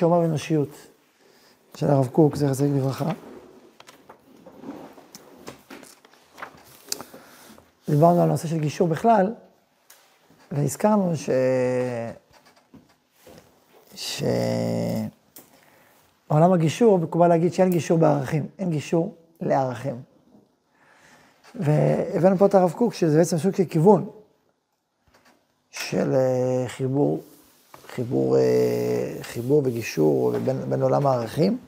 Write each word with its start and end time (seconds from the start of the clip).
שאומה 0.00 0.18
ואנושיות, 0.18 0.68
של 1.76 1.86
הרב 1.86 2.06
קוק, 2.06 2.36
זכר 2.36 2.54
צדיק 2.54 2.72
לברכה. 2.76 3.10
דיברנו 7.88 8.22
על 8.22 8.28
הנושא 8.28 8.48
של 8.48 8.58
גישור 8.58 8.88
בכלל, 8.88 9.32
והזכרנו 10.52 11.16
ש... 11.16 11.30
ש... 13.94 14.22
בעולם 16.30 16.52
הגישור 16.52 16.98
מקובל 16.98 17.28
להגיד 17.28 17.52
שאין 17.52 17.70
גישור 17.70 17.98
בערכים, 17.98 18.46
אין 18.58 18.70
גישור 18.70 19.14
לערכים. 19.40 20.02
והבאנו 21.54 22.38
פה 22.38 22.46
את 22.46 22.54
הרב 22.54 22.72
קוק, 22.72 22.94
שזה 22.94 23.18
בעצם 23.18 23.38
סוג 23.38 23.56
של 23.56 23.64
כיוון 23.64 24.10
של 25.70 26.14
אה, 26.14 26.64
חיבור, 26.68 27.20
חיבור, 27.94 28.36
אה, 28.36 28.42
חיבור 29.22 29.62
וגישור 29.64 30.38
בין, 30.38 30.56
בין 30.68 30.82
עולם 30.82 31.06
הערכים, 31.06 31.58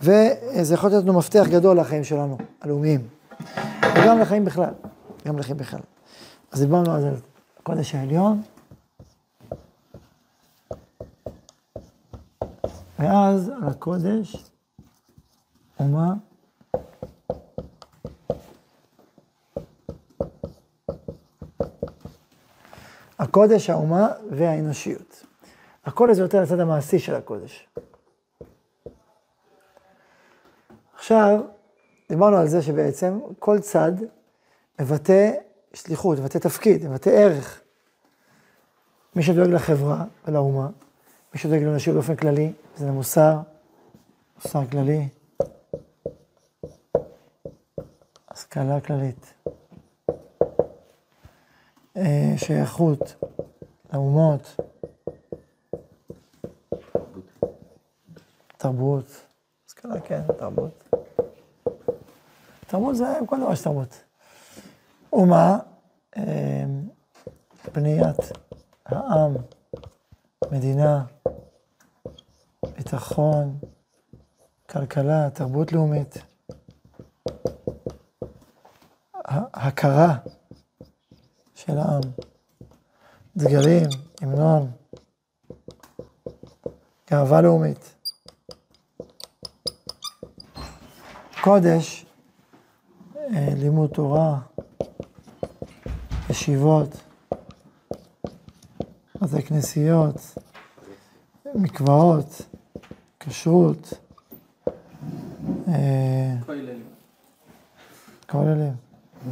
וזה 0.00 0.74
יכול 0.74 0.90
להיות 0.90 1.04
לנו 1.04 1.18
מפתח 1.18 1.46
גדול 1.50 1.80
לחיים 1.80 2.04
שלנו, 2.04 2.38
הלאומיים, 2.60 3.08
וגם 3.82 4.18
לחיים 4.18 4.44
בכלל, 4.44 4.72
גם 5.26 5.38
לחיים 5.38 5.56
בכלל. 5.56 5.80
אז 6.52 6.60
דיברנו 6.60 6.92
על 6.94 7.14
הקודש 7.60 7.94
העליון, 7.94 8.42
ואז 12.98 13.48
על 13.48 13.68
הקודש, 13.68 14.50
ומה? 15.80 16.14
הקודש, 23.18 23.70
האומה 23.70 24.08
והאנושיות. 24.30 25.27
הקודש 25.88 26.16
זה 26.16 26.22
יותר 26.22 26.42
לצד 26.42 26.60
המעשי 26.60 26.98
של 26.98 27.14
הקודש. 27.14 27.68
עכשיו, 30.94 31.40
דיברנו 32.08 32.36
על 32.36 32.48
זה 32.48 32.62
שבעצם 32.62 33.20
כל 33.38 33.58
צד 33.58 33.92
מבטא 34.80 35.32
שליחות, 35.74 36.18
מבטא 36.18 36.38
תפקיד, 36.38 36.88
מבטא 36.88 37.10
ערך. 37.10 37.60
מי 39.16 39.22
שדואג 39.22 39.48
לחברה 39.48 40.04
ולאומה, 40.26 40.68
מי 41.34 41.40
שדואג 41.40 41.62
לאנושיות 41.62 41.94
באופן 41.94 42.16
כללי, 42.16 42.52
זה 42.76 42.86
למוסר, 42.86 43.36
מוסר 44.36 44.66
כללי, 44.66 45.08
השכלה 48.30 48.80
כללית. 48.80 49.34
אה, 51.96 52.32
שייכות 52.36 53.24
לאומות, 53.92 54.56
תרבות, 58.68 59.04
השכלה 59.66 60.00
כן, 60.00 60.22
תרבות. 60.38 60.88
תרבות 62.66 62.96
זה 62.96 63.04
כל 63.26 63.36
דבר 63.40 63.54
שתרבות. 63.54 64.04
אומה, 65.12 65.58
אה, 66.16 66.64
בניית 67.74 68.16
העם, 68.86 69.34
מדינה, 70.52 71.04
ביטחון, 72.76 73.58
כלכלה, 74.70 75.30
תרבות 75.30 75.72
לאומית, 75.72 76.18
הכרה. 79.54 80.16
של 81.54 81.78
העם. 81.78 82.00
דגלים, 83.36 83.88
המנון, 84.20 84.70
גאווה 87.10 87.40
לאומית. 87.40 87.97
קודש, 91.48 92.06
אה, 93.16 93.48
לימוד 93.56 93.90
תורה, 93.90 94.38
ישיבות, 96.30 96.88
בתי 99.20 99.42
כנסיות, 99.42 100.38
מקוואות, 101.54 102.42
כשרות. 103.20 103.92
אה, 105.68 106.34
כוללים. 108.26 108.74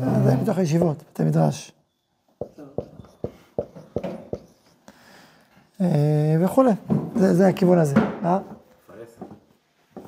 זה 0.00 0.36
מתוך 0.42 0.58
הישיבות, 0.58 0.96
בתי 1.12 1.24
מדרש. 1.24 1.72
אה, 5.80 6.36
וכולי. 6.44 6.72
זה, 7.16 7.48
הכיוון 7.48 7.78
הזה. 7.78 7.94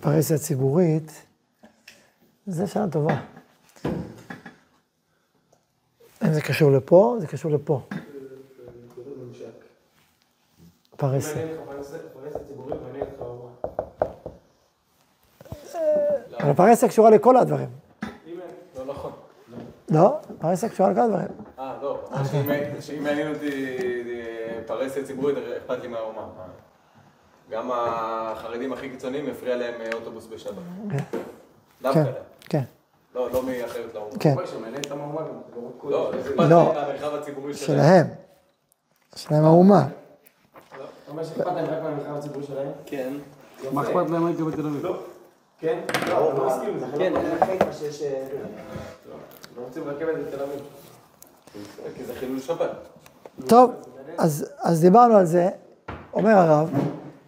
פרהסיה 0.01 0.39
ציבורית, 0.39 1.28
זה 2.49 2.67
שנה 2.67 2.89
טובה. 2.89 3.17
אם 6.25 6.33
זה 6.33 6.41
קשור 6.41 6.73
לפה, 6.73 7.17
זה 7.19 7.27
קשור 7.27 7.51
לפה. 7.51 7.81
פרהסיה. 10.97 11.47
אבל 16.41 16.53
פרהסיה 16.55 16.89
קשורה 16.89 17.11
לכל 17.11 17.37
הדברים. 17.37 17.69
לא 18.77 18.85
נכון. 18.85 19.13
לא, 19.91 20.19
פרהסיה 20.39 20.69
קשורה 20.69 20.91
לכל 20.91 21.01
הדברים. 21.01 21.29
אה, 21.59 21.79
לא, 21.83 22.09
שאם 22.81 23.03
מעניין 23.03 23.35
אותי 23.35 23.79
פרהסיה 24.67 25.05
ציבורית, 25.05 25.37
אכפת 25.59 25.83
לי 25.83 25.89
מהאומה. 25.89 26.27
גם 27.51 27.71
החרדים 27.73 28.73
הכי 28.73 28.91
קיצוניים, 28.91 29.29
יפריע 29.29 29.57
להם 29.57 29.75
אוטובוס 29.95 30.27
בשבת. 30.27 30.53
דווקא 31.83 31.99
להם. 31.99 32.07
כן. 32.07 32.29
לא, 33.33 33.43
לא 33.43 33.43
מאחרת 33.43 33.95
לאומה. 33.95 34.17
כן. 34.21 34.35
לא, 35.85 36.13
לא. 36.49 36.73
מהמרחב 36.75 37.15
הציבורי 37.15 37.55
שלהם. 37.55 38.07
שלהם. 39.17 39.45
האומה. 39.45 39.87
אתה 40.69 40.87
אומר 41.09 41.25
שאכפת 41.25 41.47
להם 41.47 41.67
רק 41.67 41.83
מהמרחב 41.83 42.17
הציבורי 42.17 42.47
שלהם? 42.47 42.73
כן. 42.87 43.13
מה 43.73 43.83
אכפת 43.83 44.11
להם 44.11 44.27
הייתי 44.27 44.43
בתל 44.43 44.67
אביב? 44.67 44.87
כן? 45.59 45.81
לא, 46.09 46.35
לא 46.35 46.47
מסכים 46.47 46.69
עם 46.69 46.79
זה. 46.79 46.87
כן. 46.99 47.13
חיפה 47.47 47.73
שיש... 47.73 48.03
לא 49.57 49.63
רוצים 49.65 49.89
רכבת 49.89 50.15
בתל 50.27 50.43
אביב. 50.43 50.61
כי 51.97 52.05
זה 52.05 52.15
חילול 52.15 52.41
שבת. 52.41 52.71
טוב, 53.47 53.71
אז 54.17 54.81
דיברנו 54.81 55.17
על 55.17 55.25
זה, 55.25 55.49
אומר 56.13 56.31
הרב, 56.31 56.71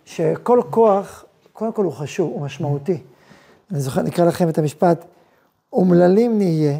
שכל 0.05 0.61
כוח, 0.71 1.25
קודם 1.53 1.73
כל 1.73 1.85
הוא 1.85 1.93
חשוב, 1.93 2.31
הוא 2.33 2.41
משמעותי. 2.41 3.03
אני 3.71 3.81
זוכר, 3.81 4.03
נקרא 4.03 4.25
לכם 4.25 4.49
את 4.49 4.59
המשפט, 4.59 5.05
אומללים 5.73 6.39
נהיה, 6.39 6.79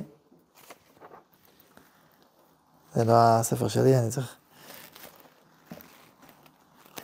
זה 2.95 3.05
לא 3.05 3.13
הספר 3.13 3.69
שלי, 3.69 3.99
אני 3.99 4.11
צריך... 4.11 4.37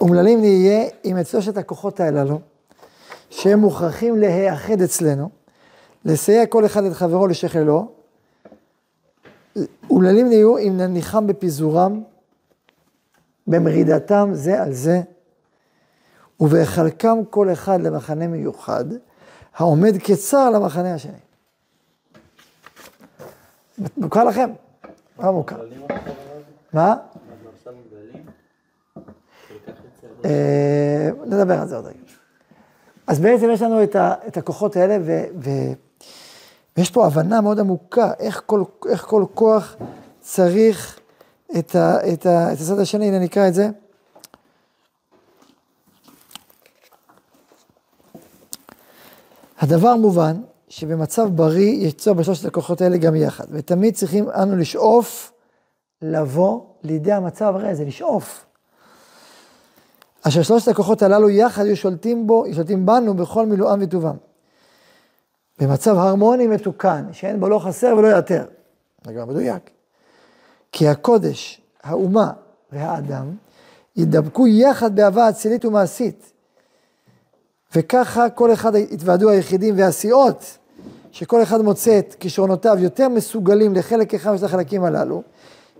אומללים 0.01 0.41
נהיה 0.41 0.89
עם 1.05 1.19
את 1.19 1.27
שלושת 1.27 1.57
הכוחות 1.57 2.01
הללו, 2.01 2.41
שהם 3.31 3.59
מוכרחים 3.59 4.17
להיאחד 4.17 4.81
אצלנו, 4.81 5.31
לסייע 6.05 6.47
כל 6.47 6.67
אחד 6.67 6.85
את 6.85 6.93
חברו 6.93 7.27
לשכלו, 7.27 7.93
אומללים 9.91 10.29
נהיו 10.29 10.59
אם 10.59 10.77
נניחם 10.77 11.27
בפיזורם, 11.27 12.03
במרידתם 13.47 14.31
זה 14.33 14.63
על 14.63 14.73
זה, 14.73 15.01
ובהחלקם 16.41 17.19
כל 17.31 17.53
אחד 17.53 17.81
למחנה 17.81 18.27
מיוחד, 18.27 18.85
העומד 19.55 19.95
כצר 20.05 20.51
למחנה 20.51 20.95
השני. 20.95 21.26
מוכר 23.97 24.25
לכם? 24.25 24.51
מה 25.19 25.31
מוכר? 25.31 25.57
מה? 26.73 26.97
אה, 30.25 31.11
נדבר 31.27 31.61
על 31.61 31.69
זה 31.69 31.77
עוד 31.77 31.87
רגע. 31.87 31.99
אז 33.07 33.21
בעצם 33.21 33.51
יש 33.53 33.63
לנו 33.63 33.83
את, 33.83 34.37
הכוחות 34.37 34.77
האלה, 34.77 34.99
ויש 36.77 36.91
פה 36.91 37.07
הבנה 37.07 37.41
מאוד 37.41 37.61
עמוקה, 37.61 38.13
איך 38.19 38.43
כל, 38.47 38.63
איך 38.89 39.03
כל 39.03 39.25
כוח 39.34 39.77
צריך 40.21 41.01
את, 41.59 41.75
ה, 41.75 42.13
את, 42.13 42.27
ה, 42.27 42.53
את 42.53 42.59
הצד 42.61 42.79
השני, 42.79 43.09
הנה 43.09 43.19
נקרא 43.19 43.49
את 43.49 43.55
זה. 43.55 43.69
הדבר 49.59 49.97
מובן 49.97 50.37
שבמצב 50.68 51.28
בריא 51.28 51.91
צורך 51.91 52.18
בשלושת 52.18 52.45
הכוחות 52.45 52.80
האלה 52.80 52.97
גם 52.97 53.15
יחד, 53.15 53.45
ותמיד 53.51 53.95
צריכים 53.95 54.30
אנו 54.30 54.57
לשאוף 54.57 55.33
לבוא 56.03 56.60
לידי 56.83 57.13
המצב 57.13 57.54
הרי 57.57 57.68
הזה, 57.68 57.84
לשאוף. 57.84 58.47
אשר 60.22 60.42
שלושת 60.42 60.68
הכוחות 60.68 61.03
הללו 61.03 61.30
יחד 61.30 61.65
היו 61.65 61.77
שולטים 61.77 62.27
בו, 62.27 62.45
שולטים 62.54 62.86
בנו 62.86 63.15
בכל 63.15 63.47
מילואם 63.47 63.78
וטובם. 63.83 64.16
במצב 65.59 65.97
הרמוני 65.98 66.47
מתוקן, 66.47 67.04
שאין 67.12 67.41
בו 67.41 67.48
לא 67.48 67.59
חסר 67.59 67.95
ולא 67.98 68.19
יתר. 68.19 68.45
זה 69.07 69.12
גם 69.12 69.28
מדויק. 69.28 69.71
כי 70.72 70.89
הקודש, 70.89 71.60
האומה 71.83 72.33
והאדם 72.72 73.36
ידבקו 73.97 74.47
יחד 74.47 74.97
באהבה 74.97 75.28
אצילית 75.28 75.65
ומעשית, 75.65 76.33
וככה 77.77 78.31
כל 78.31 78.53
אחד 78.53 78.75
התוועדו 78.75 79.31
היחידים 79.31 79.75
והסיעות, 79.78 80.59
שכל 81.13 81.43
אחד 81.43 81.61
מוצא 81.61 81.99
את 81.99 82.15
כישרונותיו 82.21 82.77
יותר 82.78 83.09
מסוגלים 83.09 83.75
לחלק 83.75 84.15
אחד 84.15 84.33
משל 84.33 84.45
החלקים 84.45 84.84
הללו, 84.84 85.23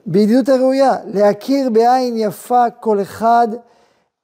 בידידות 0.07 0.49
הראויה, 0.49 0.95
להכיר 1.07 1.71
בעין 1.71 2.17
יפה 2.17 2.71
כל 2.81 3.01
אחד 3.03 3.49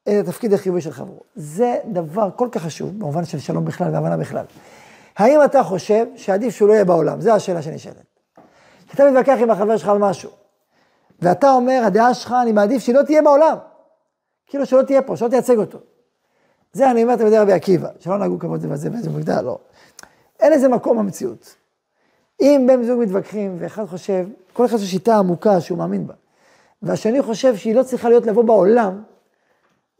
את 0.02 0.12
התפקיד 0.28 0.52
החיובי 0.52 0.80
של 0.80 0.90
חברו. 0.90 1.20
זה 1.34 1.76
דבר 1.86 2.28
כל 2.36 2.48
כך 2.52 2.62
חשוב, 2.62 2.98
במובן 2.98 3.24
של 3.24 3.38
שלום 3.38 3.64
בכלל 3.64 3.88
והבנה 3.92 4.16
בכלל. 4.16 4.44
האם 5.16 5.44
אתה 5.44 5.62
חושב 5.62 6.06
שעדיף 6.16 6.54
שהוא 6.54 6.68
לא 6.68 6.72
יהיה 6.72 6.84
בעולם? 6.84 7.20
זו 7.20 7.30
השאלה 7.32 7.62
שנשאלת. 7.62 7.96
אתה 8.94 9.10
מתווכח 9.10 9.36
עם 9.40 9.50
החבר 9.50 9.76
שלך 9.76 9.88
על 9.88 9.98
משהו, 9.98 10.30
ואתה 11.22 11.50
אומר, 11.50 11.82
הדעה 11.86 12.14
שלך, 12.14 12.34
אני 12.42 12.52
מעדיף 12.52 12.82
שהיא 12.82 12.94
לא 12.94 13.02
תהיה 13.02 13.22
בעולם. 13.22 13.56
כאילו 14.46 14.66
שלא 14.66 14.82
תהיה 14.82 15.02
פה, 15.02 15.16
שלא 15.16 15.28
תייצג 15.28 15.58
אותו. 15.58 15.78
זה 16.72 16.90
אני 16.90 17.02
אומר 17.02 17.16
תלמידי 17.16 17.38
רבי 17.38 17.52
עקיבא, 17.52 17.88
שלא 17.98 18.18
נהגו 18.18 18.38
כבוד 18.38 18.60
זה 18.60 18.68
וזה 18.70 18.90
ואיזה 18.92 19.10
מגדל, 19.10 19.40
לא. 19.40 19.58
אין 20.40 20.52
לזה 20.52 20.68
מקום 20.68 20.98
במציאות. 20.98 21.56
אם 22.40 22.64
בן 22.68 22.82
זוג 22.82 23.00
מתווכחים, 23.00 23.56
ואחד 23.58 23.84
חושב, 23.84 24.26
כל 24.52 24.66
אחד 24.66 24.76
יש 24.76 24.90
שיטה 24.90 25.16
עמוקה 25.16 25.60
שהוא 25.60 25.78
מאמין 25.78 26.06
בה, 26.06 26.14
והשני 26.82 27.22
חושב 27.22 27.56
שהיא 27.56 27.74
לא 27.74 27.82
צריכה 27.82 28.08
להיות 28.08 28.26
לבוא 28.26 28.44
בעולם, 28.44 29.02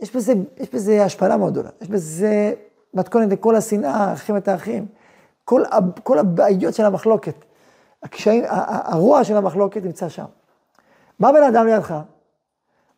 יש 0.01 0.17
בזה, 0.17 0.33
יש 0.57 0.75
בזה 0.75 1.05
השפלה 1.05 1.37
מאוד 1.37 1.53
גדולה, 1.53 1.69
יש 1.81 1.89
בזה 1.89 2.55
מתכונת 2.95 3.33
לכל 3.33 3.57
השנאה, 3.57 4.13
אחים 4.13 4.37
את 4.37 4.49
האחים, 4.49 4.87
כל, 5.45 5.63
כל 6.03 6.19
הבעיות 6.19 6.75
של 6.75 6.85
המחלוקת, 6.85 7.35
הקשיים, 8.03 8.45
הרוע 8.49 9.25
של 9.25 9.37
המחלוקת 9.37 9.83
נמצא 9.85 10.09
שם. 10.09 10.25
בא 11.21 11.33
בן 11.33 11.43
אדם 11.43 11.67
לידך, 11.67 11.95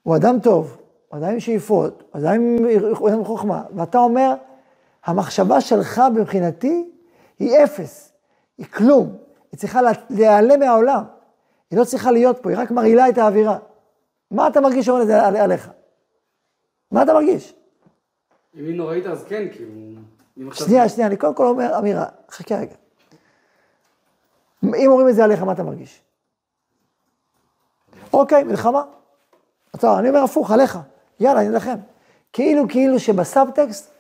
הוא 0.03 0.17
אדם 0.17 0.39
טוב, 0.43 0.77
אדם 1.17 1.29
עם 1.29 1.41
שאיפות, 1.41 2.03
אדם 2.13 2.35
עם 3.13 3.25
חוכמה, 3.25 3.63
ואתה 3.77 3.99
אומר, 3.99 4.35
המחשבה 5.05 5.61
שלך 5.61 6.03
מבחינתי 6.15 6.91
היא 7.39 7.65
אפס, 7.65 8.13
היא 8.59 8.67
כלום, 8.67 9.17
היא 9.53 9.59
צריכה 9.59 9.81
להיעלם 10.11 10.61
מהעולם, 10.61 11.05
היא 11.71 11.79
לא 11.79 11.85
צריכה 11.85 12.11
להיות 12.13 12.39
פה, 12.43 12.51
היא 12.51 12.59
רק 12.59 12.71
מרעילה 12.71 13.09
את 13.09 13.19
האווירה. 13.19 13.59
מה 14.31 14.49
אתה 14.49 14.61
מרגיש 14.61 14.87
שאומר 14.87 15.03
את 15.03 15.07
זה 15.07 15.23
עליך? 15.23 15.71
מה 16.91 17.03
אתה 17.03 17.13
מרגיש? 17.13 17.55
אם 18.55 18.65
היא 18.65 18.77
נוראית 18.77 19.07
אז 19.07 19.25
כן, 19.25 19.49
כאילו... 19.53 20.53
שנייה, 20.53 20.89
שנייה, 20.89 21.07
אני 21.07 21.17
קודם 21.17 21.35
כל 21.35 21.47
אומר 21.47 21.79
אמירה, 21.79 22.07
חכה 22.31 22.57
רגע. 22.57 22.75
אם 24.65 24.91
אומרים 24.91 25.09
את 25.09 25.15
זה 25.15 25.25
עליך, 25.25 25.43
מה 25.43 25.53
אתה 25.53 25.63
מרגיש? 25.63 26.03
אוקיי, 28.13 28.45
מלחמה. 28.45 28.83
אתה, 29.75 29.99
אני 29.99 30.09
אומר 30.09 30.21
הפוך, 30.21 30.51
עליך. 30.51 30.79
יאללה, 31.21 31.41
אני 31.41 31.49
אלחם. 31.49 31.77
כאילו, 32.33 32.69
כאילו 32.69 33.01
שבסאבטקסט, 33.01 33.91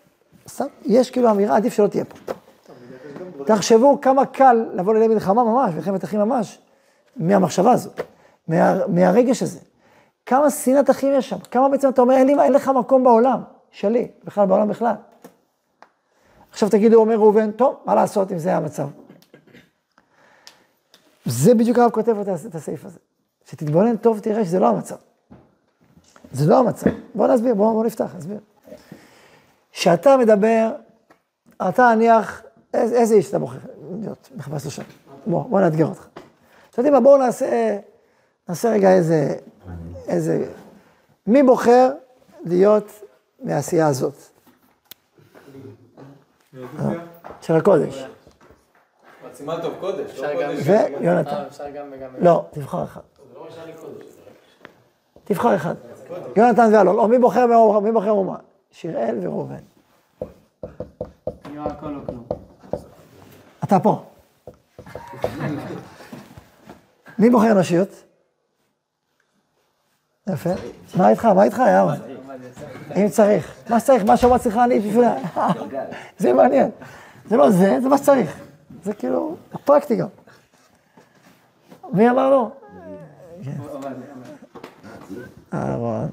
יש 0.85 1.11
כאילו 1.11 1.31
אמירה, 1.31 1.57
עדיף 1.57 1.75
שלא 1.75 1.87
תהיה 1.87 2.05
פה. 2.05 2.33
תחשבו 3.47 4.01
כמה 4.01 4.27
קל 4.27 4.67
לבוא 4.75 4.95
לידי 4.95 5.15
מלחמה 5.15 5.45
ממש, 5.45 5.75
מלחמת 5.75 6.05
אחים 6.05 6.21
ממש, 6.21 6.59
מהמחשבה 7.17 7.73
הזו, 7.73 7.91
מה, 8.49 8.87
מהרגש 8.87 9.43
הזה. 9.43 9.61
כמה 10.27 10.51
שנאת 10.51 10.91
אחים 10.91 11.13
יש 11.13 11.29
שם, 11.29 11.39
כמה 11.51 11.69
בעצם 11.69 11.89
אתה 11.89 12.01
אומר, 12.01 12.15
אין, 12.15 12.27
לי, 12.27 12.43
אין 12.43 12.53
לך 12.53 12.69
מקום 12.69 13.05
בעולם, 13.05 13.41
שלי, 13.71 14.09
בכלל 14.25 14.47
בעולם 14.47 14.69
בכלל. 14.69 14.95
עכשיו 16.51 16.69
תגידו, 16.69 17.01
אומר 17.01 17.15
ראובן, 17.15 17.51
טוב, 17.51 17.77
מה 17.85 17.95
לעשות 17.95 18.33
אם 18.33 18.39
זה 18.39 18.57
המצב? 18.57 18.89
זה 21.25 21.55
בדיוק 21.55 21.79
הרב 21.79 21.91
כותב 21.91 22.17
את 22.47 22.55
הסעיף 22.55 22.85
הזה. 22.85 22.99
שתתבונן 23.45 23.97
טוב, 23.97 24.19
תראה 24.19 24.45
שזה 24.45 24.59
לא 24.59 24.69
המצב. 24.69 24.97
זה 26.35 26.51
לא 26.51 26.59
המצב. 26.59 26.91
בוא 27.15 27.27
נסביר, 27.27 27.55
בוא, 27.55 27.73
בוא 27.73 27.85
נפתח, 27.85 28.15
נסביר. 28.17 28.39
כשאתה 29.73 30.17
מדבר, 30.17 30.71
אתה 31.69 31.95
נניח, 31.95 32.43
איזה, 32.75 32.97
איזה 32.97 33.15
איש 33.15 33.29
אתה 33.29 33.39
בוחר 33.39 33.59
להיות, 34.01 34.31
מחפש 34.37 34.65
לו 34.65 34.71
שם. 34.71 34.83
בוא, 35.27 35.45
בוא 35.45 35.61
נאתגר 35.61 35.87
אותך. 35.87 36.07
אתם 36.13 36.23
יודעים 36.77 36.93
מה, 36.93 37.01
בואו 37.01 37.17
נעשה, 37.17 37.79
נעשה 38.49 38.71
רגע 38.71 38.93
איזה, 38.93 39.35
איזה, 40.09 40.53
מי 41.27 41.43
בוחר 41.43 41.91
להיות 42.45 42.93
מהעשייה 43.43 43.87
הזאת? 43.87 44.15
של 47.41 47.55
הקודש. 47.57 48.05
סימן 49.35 49.57
טוב 49.63 49.75
קודש, 49.81 50.19
לא 50.19 50.29
קודש. 50.35 50.67
ויונתן. 51.01 51.45
לא, 52.19 52.45
תבחר 52.51 52.85
אחד. 52.85 53.01
תבחר 55.25 55.57
אחד. 55.57 55.75
יונתן 56.37 56.71
ואלון, 56.73 56.99
או 56.99 57.09
מי 57.09 57.19
בוחר 57.19 57.47
מי 57.83 57.93
בוחר 57.93 58.11
אומה? 58.11 58.37
שיראל 58.71 59.19
וראובן. 59.23 59.55
אתה 63.65 63.81
פה. 63.81 64.05
מי 67.19 67.31
בוחר 67.31 67.55
נשיות? 67.61 67.89
יפה. 70.29 70.51
מה 70.97 71.09
איתך? 71.09 71.25
מה 71.25 71.45
איתך, 71.45 71.59
יאללה? 71.59 71.95
אם 72.97 73.09
צריך. 73.09 73.55
מה 73.71 73.81
שצריך, 73.81 74.05
מה 74.05 74.17
שאומרת 74.17 74.41
צריכה 74.41 74.65
אני 74.65 74.81
בשבילה. 74.81 75.17
זה 76.19 76.33
מעניין. 76.33 76.71
זה 77.29 77.37
לא 77.37 77.51
זה, 77.51 77.79
זה 77.83 77.89
מה 77.89 77.99
שצריך. 77.99 78.41
זה 78.83 78.95
כאילו 78.95 79.37
פרקטי 79.65 79.97
גם. 79.97 80.09
מי 81.93 82.11
אמר 82.11 82.31
לו? 82.31 82.51
אהרון, 85.55 86.11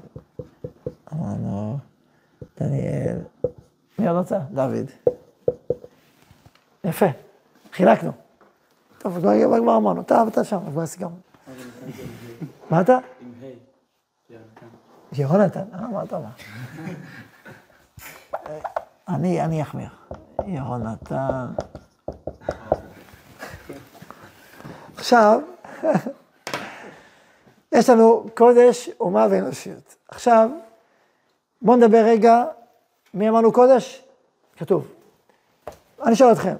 אמרנו, 1.12 1.78
דניאל, 2.60 3.18
מי 3.98 4.08
עוד 4.08 4.18
רוצה? 4.18 4.38
דוד. 4.50 4.90
יפה, 6.84 7.06
חילקנו. 7.72 8.12
טוב, 8.98 9.18
כבר 9.60 9.76
אמרנו, 9.76 10.00
אתה 10.00 10.22
ואתה 10.26 10.44
שם, 10.44 10.58
כבר 10.70 10.86
סיכמנו. 10.86 11.16
מה 12.70 12.80
אתה? 12.80 12.98
עם 13.20 13.32
ה'. 13.42 13.72
יהונתן, 15.12 15.64
אה, 15.74 15.86
מה? 16.18 16.30
אני, 19.08 19.44
אני 19.44 19.62
אחמיר. 19.62 19.88
יהונתן. 20.46 21.46
עכשיו, 24.96 25.40
יש 27.72 27.90
לנו 27.90 28.26
קודש, 28.34 28.90
אומה 29.00 29.26
ואנושיות. 29.30 29.96
עכשיו, 30.08 30.50
בואו 31.62 31.76
נדבר 31.76 32.04
רגע, 32.04 32.44
מי 33.14 33.28
אמרנו 33.28 33.52
קודש? 33.52 34.02
כתוב. 34.56 34.88
אני 36.02 36.16
שואל 36.16 36.32
אתכם, 36.32 36.54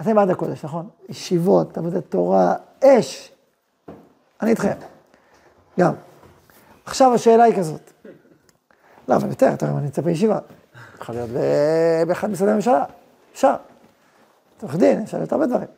אתם 0.00 0.14
בעד 0.14 0.30
הקודש, 0.30 0.64
נכון? 0.64 0.88
ישיבות, 1.08 1.78
עבודת 1.78 2.04
תורה, 2.08 2.54
אש. 2.84 3.32
אני 4.42 4.50
איתכם. 4.50 4.72
גם. 5.80 5.94
עכשיו 6.84 7.14
השאלה 7.14 7.44
היא 7.44 7.56
כזאת. 7.56 7.90
לא, 9.08 9.16
אבל 9.16 9.28
יותר, 9.28 9.46
יותר, 9.46 9.66
אני 9.66 9.80
נמצא 9.80 10.02
בישיבה. 10.02 10.38
יכול 11.00 11.14
להיות 11.14 11.30
באחד 12.08 12.30
משרדי 12.30 12.50
הממשלה. 12.50 12.84
אפשר. 13.32 13.54
עורך 14.62 14.76
דין, 14.76 15.02
אפשר 15.02 15.16
להיות 15.16 15.32
הרבה 15.32 15.46
דברים. 15.46 15.68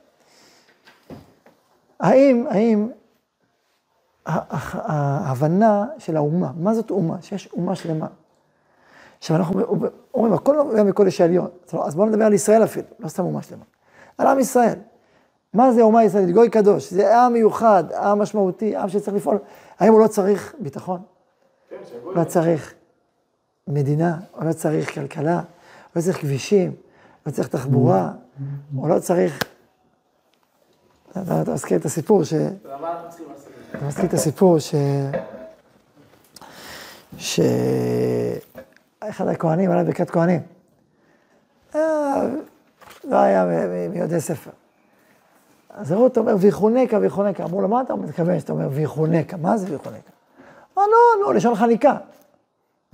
האם, 2.01 2.47
האם 2.51 2.89
ההבנה 4.27 5.87
של 5.99 6.17
האומה, 6.17 6.53
מה 6.57 6.75
זאת 6.75 6.91
אומה? 6.91 7.17
שיש 7.23 7.49
אומה 7.53 7.75
שלמה. 7.75 8.07
עכשיו 9.19 9.37
אנחנו 9.37 9.61
אומרים, 10.15 10.33
הכל 10.33 10.57
נובע 10.57 10.83
מקודש 10.83 11.21
העליון. 11.21 11.49
אז 11.85 11.95
בואו 11.95 12.09
נדבר 12.09 12.25
על 12.25 12.33
ישראל 12.33 12.65
אפילו, 12.65 12.87
לא 13.01 13.09
סתם 13.09 13.23
אומה 13.23 13.43
שלמה. 13.43 13.65
על 14.19 14.27
עם 14.27 14.39
ישראל. 14.39 14.79
מה 15.55 15.73
זה 15.73 15.83
אומה 15.83 16.05
ישראלית? 16.05 16.35
גוי 16.35 16.51
קדוש. 16.51 16.93
זה 16.93 17.17
עם 17.17 17.33
מיוחד, 17.33 17.85
עם 17.93 18.19
משמעותי, 18.19 18.77
עם 18.77 18.89
שצריך 18.89 19.17
לפעול. 19.17 19.39
האם 19.79 19.93
הוא 19.93 20.01
לא 20.01 20.07
צריך 20.07 20.55
ביטחון? 20.59 21.01
כן, 21.71 21.77
לא 22.15 22.25
צריך 22.25 22.75
מדינה, 23.69 24.19
הוא 24.33 24.45
לא 24.45 24.53
צריך 24.53 24.95
כלכלה, 24.95 25.35
הוא 25.37 25.43
לא 25.97 26.01
צריך 26.01 26.21
כבישים, 26.21 26.75
לא 27.27 27.33
צריך 27.33 27.49
תחבורה, 27.49 28.13
הוא 28.77 28.89
לא 28.89 28.99
צריך... 28.99 29.43
אתה 31.11 31.53
מזכיר 31.53 31.79
את 31.79 31.85
הסיפור 31.85 32.25
ש... 32.25 32.35
אתה 33.71 33.85
מזכיר 33.85 34.05
את 34.05 34.15
הסיפור 34.15 34.59
ש... 34.59 34.75
ש... 37.19 37.41
אחד 39.01 39.29
הכהנים 39.29 39.71
עלה 39.71 39.85
ברכת 39.85 40.11
כהנים. 40.11 40.41
אה, 41.75 41.81
לא 43.05 43.17
היה 43.17 43.45
מיודעי 43.91 44.21
ספר. 44.21 44.51
אז 45.71 45.93
רות 45.93 46.19
אומר, 46.19 46.37
ויחונקה, 46.39 46.99
ויחונקה. 46.99 47.45
אמרו 47.45 47.63
לו, 47.63 47.69
מה 47.69 47.81
אתה 47.81 47.95
מתכוון 47.95 48.41
שאתה 48.41 48.53
אומר 48.53 48.69
ויחונקה? 48.73 49.37
מה 49.37 49.57
זה 49.57 49.73
ויחונקה? 49.73 50.11
אמר, 50.77 50.85
לא, 50.87 51.27
לא, 51.27 51.35
לשון 51.35 51.55
חניקה. 51.55 51.97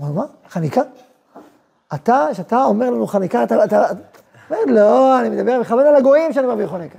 אמר, 0.00 0.12
מה? 0.12 0.24
חניקה? 0.48 0.82
אתה, 1.94 2.26
כשאתה 2.32 2.64
אומר 2.64 2.90
לנו 2.90 3.06
חניקה. 3.06 3.44
אתה... 3.44 3.54
אומר, 4.50 4.60
לא, 4.66 5.20
אני 5.20 5.30
מדבר, 5.30 5.60
מכוון 5.60 5.86
על 5.86 5.96
הגויים 5.96 6.32
שאני 6.32 6.46
אומר 6.46 6.56
ויחונקה. 6.58 6.98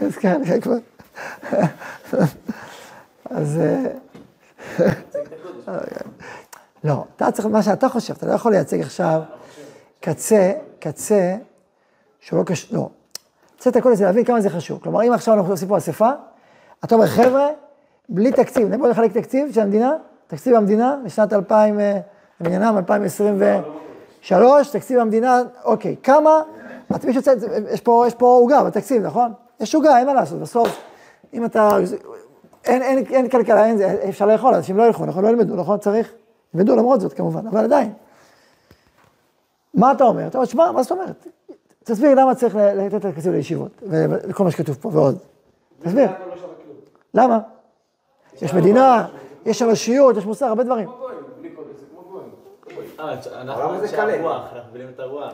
אז 0.00 0.16
כן, 0.20 0.60
כבר. 0.60 0.74
אז... 3.30 3.60
לא, 6.84 7.04
אתה 7.16 7.30
צריך 7.30 7.48
מה 7.48 7.62
שאתה 7.62 7.88
חושב, 7.88 8.14
אתה 8.14 8.26
לא 8.26 8.32
יכול 8.32 8.52
לייצג 8.52 8.80
עכשיו 8.80 9.22
קצה, 10.00 10.52
קצה, 10.78 11.36
שהוא 12.20 12.38
לא 12.38 12.44
קשור, 12.44 12.78
לא. 12.78 12.88
צריך 13.58 13.76
את 13.76 13.76
הכל 13.80 13.92
הזה 13.92 14.04
להבין 14.04 14.24
כמה 14.24 14.40
זה 14.40 14.50
חשוב. 14.50 14.80
כלומר, 14.82 15.02
אם 15.02 15.12
עכשיו 15.12 15.34
אנחנו 15.34 15.50
עושים 15.50 15.68
פה 15.68 15.78
אספה, 15.78 16.10
אתה 16.84 16.94
אומר, 16.94 17.06
חבר'ה, 17.06 17.48
בלי 18.08 18.32
תקציב, 18.32 18.76
בוא 18.76 18.88
נחלק 18.88 19.12
תקציב 19.12 19.52
של 19.52 19.60
המדינה, 19.60 19.92
תקציב 20.26 20.54
המדינה 20.54 20.96
לשנת 21.04 21.32
2000, 21.32 21.80
אה, 21.80 22.00
למניינם 22.40 22.76
2023, 22.76 24.70
תקציב 24.70 24.98
המדינה, 24.98 25.42
אוקיי, 25.64 25.96
כמה, 26.02 26.42
את 26.96 27.04
מישהו 27.04 27.20
רוצה, 27.20 27.32
יש 27.70 27.80
פה, 27.80 28.04
יש 28.06 28.14
פה 28.14 28.26
עוגה 28.26 28.64
בתקציב, 28.64 29.02
נכון? 29.02 29.32
יש 29.60 29.74
עוגה, 29.74 29.98
אין 29.98 30.06
מה 30.06 30.14
לעשות, 30.14 30.40
בסוף, 30.40 30.68
אם 31.34 31.44
אתה, 31.44 31.70
אין, 32.64 32.82
אין, 32.82 33.04
אין 33.10 33.28
כלכלה, 33.28 33.66
אין, 33.66 33.76
זה, 33.76 34.04
אפשר 34.08 34.26
לאכול, 34.26 34.54
אנשים 34.54 34.76
לא 34.76 34.82
ילכו, 34.82 35.06
נכון? 35.06 35.24
לא 35.24 35.28
ילמדו, 35.28 35.56
נכון? 35.56 35.78
צריך, 35.78 36.12
ילמדו 36.54 36.76
למרות 36.76 37.00
זאת 37.00 37.12
כמובן, 37.12 37.46
אבל 37.46 37.64
עדיין. 37.64 37.92
מה 39.74 39.92
אתה 39.92 40.04
אומר? 40.04 40.26
אתה 40.26 40.38
אומר, 40.38 40.46
שמע, 40.46 40.72
מה 40.72 40.82
זאת 40.82 40.92
אומרת? 40.92 41.26
תסביר 41.84 42.14
למה 42.14 42.34
צריך 42.34 42.56
לתת 42.56 42.94
את 42.94 43.04
הכסף 43.04 43.30
לישיבות, 43.30 43.82
ולכל 43.82 44.44
מה 44.44 44.50
שכתוב 44.50 44.76
פה 44.80 44.90
ועוד. 44.92 45.18
תסביר. 45.82 46.08
למה? 47.14 47.38
יש 48.42 48.54
מדינה, 48.54 49.06
יש 49.46 49.62
אנושיות, 49.62 50.16
יש 50.16 50.26
מוסר, 50.26 50.46
הרבה 50.46 50.64
דברים. 50.64 50.88
אה, 53.00 53.14
אנחנו 53.40 53.74
אנשי 53.74 53.96
הרוח, 53.96 54.42
אנחנו 54.52 54.70
מבינים 54.70 54.88
את 54.94 55.00
הרוח. 55.00 55.32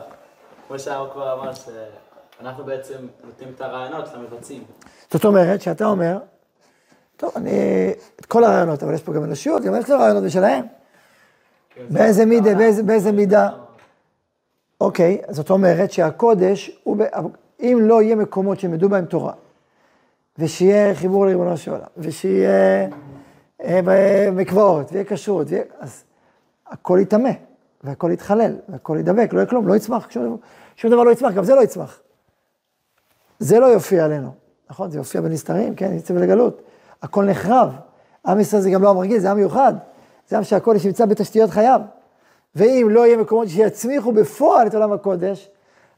כמו 0.69 0.77
כבר 1.11 1.33
אמר, 1.33 1.51
שאנחנו 1.53 2.63
בעצם 2.63 3.07
נותנים 3.23 3.49
את 3.55 3.61
הרעיונות 3.61 4.05
למבצעים. 4.13 4.63
זאת 5.11 5.25
אומרת, 5.25 5.61
שאתה 5.61 5.85
אומר, 5.85 6.17
טוב, 7.17 7.31
אני, 7.35 7.51
את 8.19 8.25
כל 8.25 8.43
הרעיונות, 8.43 8.83
אבל 8.83 8.93
יש 8.93 9.01
פה 9.01 9.13
גם 9.13 9.23
אנושיות, 9.23 9.63
גם 9.63 9.75
יש 9.75 9.89
לי 9.89 9.95
רעיונות 9.95 10.23
משלהם. 10.23 10.65
באיזה 11.89 12.25
מידה, 12.25 12.55
באיזה, 12.55 12.83
באיזה 12.83 13.11
מידה. 13.11 13.49
אוקיי, 14.81 15.21
זאת 15.29 15.49
אומרת 15.49 15.91
שהקודש, 15.91 16.79
הוא, 16.83 16.97
אם 17.59 17.77
לא 17.81 18.01
יהיה 18.01 18.15
מקומות 18.15 18.59
שילמדו 18.59 18.89
בהם 18.89 19.05
תורה, 19.05 19.33
ושיהיה 20.37 20.95
חיבור 20.95 21.25
לריבונו 21.25 21.57
של 21.57 21.71
עולם, 21.71 21.87
ושיהיה 21.97 22.87
אה, 23.63 24.29
מקוואות, 24.31 24.91
ויהיה 24.91 25.05
כשרות, 25.05 25.47
אז 25.79 26.03
הכל 26.67 26.99
יטמא, 27.01 27.48
והכל 27.83 28.11
יתחלל, 28.13 28.55
והכל 28.69 28.97
ידבק, 28.99 29.33
לא 29.33 29.39
יהיה 29.39 29.49
כלום, 29.49 29.67
לא 29.67 29.75
יצמח, 29.75 30.09
שום 30.09 30.25
דבר, 30.25 30.35
שום 30.75 30.91
דבר 30.91 31.03
לא 31.03 31.11
יצמח, 31.11 31.33
גם 31.33 31.43
זה 31.43 31.55
לא 31.55 31.61
יצמח. 31.61 31.99
זה 33.39 33.59
לא 33.59 33.65
יופיע 33.65 34.05
עלינו, 34.05 34.31
נכון? 34.69 34.91
זה 34.91 34.97
יופיע 34.97 35.21
בנסתרים, 35.21 35.75
כן, 35.75 35.93
יצא 35.93 36.13
בגלות. 36.13 36.61
הכל 37.01 37.25
נחרב. 37.25 37.73
עם 38.25 38.39
ישראל 38.39 38.61
זה 38.61 38.69
גם 38.69 38.83
לא 38.83 38.89
עם 38.89 38.97
רגיל, 38.97 39.19
זה 39.19 39.31
עם 39.31 39.37
מיוחד. 39.37 39.73
זה 40.27 40.37
עם 40.37 40.43
שהקודש 40.43 40.85
נמצא 40.85 41.05
בתשתיות 41.05 41.49
חייו. 41.49 41.81
ואם 42.55 42.87
לא 42.89 43.05
יהיה 43.05 43.17
מקומות 43.17 43.47
שיצמיחו 43.47 44.11
בפועל 44.11 44.67
את 44.67 44.73
עולם 44.73 44.91
הקודש, 44.91 45.49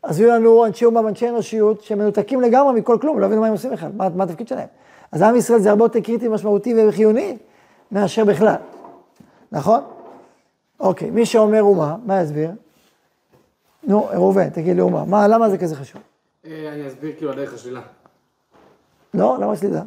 אז 0.03 0.19
יהיו 0.19 0.31
לנו 0.31 0.65
אנשי 0.65 0.85
אומה 0.85 1.01
ואנשי 1.01 1.29
אנושיות 1.29 1.81
שמנותקים 1.81 2.41
לגמרי 2.41 2.79
מכל 2.79 2.97
כלום, 3.01 3.19
לא 3.19 3.25
יודעים 3.25 3.41
מה 3.41 3.47
הם 3.47 3.53
עושים 3.53 3.71
בכלל, 3.71 3.89
מה, 3.97 4.09
מה 4.09 4.23
התפקיד 4.23 4.47
שלהם. 4.47 4.67
אז 5.11 5.21
עם 5.21 5.35
ישראל 5.35 5.59
זה 5.59 5.69
הרבה 5.69 5.85
יותר 5.85 6.00
קריטי, 6.00 6.27
משמעותי 6.27 6.75
וחיוני 6.77 7.38
מאשר 7.91 8.25
בכלל, 8.25 8.55
נכון? 9.51 9.81
אוקיי, 10.81 11.09
מי 11.09 11.25
שאומר 11.25 11.61
אומה, 11.61 11.95
מה 12.05 12.21
יסביר? 12.21 12.51
נו, 13.83 14.05
ראובן, 14.05 14.50
תגיד 14.50 14.75
לי 14.75 14.81
אומה, 14.81 15.05
מה, 15.05 15.27
למה 15.27 15.50
זה 15.50 15.57
כזה 15.57 15.75
חשוב? 15.75 16.01
אה, 16.45 16.73
אני 16.73 16.88
אסביר 16.88 17.13
כאילו 17.17 17.31
הדרך 17.31 17.53
השלילה. 17.53 17.81
לא, 19.13 19.38
למה 19.41 19.55
שלילה? 19.55 19.81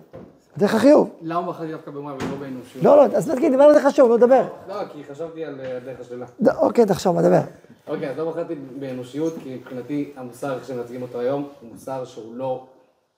דרך 0.57 0.75
החיוב. 0.75 1.11
למה 1.23 1.49
בחרתי 1.49 1.73
דווקא 1.73 1.91
באומה 1.91 2.15
ולא 2.15 2.37
באנושיות? 2.41 2.85
לא, 2.85 2.97
לא, 2.97 3.03
אז 3.17 3.31
תגיד, 3.31 3.57
מה 3.57 3.75
זה 3.75 3.89
חשוב? 3.89 4.09
נו, 4.09 4.17
דבר. 4.17 4.49
לא, 4.69 4.75
כי 4.93 5.05
חשבתי 5.05 5.45
על 5.45 5.61
אה, 5.61 5.79
דרך 5.85 6.01
השלילה. 6.01 6.27
אוקיי, 6.57 6.87
תחשוב, 6.87 7.15
מה 7.15 7.23
דבר. 7.23 7.41
אוקיי, 7.87 8.11
אז 8.11 8.19
לא 8.19 8.31
בחרתי 8.31 8.55
באנושיות, 8.55 9.35
כי 9.43 9.55
מבחינתי 9.55 10.13
המוסר, 10.17 10.55
איך 10.55 10.67
שמייצגים 10.67 11.03
אותו 11.03 11.21
היום, 11.21 11.49
הוא 11.61 11.71
מוסר 11.71 12.05
שהוא 12.05 12.35
לא 12.37 12.67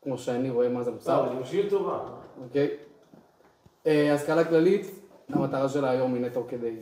כמו 0.02 0.18
שאני 0.18 0.50
רואה 0.50 0.68
מה 0.68 0.82
זה 0.82 0.90
מוסר. 0.90 1.26
לא, 1.26 1.32
אנושיות 1.32 1.70
טובה. 1.70 1.98
אוקיי. 2.44 2.68
אה, 3.86 4.14
השכלה 4.14 4.44
כללית, 4.44 4.86
המטרה 5.28 5.68
שלה 5.68 5.90
היום 5.90 6.14
היא 6.14 6.22
נטו 6.22 6.44
כדי, 6.48 6.76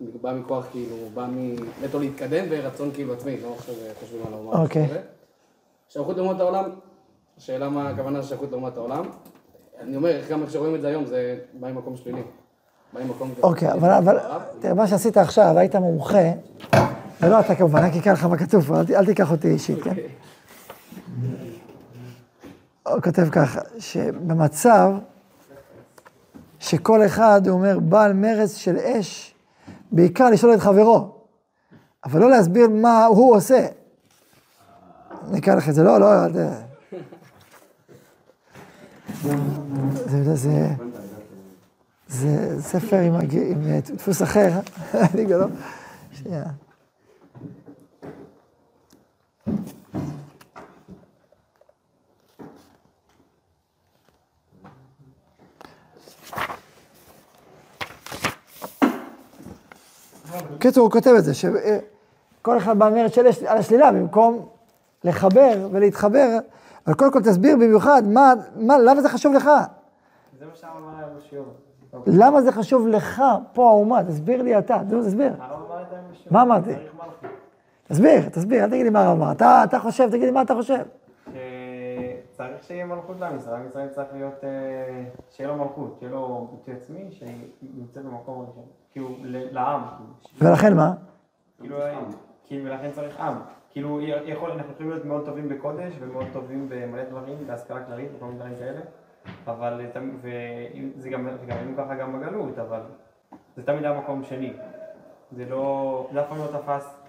בא 0.00 0.32
מכוח 0.32 0.66
כאילו, 0.70 0.96
בא 1.14 1.26
נטו 1.82 1.98
להתקדם 1.98 2.44
ורצון 2.50 2.90
כאילו 2.94 3.12
עצמי, 3.12 3.40
לא 3.42 3.54
עכשיו 3.58 3.74
חושבים 4.00 4.20
על 4.26 4.32
האומה. 4.32 4.62
אוקיי. 4.62 4.88
שייכות 5.88 6.16
לאומות 6.16 6.40
העולם, 6.40 6.64
השאלה 7.38 7.68
מה 7.68 7.88
הכוונה 7.88 8.22
של 8.22 8.28
שייכות 8.28 8.52
לאומות 8.52 8.76
העולם. 8.76 9.04
אני 9.80 9.96
אומר, 9.96 10.20
גם 10.30 10.42
איך 10.42 10.50
שרואים 10.50 10.74
את 10.74 10.80
זה 10.80 10.88
היום, 10.88 11.06
זה 11.06 11.38
בא 11.52 11.72
ממקום 11.72 11.96
שלילי. 11.96 12.22
בא 12.92 13.04
ממקום... 13.04 13.34
אוקיי, 13.42 13.72
אבל, 13.72 13.90
אבל, 13.90 14.18
תראה, 14.60 14.74
מה 14.74 14.86
שעשית 14.86 15.16
עכשיו, 15.16 15.58
היית 15.58 15.76
מומחה, 15.76 16.30
ולא 17.20 17.40
אתה 17.40 17.54
כמובן, 17.54 17.84
רק 17.84 17.92
אקרא 17.96 18.12
לך 18.12 18.24
מה 18.24 18.36
כתוב 18.36 18.64
פה, 18.64 18.80
אל 18.96 19.06
תיקח 19.06 19.30
אותי 19.30 19.48
אישית, 19.48 19.82
כן? 19.82 19.94
הוא 22.86 23.02
כותב 23.02 23.28
ככה, 23.30 23.60
שבמצב 23.78 24.92
שכל 26.58 27.06
אחד, 27.06 27.46
הוא 27.46 27.54
אומר, 27.54 27.78
בעל 27.78 28.12
מרץ 28.12 28.56
של 28.56 28.76
אש, 28.76 29.29
בעיקר 29.92 30.30
לשאול 30.30 30.54
את 30.54 30.60
חברו, 30.60 31.14
אבל 32.04 32.20
לא 32.20 32.30
להסביר 32.30 32.68
מה 32.68 33.04
הוא 33.04 33.36
עושה. 33.36 33.66
אני 35.28 35.38
אקרא 35.38 35.54
לך 35.54 35.68
את 35.68 35.74
זה, 35.74 35.82
לא, 35.82 36.00
לא, 36.00 36.24
אל 36.24 36.32
ת... 36.32 36.36
זה, 40.06 40.36
זה, 40.36 40.68
זה 42.08 42.56
ספר 42.60 42.96
עם, 42.96 43.14
עם 43.14 43.80
דפוס 43.94 44.22
אחר, 44.22 44.50
אני 45.14 45.24
גם 45.24 45.40
לא... 45.40 45.46
שנייה. 46.12 46.44
בקיצור, 60.54 60.84
הוא 60.84 60.90
כותב 60.90 61.10
את 61.18 61.24
זה, 61.24 61.34
שכל 61.34 62.58
אחד 62.58 62.78
באמרת 62.78 63.14
של 63.14 63.26
על 63.46 63.58
השלילה, 63.58 63.92
במקום 63.92 64.46
לחבר 65.04 65.68
ולהתחבר, 65.70 66.38
אבל 66.86 66.94
קודם 66.94 67.12
כל 67.12 67.22
תסביר 67.22 67.56
במיוחד, 67.56 68.02
מה, 68.06 68.32
מה, 68.56 68.78
למה 68.78 69.00
זה 69.00 69.08
חשוב 69.08 69.34
לך? 69.34 69.50
זה 70.38 70.46
מה 70.46 70.54
שאמר 70.54 70.98
היום 70.98 71.10
בשיעור. 71.18 71.46
למה 72.06 72.42
זה 72.42 72.52
חשוב 72.52 72.86
לך, 72.88 73.22
פה 73.52 73.68
האומה? 73.68 74.04
תסביר 74.04 74.42
לי 74.42 74.58
אתה, 74.58 74.78
תסביר. 75.06 75.32
מה 76.30 76.42
אמרתי? 76.42 76.72
תסביר, 77.88 78.28
תסביר, 78.28 78.64
אל 78.64 78.70
תגיד 78.70 78.84
לי 78.84 78.90
מה 78.90 79.04
הרב 79.04 79.18
אמר. 79.18 79.32
אתה, 79.32 79.64
אתה 79.64 79.78
חושב, 79.78 80.08
תגיד 80.08 80.22
לי 80.22 80.30
מה 80.30 80.42
אתה 80.42 80.54
חושב. 80.54 80.82
צריך 82.32 82.64
שיהיה 82.64 82.86
מלכות 82.86 83.20
לעם 83.20 83.36
ישראל, 83.36 83.54
עם 83.54 83.66
ישראל 83.66 83.88
צריך 83.88 84.08
להיות, 84.12 84.44
שיהיה 85.30 85.50
לו 85.50 85.56
מלכות, 85.56 85.96
שיהיה 85.98 86.12
לו 86.12 86.48
ביטוי 86.50 86.74
עצמי, 86.74 87.08
שנמצא 87.10 88.00
במקום 88.00 88.46
ראשון, 88.48 88.64
כאילו 88.92 89.16
לעם. 89.24 89.82
ולכן 90.38 90.76
מה? 90.76 90.92
כאילו, 91.58 91.76
ולכן 92.64 92.90
צריך 92.92 93.20
עם. 93.20 93.34
כאילו, 93.70 94.00
יכול, 94.00 94.50
אנחנו 94.50 94.72
יכולים 94.72 94.90
להיות 94.90 95.04
מאוד 95.04 95.24
טובים 95.24 95.48
בקודש 95.48 95.94
ומאוד 96.00 96.26
טובים 96.32 96.68
במלא 96.68 97.04
דברים, 97.04 97.46
בהשכלה 97.46 97.84
כללית 97.84 98.08
וכל 98.16 98.24
מיני 98.24 98.38
דברים 98.38 98.54
כאלה, 98.58 98.80
אבל, 99.46 99.80
וזה 100.22 101.10
גם, 101.10 101.28
וגם 101.42 101.56
היינו 101.56 101.76
ככה 101.76 101.94
גם 101.94 102.20
בגלות, 102.20 102.58
אבל 102.58 102.80
זה 103.56 103.62
תמיד 103.66 103.84
היה 103.84 103.98
מקום 103.98 104.24
שני. 104.24 104.52
זה 105.32 105.44
לא, 105.44 106.08
זה 106.12 106.20
אף 106.20 106.28
פעם 106.28 106.38
לא 106.38 106.46
תפס, 106.46 106.99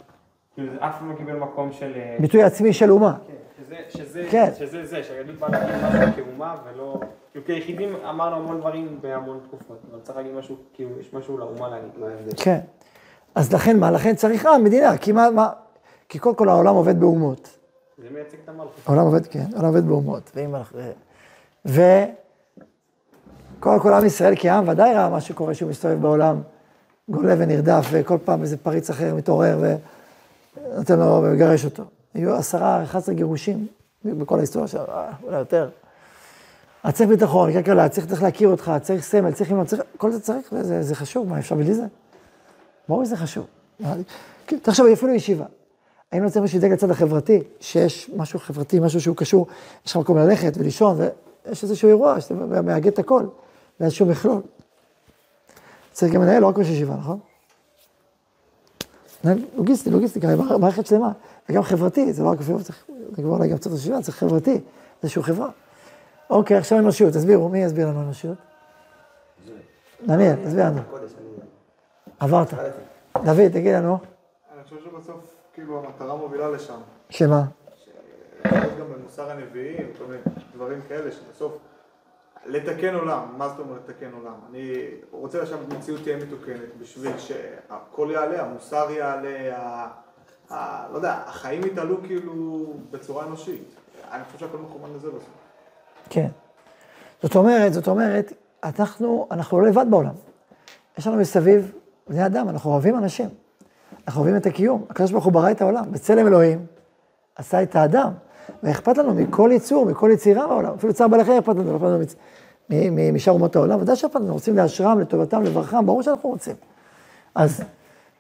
כאילו, 0.56 0.72
זה 0.72 0.78
אף 0.80 1.00
פעם 1.00 1.12
לא 1.12 1.16
קיבל 1.16 1.34
מקום 1.34 1.72
של... 1.72 1.94
ביטוי 2.20 2.44
עצמי 2.44 2.74
של 2.74 2.92
אומה. 2.92 3.18
כן, 3.28 3.34
שזה, 3.64 3.76
שזה, 3.90 4.28
כן. 4.32 4.52
שזה 4.58 4.86
זה, 4.86 5.04
שהיהדות 5.04 5.36
באה 5.36 5.50
להגיד 5.50 5.76
משהו 5.76 6.14
כאומה 6.16 6.56
ולא, 6.66 7.00
כאילו 7.32 7.46
כיחידים 7.46 7.96
אמרנו 8.10 8.36
המון 8.36 8.60
דברים 8.60 8.98
בהמון 9.02 9.40
תקופות, 9.48 9.78
אבל 9.92 10.00
צריך 10.02 10.18
להגיד 10.18 10.34
משהו, 10.34 10.56
כאילו, 10.74 11.00
יש 11.00 11.14
משהו 11.14 11.38
לאומה 11.38 11.70
להגיד 11.70 11.90
מה 11.98 12.08
ההבדל. 12.08 12.32
כן. 12.38 12.60
אז 13.36 13.54
לכן 13.54 13.80
מה? 13.80 13.92
לכן 13.92 14.16
צריך 14.16 14.46
עם, 14.46 14.64
מדינה, 14.64 14.98
כי 14.98 15.12
מה, 15.12 15.30
מה, 15.30 15.50
כי 16.10 16.20
קודם 16.20 16.36
כל 16.36 16.50
העולם 16.50 16.76
עובד 16.76 17.00
באומות. 17.00 17.58
זה 17.98 18.08
מייצג 18.14 18.38
את 18.44 18.50
המלכות. 18.50 18.74
העולם 18.86 19.06
עובד, 19.06 19.28
כן, 19.28 19.46
העולם 19.54 19.68
עובד 19.68 19.88
באומות. 19.88 20.32
ואם 20.36 20.56
אנחנו... 20.56 20.80
ו... 21.66 21.82
קודם 23.60 23.80
כל 23.80 23.94
עם 23.94 24.06
ישראל 24.06 24.34
כעם 24.38 24.68
ודאי 24.68 24.94
ראה 24.94 25.10
מה 25.10 25.22
שקורה 25.22 25.54
שהוא 25.54 25.70
מסתובב 25.70 26.02
בעולם, 26.02 26.42
גולה 27.10 27.36
ונרדף, 27.38 27.88
וכל 27.92 28.18
פעם 28.26 28.42
איזה 28.42 28.58
פריץ 28.58 28.90
אחר 28.90 29.16
מתעורר 29.16 29.76
ונותן 30.72 31.00
לו 31.00 31.06
ומגרש 31.24 31.66
אותו. 31.66 31.84
היו 32.14 32.36
עשרה, 32.36 32.84
אחד 32.84 33.00
עשרה 33.00 33.16
גירושים 33.16 33.68
בכל 34.06 34.38
ההיסטוריה 34.38 34.68
שלנו, 34.68 34.88
אה, 34.90 35.12
אולי 35.24 35.38
יותר. 35.38 35.70
אז 36.84 36.94
צריך 36.94 37.10
ביטחון, 37.10 37.54
כלכלה, 37.54 37.90
צריך, 37.90 38.08
צריך 38.08 38.24
להכיר 38.24 38.50
אותך, 38.50 38.72
צריך 38.82 39.04
סמל, 39.04 39.32
צריך 39.32 39.52
ללמוד, 39.52 39.68
צריך, 39.68 39.82
כל 39.98 40.12
זה 40.12 40.20
צריך, 40.20 40.54
זה, 40.62 40.84
זה 40.84 40.96
חשוב, 40.96 41.28
מה 41.28 41.40
אפשר 41.40 41.56
בלי 41.56 41.74
זה? 41.74 41.86
ברור 42.88 43.06
שזה 43.06 43.18
חשוב. 43.18 43.46
תחשוב, 44.62 44.88
אפילו 44.88 45.14
ישיבה. 45.14 45.46
היינו 46.12 46.28
צריכים 46.28 46.42
מישהו 46.42 46.58
לדאג 46.58 46.72
לצד 46.72 46.92
החברתי, 46.92 47.44
שיש 47.60 48.12
משהו 48.16 48.40
חברתי, 48.40 48.80
משהו 48.80 49.02
שהוא 49.02 49.16
קשור, 49.16 49.48
יש 49.86 49.92
לך 49.92 49.98
מקום 49.98 50.18
ללכת 50.18 50.54
ולישון, 50.58 50.98
ויש 50.98 51.64
איזשהו 51.64 51.90
אירוע 51.90 52.22
שאתה 52.22 52.34
מאגד 52.34 52.88
את 52.88 53.00
הכל, 53.00 53.24
לאיזשהו 53.80 54.06
מכלול. 54.06 54.42
צריך 55.92 56.14
גם 56.14 56.22
לנהל, 56.22 56.42
לא 56.42 56.48
רק 56.48 56.58
ראש 56.58 56.68
ישיבה, 56.68 56.96
נכון? 56.96 57.20
לוגיסטי, 59.56 59.90
לוגיסטיקה, 59.90 60.28
מערכת 60.60 60.86
שלמה, 60.86 61.12
וגם 61.50 61.64
חברתי, 61.64 62.14
זה 62.14 62.24
לא 62.24 62.30
רק 62.30 62.40
אפילו, 62.40 62.60
זה 62.60 62.74
כבר 63.16 63.38
אולי 63.38 63.50
גם 63.50 63.58
קצת 63.58 63.72
חשיבה, 63.72 64.02
זה 64.02 64.12
חברתי, 64.12 64.54
זה 64.54 64.60
איזושהי 65.04 65.24
חברה. 65.24 65.50
אוקיי, 66.30 66.58
עכשיו 66.58 66.80
אנושיות, 66.80 67.14
תסבירו, 67.14 67.50
מי 67.50 67.64
יסביר 67.64 67.88
לנו 67.88 68.02
אנושיות? 68.02 68.38
דניאל, 70.06 70.36
תסביר 70.46 70.66
לנו. 70.66 70.82
עברת. 72.20 72.54
דוד, 73.26 73.48
תגיד 73.48 73.76
לנו. 73.76 73.98
אני 74.54 74.64
חושב 74.64 74.76
שבסוף, 74.84 75.36
כאילו, 75.54 75.84
המטרה 75.86 76.16
מובילה 76.16 76.50
לשם. 76.50 76.80
שמה? 77.10 77.44
גם 78.46 78.86
במוסר 78.94 79.32
הנביאים, 79.32 79.88
כל 79.98 80.04
מיני 80.04 80.22
דברים 80.56 80.80
כאלה, 80.88 81.12
שבסוף, 81.12 81.58
לתקן 82.46 82.96
עולם, 82.96 83.24
מה 83.38 83.50
זאת 83.50 83.60
אומרת 83.60 83.90
לתקן 83.90 84.12
עולם? 84.14 84.34
אני 84.50 84.74
רוצה 85.12 85.46
שהמציאות 85.46 86.02
תהיה 86.04 86.18
מתוקנת 86.18 86.78
בשביל 86.80 87.18
שהכל 87.18 88.10
יעלה, 88.12 88.42
המוסר 88.42 88.92
יעלה, 88.92 89.58
ה... 89.58 89.88
ה... 90.54 90.88
לא 90.92 90.96
יודע, 90.96 91.20
החיים 91.26 91.66
יתעלו 91.66 92.04
כאילו 92.04 92.74
בצורה 92.92 93.26
אנושית. 93.26 93.76
אני 94.12 94.24
חושב 94.24 94.40
שהכל 94.40 94.58
מכוון 94.58 94.94
לזה 94.96 95.08
בסוף. 95.08 95.30
כן. 96.10 96.28
זאת 97.24 97.36
אומרת, 97.36 97.74
זאת 97.74 97.88
אומרת, 97.88 98.34
אנחנו, 98.64 99.28
אנחנו 99.32 99.62
לא 99.62 99.68
לבד 99.68 99.86
בעולם. 99.90 100.14
יש 100.98 101.08
לנו 101.08 101.18
מסביב 101.18 101.72
בני 102.08 102.26
אדם, 102.26 102.50
אנחנו 102.50 102.72
אוהבים 102.72 102.98
אנשים. 102.98 103.30
אנחנו 104.08 104.22
אוהבים 104.22 104.38
את 104.38 104.46
הקיום. 104.46 104.86
הקדוש 104.90 105.12
ברוך 105.12 105.26
הוא 105.26 105.34
ברא 105.34 105.52
את 105.52 105.62
העולם. 105.62 105.92
בצלם 105.92 106.28
אלוהים 106.28 106.66
עשה 107.36 107.64
את 107.64 107.76
האדם. 107.76 108.12
ואכפת 108.64 108.98
לנו 108.98 109.14
מכל 109.14 109.50
יצור, 109.54 109.86
מכל 109.86 110.10
יצירה 110.14 110.48
בעולם. 110.48 110.74
אפילו 110.74 110.94
צער 110.94 111.08
בעלי 111.08 111.24
חיים 111.24 111.38
אכפת 111.38 111.56
לנו, 111.56 111.76
אכפת 111.76 111.88
לנו 111.88 113.14
משאר 113.14 113.34
אומות 113.34 113.56
העולם. 113.56 113.82
ודאי 113.82 113.96
שאכפת 113.96 114.16
לנו, 114.20 114.34
רוצים 114.34 114.58
לאשרם, 114.58 115.00
לטובתם, 115.00 115.44
לברכם, 115.44 115.86
ברור 115.86 116.02
שאנחנו 116.02 116.30
רוצים. 116.30 116.56
אז, 117.36 117.64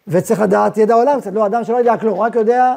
וצריך 0.07 0.41
לדעת 0.41 0.77
ידע 0.77 0.93
עולם 0.93 1.21
קצת. 1.21 1.33
לא, 1.33 1.45
אדם 1.45 1.63
שלא 1.63 1.77
יודע 1.77 1.97
כלום, 1.97 2.19
רק 2.19 2.35
יודע 2.35 2.75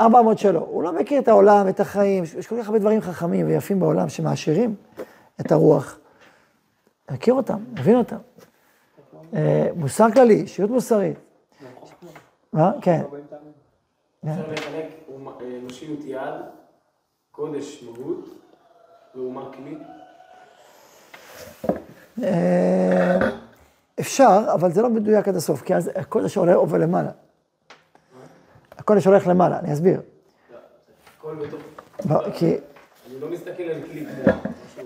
400 0.00 0.38
שלו. 0.38 0.60
הוא 0.70 0.82
לא 0.82 0.92
מכיר 0.92 1.20
את 1.20 1.28
העולם, 1.28 1.68
את 1.68 1.80
החיים. 1.80 2.24
יש 2.38 2.46
כל 2.46 2.56
כך 2.60 2.66
הרבה 2.66 2.78
דברים 2.78 3.00
חכמים 3.00 3.46
ויפים 3.46 3.80
בעולם 3.80 4.08
שמעשירים 4.08 4.74
את 5.40 5.52
הרוח. 5.52 5.98
להכיר 7.10 7.34
אותם, 7.34 7.58
להבין 7.76 7.96
אותם. 7.96 8.16
אה, 9.34 9.68
מוסר 9.76 10.10
כללי, 10.10 10.34
אישיות 10.34 10.70
מוסרית. 10.70 11.16
מה? 12.52 12.72
כן. 12.80 13.02
אפשר 14.24 14.52
לחלק 14.52 14.86
אנושיות 15.62 15.98
יד, 16.04 16.34
קודש 17.30 17.82
מהות, 17.82 18.28
ואומה 19.14 19.50
כלי. 19.52 19.76
אה, 22.22 23.30
אפשר, 24.00 24.40
אבל 24.54 24.72
זה 24.72 24.82
לא 24.82 24.90
מדויק 24.90 25.28
עד 25.28 25.36
הסוף, 25.36 25.62
כי 25.62 25.74
אז 25.74 25.90
הקודש 25.94 26.36
עולה 26.36 26.54
עובר 26.54 26.78
למעלה. 26.78 27.10
הקודש 28.78 29.06
הולך 29.06 29.26
למעלה, 29.26 29.58
אני 29.58 29.72
אסביר. 29.72 30.00
כי, 32.34 32.56
אני 33.06 33.20
לא 33.20 33.30
מסתכל 33.30 33.62
על 33.62 33.82
כלי. 33.82 34.06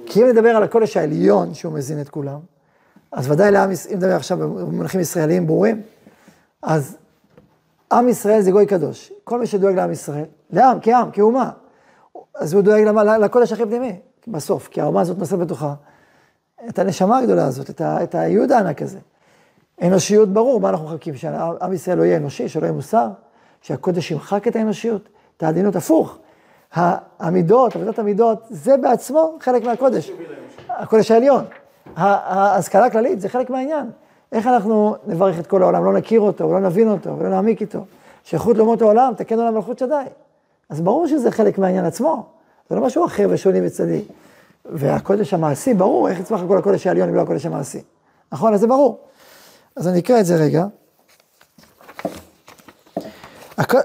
כי 0.07 0.23
אם 0.23 0.29
נדבר 0.29 0.49
על 0.49 0.63
הקודש 0.63 0.97
העליון, 0.97 1.55
שהוא 1.55 1.73
מזין 1.73 2.01
את 2.01 2.09
כולם, 2.09 2.41
אז 3.13 3.31
ודאי 3.31 3.51
לעם, 3.51 3.71
אם 3.71 3.97
נדבר 3.97 4.17
עכשיו 4.17 4.39
במונחים 4.39 5.01
ישראליים 5.01 5.47
ברורים, 5.47 5.83
אז 6.63 6.97
עם 7.93 8.09
ישראל 8.09 8.41
זה 8.41 8.51
גוי 8.51 8.67
קדוש. 8.67 9.13
כל 9.25 9.39
מי 9.39 9.47
שדואג 9.47 9.75
לעם 9.75 9.91
ישראל, 9.93 10.25
לעם, 10.51 10.79
כעם, 10.83 11.11
כאומה, 11.11 11.51
אז 12.35 12.53
הוא 12.55 12.63
דואג 12.63 12.83
למה- 12.83 13.19
לקודש 13.19 13.53
הכי 13.53 13.63
פנימי, 13.67 13.97
בסוף, 14.29 14.69
כי 14.69 14.81
האומה 14.81 15.01
הזאת 15.01 15.19
נושאת 15.19 15.39
בתוכה 15.39 15.75
את 16.69 16.79
הנשמה 16.79 17.19
הגדולה 17.19 17.45
הזאת, 17.47 17.71
את, 17.71 17.81
ה, 17.81 18.03
את 18.03 18.15
הייעוד 18.15 18.53
הענק 18.53 18.83
הזה. 18.83 18.99
אנושיות 19.83 20.29
ברור, 20.33 20.61
מה 20.61 20.69
אנחנו 20.69 20.87
מחכים? 20.87 21.17
שעם 21.17 21.73
ישראל 21.73 21.99
לא 21.99 22.03
יהיה 22.03 22.17
אנושי, 22.17 22.49
שלא 22.49 22.63
יהיה 22.63 22.73
מוסר, 22.73 23.09
שהקודש 23.61 24.11
ימחק 24.11 24.49
את 24.49 24.57
האנושיות, 24.57 25.09
את 25.37 25.43
העדינות, 25.43 25.77
הפוך. 25.77 26.19
המידות, 27.21 27.77
עבודת 27.77 27.99
המידות, 27.99 28.43
זה 28.51 28.77
בעצמו 28.77 29.37
חלק 29.41 29.65
מהקודש. 29.65 30.11
הקודש 30.69 31.11
העליון. 31.11 31.45
ההשכלה 31.97 32.85
הכללית 32.87 33.21
זה 33.21 33.29
חלק 33.29 33.51
מהעניין. 33.51 33.91
איך 34.35 34.47
אנחנו 34.47 34.97
נברך 35.07 35.39
את 35.39 35.47
כל 35.47 35.63
העולם, 35.63 35.85
לא 35.85 35.93
נכיר 35.93 36.21
אותו, 36.21 36.49
ולא 36.49 36.61
נבין 36.61 36.89
אותו, 36.89 37.19
ולא 37.19 37.29
נעמיק 37.29 37.61
איתו. 37.61 37.85
שייכות 38.25 38.57
לאומות 38.57 38.83
העולם, 38.83 39.13
תקן 39.17 39.39
עולם 39.39 39.55
מלכות 39.55 39.79
שדי. 39.79 40.05
אז 40.69 40.81
ברור 40.81 41.07
שזה 41.07 41.31
חלק 41.31 41.59
מהעניין 41.59 41.85
עצמו. 41.85 42.27
זה 42.71 42.77
לא 42.77 42.83
משהו 42.87 43.07
אחר 43.07 43.27
ושוני 43.31 43.67
וצדדי. 43.67 44.03
והקודש 44.65 45.35
המעשי, 45.35 45.75
ברור, 45.75 46.09
איך 46.09 46.21
יצמח 46.21 46.41
הכל 46.41 46.59
הקודש 46.59 46.87
העליון 46.87 47.09
אם 47.09 47.15
לא 47.15 47.21
הקודש 47.21 47.47
המעשי. 47.47 47.83
נכון? 48.33 48.55
אז 48.55 48.61
זה 48.61 48.67
ברור. 48.67 48.99
אז 49.77 49.89
אני 49.89 49.99
אקרא 49.99 50.21
את 50.21 50.27
זה 50.27 50.37
רגע. 50.37 50.67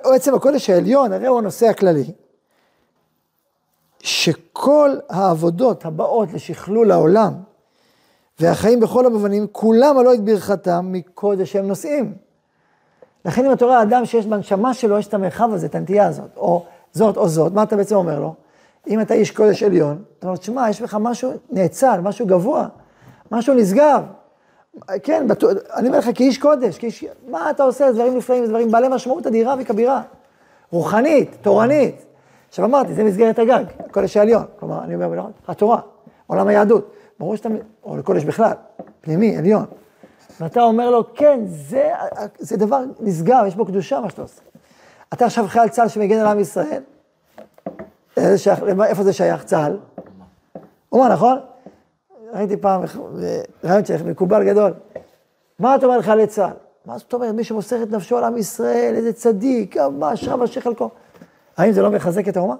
עצם 0.03 0.35
הקודש 0.35 0.69
העליון, 0.69 1.13
הרי 1.13 1.27
הוא 1.27 1.39
הנושא 1.39 1.67
הכללי, 1.67 2.11
שכל 3.99 4.89
העבודות 5.09 5.85
הבאות 5.85 6.33
לשכלול 6.33 6.91
העולם 6.91 7.33
והחיים 8.39 8.79
בכל 8.79 9.05
המובנים, 9.05 9.47
כולם 9.51 9.97
עלו 9.97 10.13
את 10.13 10.23
ברכתם 10.23 10.85
מקודש 10.91 11.51
שהם 11.51 11.67
נושאים. 11.67 12.13
לכן 13.25 13.45
אם 13.45 13.53
אתה 13.53 13.65
רואה 13.65 13.81
אדם 13.81 14.05
שיש 14.05 14.25
בנשמה 14.25 14.73
שלו, 14.73 14.97
יש 14.97 15.07
את 15.07 15.13
המרחב 15.13 15.53
הזה, 15.53 15.65
את 15.65 15.75
הנטייה 15.75 16.07
הזאת, 16.07 16.37
או 16.37 16.65
זאת 16.91 17.17
או 17.17 17.27
זאת, 17.27 17.53
מה 17.53 17.63
אתה 17.63 17.75
בעצם 17.75 17.95
אומר 17.95 18.19
לו? 18.19 18.33
אם 18.87 19.01
אתה 19.01 19.13
איש 19.13 19.31
קודש 19.31 19.63
עליון, 19.63 20.03
אתה 20.19 20.27
אומר, 20.27 20.37
תשמע, 20.37 20.69
יש 20.69 20.81
בך 20.81 20.95
משהו 20.95 21.31
נאצל, 21.51 21.99
משהו 22.03 22.25
גבוה, 22.25 22.67
משהו 23.31 23.53
נשגב. 23.53 24.03
כן, 25.03 25.27
בת... 25.27 25.43
אני 25.73 25.87
אומר 25.87 25.99
לך 25.99 26.09
כאיש 26.15 26.37
קודש, 26.37 26.77
כאיש... 26.77 27.05
מה 27.27 27.49
אתה 27.49 27.63
עושה? 27.63 27.91
דברים 27.91 28.17
נפלאים, 28.17 28.45
דברים 28.45 28.71
בעלי 28.71 28.87
משמעות 28.87 29.27
אדירה 29.27 29.55
וכבירה. 29.59 30.01
רוחנית, 30.71 31.37
תורנית. 31.41 32.05
עכשיו 32.49 32.65
אמרתי, 32.65 32.93
זה 32.93 33.03
מסגרת 33.03 33.39
הגג, 33.39 33.63
הקודש 33.79 34.17
העליון. 34.17 34.43
כלומר, 34.59 34.83
אני 34.83 34.95
אומר, 34.95 35.25
התורה, 35.47 35.79
עולם 36.27 36.47
היהדות. 36.47 36.91
ברור 37.19 37.35
שאתה, 37.35 37.49
או 37.83 37.97
לקודש 37.97 38.23
בכלל, 38.23 38.53
פנימי, 39.01 39.37
עליון. 39.37 39.65
ואתה 40.39 40.61
אומר 40.61 40.89
לו, 40.89 41.13
כן, 41.13 41.39
זה, 41.45 41.89
זה 42.39 42.57
דבר 42.57 42.83
נשגב, 42.99 43.43
יש 43.47 43.55
בו 43.55 43.65
קדושה 43.65 43.99
מה 43.99 44.09
שאתה 44.09 44.21
עושה. 44.21 44.41
אתה 45.13 45.25
עכשיו 45.25 45.45
חייל 45.47 45.67
צה"ל 45.67 45.87
שמגן 45.87 46.19
על 46.19 46.27
עם 46.27 46.39
ישראל, 46.39 46.81
שייך, 48.35 48.59
איפה 48.85 49.03
זה 49.03 49.13
שייך 49.13 49.43
צה"ל? 49.43 49.77
אומה, 50.91 51.09
נכון? 51.09 51.39
ראיתי 52.33 52.57
פעם 52.57 52.81
רעיון 53.63 53.85
שלך, 53.85 54.01
מקובל 54.01 54.43
גדול. 54.43 54.73
מה 55.59 55.75
אתה 55.75 55.85
אומר 55.85 55.97
לחיילי 55.97 56.27
צה"ל? 56.27 56.53
מה 56.85 56.97
זאת 56.97 57.13
אומרת, 57.13 57.35
מי 57.35 57.43
שמוסר 57.43 57.83
את 57.83 57.91
נפשו 57.91 58.17
על 58.17 58.23
עם 58.23 58.37
ישראל, 58.37 58.93
איזה 58.95 59.13
צדיק, 59.13 59.77
מה 59.77 60.13
אשריו 60.13 60.43
אשר 60.43 60.61
חלקו. 60.61 60.89
האם 61.57 61.71
זה 61.71 61.81
לא 61.81 61.91
מחזק 61.91 62.27
את 62.27 62.37
האומה? 62.37 62.55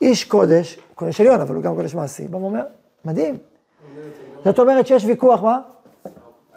איש 0.00 0.24
קודש, 0.24 0.78
קודש 0.94 1.20
עליון, 1.20 1.40
אבל 1.40 1.54
הוא 1.54 1.62
גם 1.62 1.74
קודש 1.74 1.94
מעשי, 1.94 2.28
בא 2.28 2.36
ואומר, 2.36 2.64
מדהים. 3.04 3.38
זאת 4.44 4.58
אומרת 4.58 4.86
שיש 4.86 5.04
ויכוח, 5.04 5.42
מה? 5.42 5.60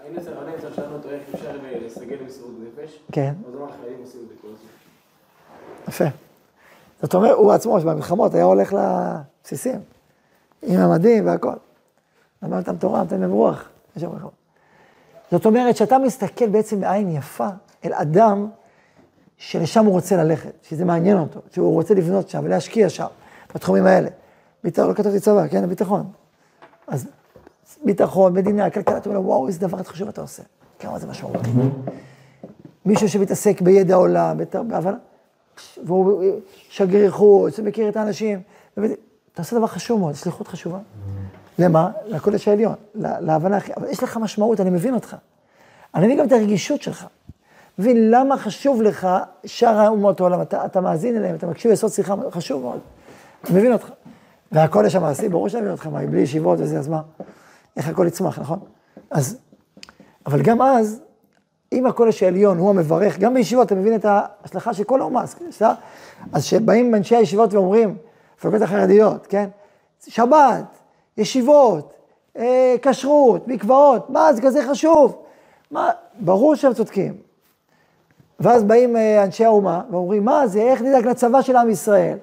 היינו 0.04 0.20
אצל 0.22 0.34
רבי 0.34 0.52
אצל 0.58 0.74
שאלנו 0.74 0.96
אותו 0.96 1.10
איך 1.10 1.22
אפשר 1.36 1.52
לסגל 1.86 2.16
למסירות 2.22 2.52
נפש, 2.62 3.00
כן, 3.12 3.34
אז 3.48 3.54
הוא 3.54 3.64
אמר 3.64 3.72
חיילים 3.82 4.00
עושים 4.04 4.22
את 4.24 4.28
זה 4.28 4.34
כל 4.42 4.48
הזמן. 4.48 4.70
יפה. 5.88 6.18
זאת 7.02 7.14
אומרת, 7.14 7.32
הוא 7.32 7.52
עצמו, 7.52 7.80
שבמלחמות 7.80 8.34
היה 8.34 8.44
הולך 8.44 8.74
לבסיסים, 8.74 9.80
עם 10.64 10.80
המדים 10.80 11.26
והכל. 11.28 11.54
למד 12.44 12.58
אותם 12.58 12.78
תורה, 12.78 13.04
נותן 13.04 13.22
להם 13.22 13.32
רוח. 13.32 13.70
זאת 15.32 15.46
אומרת, 15.46 15.78
שאתה 15.78 15.98
מסתכל 15.98 16.48
בעצם 16.48 16.82
בעין 16.82 17.10
יפה 17.10 17.48
אל 17.86 17.94
אדם 17.94 18.48
שלשם 19.38 19.86
הוא 19.86 19.94
רוצה 19.94 20.16
ללכת, 20.24 20.52
שזה 20.64 20.86
מעניין 20.86 21.18
אותו, 21.18 21.40
שהוא 21.52 21.74
רוצה 21.74 21.94
לבנות 21.94 22.30
שם 22.30 22.42
ולהשקיע 22.44 22.90
שם, 22.90 23.08
בתחומים 23.56 23.86
האלה. 23.86 24.10
ביטחון, 24.64 24.90
לא 24.90 24.94
כתבתי 24.94 25.20
צבא, 25.20 25.48
כן, 25.48 25.66
ביטחון. 25.70 26.12
אז 26.88 27.08
ביטחון, 27.86 28.34
מדינה, 28.34 28.70
כלכלה, 28.70 28.98
אתה 28.98 29.10
אומר, 29.10 29.22
וואו, 29.22 29.48
איזה 29.48 29.60
דבר 29.60 29.84
חשוב 29.84 30.08
אתה 30.08 30.22
עושה. 30.22 30.44
כמה 30.80 31.00
זה 31.00 31.08
משמעותי. 31.08 31.50
מישהו 32.86 33.10
שמתעסק 33.10 33.62
בידע 33.62 33.96
עולם, 33.96 34.38
בהבנה, 34.68 34.98
והוא 35.86 36.24
שגריר 36.70 37.12
חוץ, 37.12 37.60
ומכיר 37.60 37.90
את 37.90 37.98
האנשים. 37.98 38.42
אתה 38.74 38.84
עושה 39.42 39.56
דבר 39.56 39.68
חשוב 39.68 40.00
מאוד, 40.00 40.16
שליחות 40.16 40.48
חשובה. 40.48 40.78
למה? 41.60 41.92
לקודש 42.06 42.48
העליון, 42.48 42.74
לה- 42.96 43.20
להבנה 43.20 43.58
הכי... 43.58 43.72
אבל 43.78 43.88
יש 43.90 44.04
לך 44.04 44.18
משמעות, 44.18 44.60
אני 44.60 44.70
מבין 44.70 44.94
אותך. 44.94 45.16
אני 45.96 46.06
מבין 46.06 46.20
גם 46.20 46.28
את 46.28 46.32
הרגישות 46.32 46.82
שלך. 46.82 47.06
מבין 47.80 48.12
למה 48.12 48.38
חשוב 48.38 48.82
לך 48.82 49.08
שאר 49.46 49.78
האומות 49.80 50.20
העולם, 50.20 50.42
אתה, 50.42 50.66
אתה 50.66 50.82
מאזין 50.82 51.18
אליהם, 51.18 51.36
אתה 51.36 51.48
מקשיב 51.48 51.72
לעשות 51.72 51.92
שיחה, 51.94 52.16
חשוב 52.32 52.62
מאוד. 52.62 52.80
אני 53.50 53.60
מבין 53.60 53.74
אותך. 53.74 53.90
והקודש 54.52 54.96
המעשי, 54.96 55.30
ברור 55.30 55.50
שאני 55.50 55.70
אותך, 55.70 55.88
מה, 55.88 56.06
בלי 56.06 56.22
ישיבות 56.22 56.60
וזה, 56.60 56.80
אז 56.80 56.88
מה? 56.88 57.02
איך 57.78 57.88
הכל 57.88 58.08
יצמח, 58.08 58.40
נכון? 58.40 58.60
אז, 59.12 59.38
אבל 60.26 60.42
גם 60.42 60.62
אז, 60.62 61.02
אם 61.72 61.86
הקודש 61.86 62.24
העליון 62.24 62.58
הוא 62.58 62.70
המברך, 62.70 63.20
גם 63.20 63.34
בישיבות 63.34 63.68
אתה 63.68 63.76
מבין 63.76 63.96
את 63.96 64.06
ההשלכה 64.06 64.74
של 64.74 64.84
כל 64.84 65.02
האומה? 65.02 65.22
אז 65.22 65.36
כשבאים 66.44 66.96
אנשי 66.96 67.16
הישיבות 67.16 67.54
ואומרים, 67.54 67.98
המפלגות 68.36 68.62
החרדיות, 68.62 69.28
כן? 69.28 69.50
שבת, 70.08 70.64
ישיבות, 71.18 71.94
אה, 72.38 72.76
כשרות, 72.82 73.48
מקוואות, 73.48 74.10
מה 74.10 74.34
זה 74.34 74.42
כזה 74.42 74.68
חשוב? 74.70 75.18
מה, 75.72 75.92
ברור 76.20 76.56
שהם 76.56 76.74
צודקים. 76.74 77.18
ואז 78.40 78.64
באים 78.64 78.96
אה, 78.96 79.24
אנשי 79.24 79.46
האומה 79.46 79.82
ואומרים, 79.92 80.26
מה 80.26 80.48
זה, 80.48 80.62
איך 80.62 80.82
נדאג 80.82 81.08
לצבא 81.08 81.42
של 81.42 81.56
עם 81.56 81.70
ישראל, 81.70 82.18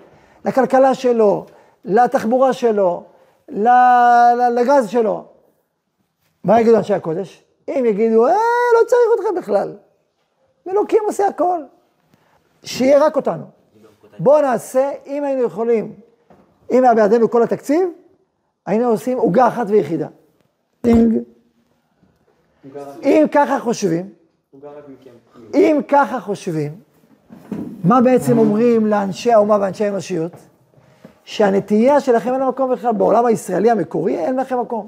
לכלכלה 0.44 0.94
שלו, 0.94 1.46
לתחבורה 1.84 2.52
שלו, 2.52 3.04
לגז 4.50 4.88
שלו. 4.88 5.24
מה 6.44 6.60
יגידו 6.60 6.76
אנשי 6.76 6.94
הקודש? 6.94 7.44
אם 7.68 7.84
יגידו, 7.86 8.26
אה, 8.26 8.32
לא 8.74 8.86
צריך 8.86 9.00
אתכם 9.14 9.34
בכלל. 9.40 9.76
אלוקים 10.68 11.02
עושה 11.06 11.26
הכל. 11.26 11.60
שיהיה 12.64 13.06
רק 13.06 13.16
אותנו. 13.16 13.44
בואו 14.18 14.42
נעשה, 14.42 14.90
אם 15.06 15.24
היינו 15.24 15.42
יכולים, 15.42 15.92
אם 16.70 16.84
היה 16.84 16.94
בידינו 16.94 17.30
כל 17.30 17.42
התקציב, 17.42 17.88
היינו 18.66 18.88
עושים 18.88 19.18
עוגה 19.18 19.48
אחת 19.48 19.66
ויחידה. 19.68 20.08
אם 23.02 23.24
ככה 23.32 23.60
חושבים, 23.60 24.12
אם 25.54 25.80
ככה 25.88 26.20
חושבים, 26.20 26.80
מה 27.84 28.00
בעצם 28.00 28.38
אומרים 28.38 28.86
לאנשי 28.86 29.32
האומה 29.32 29.58
ואנשי 29.60 29.84
האנושיות? 29.84 30.32
שהנטייה 31.24 32.00
שלכם 32.00 32.32
אין 32.32 32.40
לה 32.40 32.48
מקום 32.48 32.72
בכלל, 32.72 32.92
בעולם 32.92 33.26
הישראלי 33.26 33.70
המקורי 33.70 34.18
אין 34.18 34.36
לכם 34.36 34.60
מקום. 34.60 34.86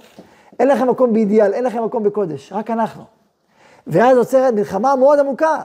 אין 0.59 0.69
לכם 0.69 0.89
מקום 0.89 1.13
באידיאל, 1.13 1.53
אין 1.53 1.65
לכם 1.65 1.85
מקום 1.85 2.03
בקודש, 2.03 2.53
רק 2.53 2.71
אנחנו. 2.71 3.05
ואז 3.87 4.17
עוצרת 4.17 4.55
מלחמה 4.55 4.97
מאוד 4.97 5.19
עמוקה. 5.19 5.63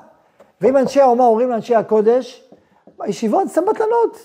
ואם 0.62 0.78
אנשי 0.78 1.02
האומה 1.02 1.24
אומרים 1.24 1.50
לאנשי 1.50 1.76
הקודש, 1.76 2.50
בישיבות 2.98 3.48
סבתלנות. 3.48 4.18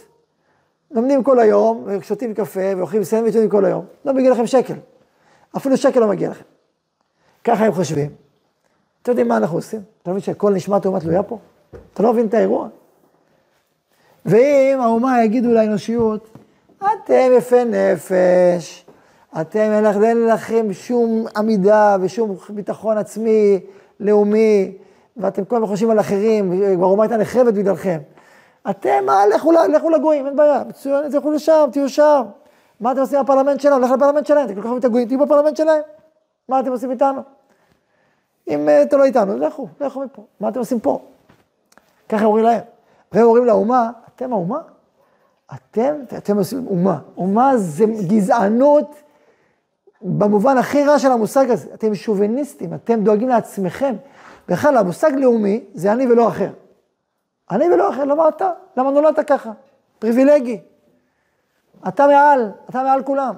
לומדים 0.91 1.23
כל 1.23 1.39
היום, 1.39 1.85
ושותים 1.87 2.35
קפה, 2.35 2.61
ואוכלים 2.77 3.05
סנדוויצ'ים 3.05 3.49
כל 3.49 3.65
היום. 3.65 3.85
לא 4.05 4.13
מגיע 4.13 4.31
לכם 4.31 4.47
שקל. 4.47 4.75
אפילו 5.57 5.77
שקל 5.77 6.01
לא 6.01 6.07
מגיע 6.07 6.31
לכם. 6.31 6.45
ככה 7.45 7.65
הם 7.65 7.73
חושבים. 7.73 8.11
אתם 9.03 9.11
יודעים 9.11 9.29
מה 9.29 9.37
אנחנו 9.37 9.59
עושים? 9.59 9.81
אתה 10.03 10.11
מבין 10.11 10.23
שכל 10.23 10.53
נשמת 10.53 10.85
האומה 10.85 11.01
תלויה 11.01 11.23
פה? 11.23 11.39
אתה 11.95 12.03
לא 12.03 12.13
מבין 12.13 12.27
את 12.27 12.35
האירוע? 12.35 12.69
ואם 14.27 14.79
האומה 14.81 15.25
יגידו 15.25 15.53
לאנושיות, 15.53 16.36
אתם 16.79 17.31
יפי 17.37 17.65
נפש, 17.65 18.87
אתם 19.41 19.59
אין 19.59 20.27
לכם 20.27 20.73
שום 20.73 21.27
עמידה 21.37 21.97
ושום 22.01 22.37
ביטחון 22.49 22.99
עצמי, 22.99 23.61
לאומי, 24.01 24.77
ואתם 25.17 25.45
כל 25.45 25.57
הזמן 25.57 25.69
חושבים 25.69 25.91
על 25.91 26.01
אחרים, 26.01 26.75
כבר 26.77 26.87
האומה 26.87 27.03
הייתה 27.03 27.17
נחרבת 27.17 27.55
בגללכם. 27.55 27.99
אתם, 28.71 29.05
מה, 29.07 29.27
לכו, 29.27 29.53
לכו 29.53 29.91
לגויים, 29.91 30.27
אין 30.27 30.37
בעיה, 30.37 30.63
מצוין, 30.69 31.11
תלכו 31.11 31.31
לשם, 31.31 31.69
תהיו 31.73 31.89
שם. 31.89 32.23
מה 32.81 32.93
אתם 32.93 33.01
עושים 33.01 33.23
בפרלמנט 33.23 33.61
שלהם? 33.61 33.83
לך 33.83 33.91
לפרלמנט 33.91 34.27
שלהם, 34.27 34.47
אתם 34.47 34.55
כל 34.55 34.61
כך 34.61 34.67
אוהבים 34.67 34.81
את 34.81 34.85
הגויים, 34.85 35.09
תהיו 35.09 35.19
בפרלמנט 35.19 35.57
שלהם. 35.57 35.83
מה 36.49 36.61
אתם 36.61 36.71
עושים 36.71 36.91
איתנו? 36.91 37.21
אם 38.49 38.69
אה, 38.69 38.83
אתם 38.83 38.99
לא 38.99 39.05
איתנו, 39.05 39.39
לכו, 39.39 39.69
לכו 39.81 40.01
מפה. 40.01 40.23
מה 40.41 40.49
אתם 40.49 40.59
עושים 40.59 40.81
פה? 40.81 41.01
ככה 42.09 42.25
אומרים 42.25 42.45
להם. 42.45 42.61
והם 43.13 43.25
אומרים 43.25 43.45
לאומה, 43.45 43.91
אתם 44.15 44.33
האומה? 44.33 44.59
אתם, 45.55 45.95
אתם 46.17 46.39
עושים 46.39 46.67
אומה. 46.67 46.99
אומה 47.17 47.57
זה 47.57 47.85
גזענות 48.09 48.97
במובן 50.03 50.59
הכי 50.59 50.85
רע 50.85 50.99
של 50.99 51.13
המושג 51.13 51.51
הזה. 51.51 51.69
אתם 51.75 51.95
שוביניסטים, 51.95 52.75
אתם 52.75 53.05
דואגים 53.05 53.29
לעצמכם. 53.29 53.95
בכלל, 54.49 54.77
המושג 54.77 55.13
לאומי 55.17 55.65
זה 55.75 55.93
אני 55.93 56.07
ולא 56.07 56.29
אחר. 56.29 56.51
אני 57.51 57.73
ולא 57.75 57.91
אחר, 57.91 58.05
למה 58.05 58.29
אתה? 58.29 58.51
למה 58.77 58.91
נולדת 58.91 59.27
ככה? 59.27 59.53
פריבילגי. 59.99 60.61
אתה 61.89 62.07
מעל, 62.07 62.51
אתה 62.71 62.83
מעל 62.83 63.03
כולם. 63.03 63.35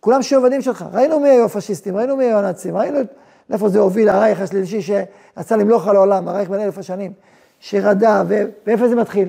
כולם 0.00 0.22
שעובדים 0.22 0.62
שלך. 0.62 0.84
ראינו 0.92 1.20
מי 1.20 1.28
היו 1.28 1.44
הפשיסטים, 1.44 1.96
ראינו 1.96 2.16
מי 2.16 2.24
היו 2.24 2.38
הנאצים, 2.38 2.76
ראינו 2.76 2.98
לאיפה 3.50 3.68
זה 3.68 3.78
הוביל, 3.78 4.08
הרייך 4.08 4.40
השלישי 4.40 4.82
שיצא 4.82 5.56
למלוך 5.56 5.88
על 5.88 5.96
העולם, 5.96 6.28
הרייך 6.28 6.48
בן 6.48 6.60
אלף 6.60 6.78
השנים, 6.78 7.12
שרדה, 7.60 8.22
ו... 8.28 8.42
ואיפה 8.66 8.88
זה 8.88 8.96
מתחיל? 8.96 9.28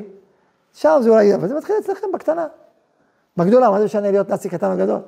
שם 0.73 0.99
זה 1.01 1.09
אולי, 1.09 1.35
אבל 1.35 1.47
זה 1.47 1.55
מתחיל 1.55 1.75
אצלכם 1.79 2.07
בקטנה. 2.13 2.47
בגדולה, 3.37 3.69
מה 3.69 3.79
זה 3.79 3.85
משנה 3.85 4.11
להיות 4.11 4.29
נאצי 4.29 4.49
קטן 4.49 4.71
או 4.71 4.77
גדול? 4.77 4.99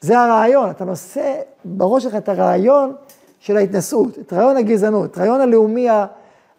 זה 0.00 0.20
הרעיון, 0.20 0.70
אתה 0.70 0.84
נושא 0.84 1.40
בראש 1.64 2.02
שלך 2.02 2.14
את 2.14 2.28
הרעיון 2.28 2.94
של 3.38 3.56
ההתנשאות, 3.56 4.18
את 4.18 4.32
רעיון 4.32 4.56
הגזענות, 4.56 5.10
את 5.10 5.18
רעיון 5.18 5.40
הלאומי 5.40 5.88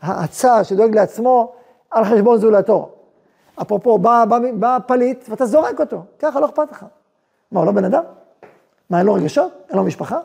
הצר 0.01 0.63
שדואג 0.63 0.95
לעצמו 0.95 1.53
על 1.91 2.05
חשבון 2.05 2.37
זולתו. 2.37 2.89
אפרופו, 3.61 3.97
בא, 3.97 4.25
בא, 4.25 4.37
בא 4.53 4.77
פליט 4.87 5.25
ואתה 5.29 5.45
זורק 5.45 5.79
אותו, 5.79 6.01
ככה 6.19 6.39
לא 6.39 6.45
אכפת 6.45 6.71
לך. 6.71 6.85
מה, 7.51 7.59
הוא 7.59 7.65
לא 7.65 7.71
בן 7.71 7.85
אדם? 7.85 8.03
מה, 8.89 8.97
אין 8.97 9.05
לו 9.05 9.13
רגשות? 9.13 9.51
אין 9.69 9.77
לו 9.77 9.83
משפחה? 9.83 10.19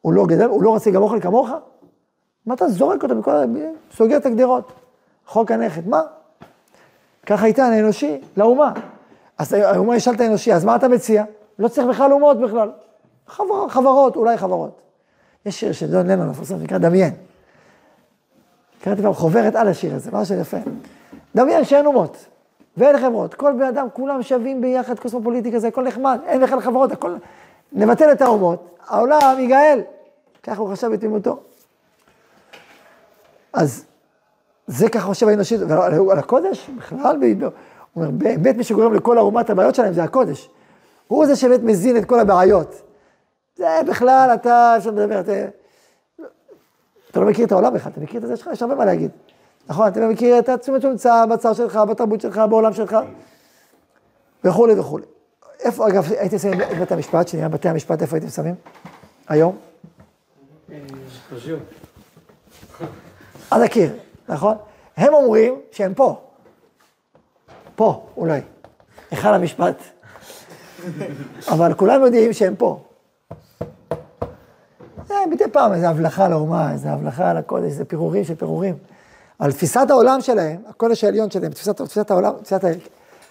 הוא 0.00 0.12
לא 0.12 0.26
גדל, 0.26 0.44
הוא 0.44 0.62
לא 0.62 0.70
רוצה 0.70 0.90
גם 0.90 1.02
אוכל 1.02 1.20
כמוך? 1.20 1.48
מה 2.46 2.54
אתה 2.54 2.68
זורק 2.68 3.02
אותו 3.02 3.14
סוגר 3.96 4.16
את 4.16 4.26
הגדרות. 4.26 4.72
חוק 5.26 5.50
הנכד, 5.50 5.88
מה? 5.88 6.02
ככה 7.28 7.46
איתן 7.46 7.72
האנושי 7.72 8.20
לאומה. 8.36 8.72
אז 9.38 9.52
האומה 9.52 9.96
ישאל 9.96 10.14
את 10.14 10.20
האנושי, 10.20 10.52
אז 10.52 10.64
מה 10.64 10.76
אתה 10.76 10.88
מציע? 10.88 11.24
לא 11.58 11.68
צריך 11.68 11.86
בכלל 11.86 12.12
אומות 12.12 12.40
בכלל. 12.40 12.70
חבר, 13.26 13.68
חברות, 13.68 14.16
אולי 14.16 14.36
חברות. 14.36 14.80
יש 15.46 15.60
שיר 15.60 15.72
של 15.72 15.90
דון 15.90 16.06
לנון, 16.06 16.28
מפורסם, 16.28 16.62
נקרא 16.62 16.78
דמיין. 16.78 17.14
קראתי 18.82 19.02
פעם 19.02 19.14
חוברת 19.14 19.54
על 19.54 19.68
השיר 19.68 19.94
הזה, 19.94 20.10
משהו 20.12 20.34
יפה. 20.34 20.56
דמיין 21.34 21.64
שאין 21.64 21.86
אומות, 21.86 22.24
ואין 22.76 22.98
חברות. 22.98 23.34
כל 23.34 23.52
בני 23.52 23.68
אדם, 23.68 23.86
כולם 23.92 24.22
שווים 24.22 24.60
ביחד, 24.60 24.98
קוסמופוליטיקה 24.98 25.58
זה, 25.58 25.68
הכל 25.68 25.84
נחמד, 25.84 26.20
אין 26.26 26.42
בכלל 26.42 26.60
חברות, 26.60 26.92
הכל... 26.92 27.16
נבטל 27.72 28.12
את 28.12 28.22
האומות, 28.22 28.78
העולם 28.86 29.36
ייגאל. 29.38 29.80
ככה 30.42 30.60
הוא 30.60 30.72
חשב 30.72 30.88
בתמימותו. 30.88 31.40
אז 33.52 33.84
זה 34.68 34.88
ככה 34.88 35.06
חושב 35.06 35.28
האנושי, 35.28 35.56
ועל 35.68 36.18
הקודש, 36.18 36.70
בכלל, 36.78 37.16
הוא 37.92 38.04
אומר, 38.04 38.10
באמת 38.10 38.56
מי 38.56 38.64
שגורם 38.64 38.94
לכל 38.94 39.40
את 39.40 39.50
הבעיות 39.50 39.74
שלהם 39.74 39.92
זה 39.92 40.04
הקודש. 40.04 40.50
הוא 41.08 41.26
זה 41.26 41.36
שבאמת 41.36 41.62
מזין 41.62 41.96
את 41.96 42.04
כל 42.04 42.20
הבעיות. 42.20 42.82
זה 43.56 43.80
בכלל, 43.88 44.30
אתה, 44.34 44.74
אפשר 44.76 44.90
לדבר, 44.90 45.20
אתה, 45.20 45.32
אתה 47.10 47.20
לא 47.20 47.26
מכיר 47.26 47.46
את 47.46 47.52
העולם 47.52 47.74
בכלל, 47.74 47.92
אתה 47.92 48.00
מכיר 48.00 48.20
את 48.22 48.26
זה 48.26 48.36
שלך, 48.36 48.48
יש 48.52 48.62
הרבה 48.62 48.74
מה 48.74 48.84
להגיד. 48.84 49.10
נכון, 49.68 49.88
אתה 49.88 50.00
מכיר 50.00 50.38
את 50.38 50.48
התשומת 50.48 50.82
שנמצא 50.82 51.26
בצר 51.26 51.52
שלך, 51.52 51.76
בתרבות 51.76 52.20
שלך, 52.20 52.40
בעולם 52.50 52.72
שלך, 52.72 52.96
וכולי 54.44 54.80
וכולי. 54.80 55.04
איפה, 55.60 55.88
אגב, 55.88 56.12
הייתם 56.18 56.38
שמים 56.38 56.60
את 56.60 56.78
בתי 56.80 56.94
המשפט, 56.94 57.28
שנראה 57.28 57.48
בתי 57.48 57.68
המשפט, 57.68 58.02
איפה 58.02 58.16
הייתם 58.16 58.28
שמים? 58.28 58.54
היום? 59.28 59.56
על 63.50 63.62
הקיר, 63.62 63.92
נכון? 64.28 64.56
הם 64.96 65.14
אומרים 65.14 65.60
שהם 65.72 65.94
פה. 65.94 66.20
פה, 67.76 68.06
אולי. 68.16 68.40
היכל 69.10 69.34
המשפט. 69.34 69.82
אבל 71.48 71.74
כולם 71.74 72.02
יודעים 72.02 72.32
שהם 72.32 72.56
פה. 72.56 72.80
זה 75.06 75.14
מדי 75.30 75.44
פעם 75.52 75.72
איזו 75.72 75.86
הבלחה 75.86 76.28
לאומה, 76.28 76.72
איזו 76.72 76.88
הבלחה 76.88 77.32
לקודש, 77.32 77.64
איזה 77.64 77.84
פירורים 77.84 78.24
של 78.24 78.34
פירורים. 78.34 78.76
אבל 79.40 79.52
תפיסת 79.52 79.86
העולם 79.90 80.20
שלהם, 80.20 80.62
הקודש 80.68 81.04
העליון 81.04 81.30
שלהם, 81.30 81.52
תפיסת, 81.52 81.76
תפיסת 81.82 82.10
העולם, 82.10 82.32
תפיסת 82.42 82.60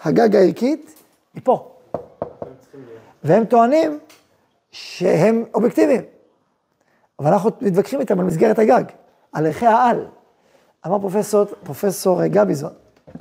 הגג 0.04 0.36
הערכית, 0.36 0.94
היא 1.34 1.42
פה. 1.44 1.72
והם 3.24 3.44
טוענים 3.44 3.98
שהם 4.70 5.44
אובייקטיביים. 5.54 6.02
אבל 7.18 7.32
אנחנו 7.32 7.50
מתווכחים 7.60 8.00
איתם 8.00 8.20
על 8.20 8.26
מסגרת 8.26 8.58
הגג, 8.58 8.84
על 9.32 9.46
ערכי 9.46 9.66
העל. 9.66 10.06
אמר 10.86 10.98
פרופסור, 10.98 11.44
פרופסור 11.44 12.26
גביזון, 12.26 12.72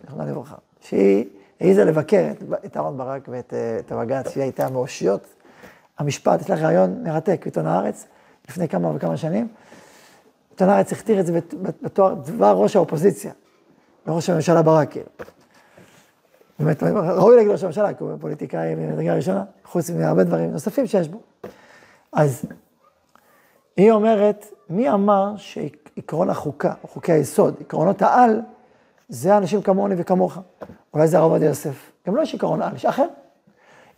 זכרונה 0.04 0.26
לברכה, 0.26 0.56
שהיא 0.82 1.26
העיזה 1.60 1.86
לבקר 1.86 2.28
את, 2.32 2.43
את 2.65 2.78
אהרן 2.78 2.98
ברק 2.98 3.28
ואת 3.32 3.54
את 3.80 3.91
הבג"ץ, 3.91 4.30
שהיא 4.30 4.43
הייתה 4.43 4.70
מאושיות 4.70 5.28
המשפט, 5.98 6.41
יש 6.41 6.50
לה 6.50 6.56
רעיון 6.56 7.04
מרתק 7.04 7.39
בעיתון 7.43 7.65
הארץ, 7.65 8.06
לפני 8.50 8.70
כמה 8.70 8.91
וכמה 8.96 9.17
שנים. 9.17 9.48
עיתון 10.50 10.70
הארץ 10.70 10.91
הכתיר 10.91 11.20
את 11.20 11.26
זה 11.26 11.39
בתואר 11.82 12.13
דבר 12.13 12.54
ראש 12.54 12.76
האופוזיציה, 12.76 13.32
לראש 14.08 14.30
הממשלה 14.30 14.62
ברק, 14.62 14.91
כאילו. 14.91 15.06
באמת, 16.60 16.84
ראוי 16.84 17.36
להגיד 17.36 17.52
ראש 17.52 17.63
הממשלה, 17.63 17.93
כי 17.93 18.04
הוא 18.04 18.12
פוליטיקאי 18.20 18.76
מדרגה 18.76 19.13
ראשונה, 19.13 19.43
חוץ 19.65 19.89
מהרבה 19.89 20.24
דברים 20.24 20.52
נוספים 20.52 20.88
שיש 20.88 21.08
בו. 21.08 21.22
אז 22.13 22.46
היא 23.78 23.91
אומרת, 23.91 24.46
מי 24.70 24.89
אמר 24.89 25.34
שעקרון 25.98 26.30
החוקה, 26.30 26.74
או 26.84 26.88
חוקי 26.88 27.12
היסוד, 27.12 27.56
עקרונות 27.60 28.02
העל, 28.02 28.42
זה 29.10 29.38
אנשים 29.38 29.62
כמוני 29.62 29.96
וכמוך. 29.98 30.38
אולי 30.94 31.08
זה 31.08 31.18
הרב 31.18 31.32
עובדיה 31.32 31.48
יוסף. 31.48 31.92
גם 32.08 32.16
לא 32.16 32.22
יש 32.22 32.36
עקרון 32.36 32.62
על, 32.62 32.76
יש 32.76 32.86
אחר. 32.86 33.06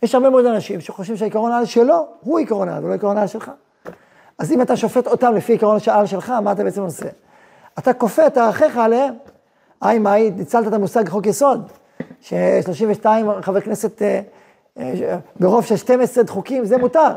יש 0.02 0.14
הרבה 0.14 0.30
מאוד 0.30 0.46
אנשים 0.46 0.80
שחושבים 0.80 1.16
שהעקרון 1.16 1.52
העל 1.52 1.64
שלו 1.64 2.06
הוא 2.20 2.38
עקרון 2.38 2.68
העל, 2.68 2.84
ולא 2.84 2.94
עקרון 2.94 3.16
העל 3.16 3.26
שלך. 3.26 3.50
אז 4.38 4.52
אם 4.52 4.62
אתה 4.62 4.76
שופט 4.76 5.06
אותם 5.06 5.34
לפי 5.34 5.54
עקרון 5.54 5.78
העל 5.86 6.06
שלך, 6.06 6.30
מה 6.30 6.52
אתה 6.52 6.64
בעצם 6.64 6.82
עושה? 6.82 7.08
אתה 7.78 7.92
כופה 7.92 8.26
את 8.26 8.36
ערכיך 8.38 8.76
עליהם. 8.76 9.14
היי 9.80 9.98
מאי, 9.98 10.30
ניצלת 10.30 10.68
את 10.68 10.72
המושג 10.72 11.08
חוק 11.08 11.26
יסוד, 11.26 11.70
ש-32 12.20 13.06
חברי 13.42 13.62
כנסת, 13.62 14.02
אה, 14.02 14.20
אה, 14.78 15.18
ברוב 15.40 15.64
של 15.64 15.76
12 15.76 16.24
חוקים, 16.28 16.64
זה 16.64 16.78
מותר. 16.78 17.14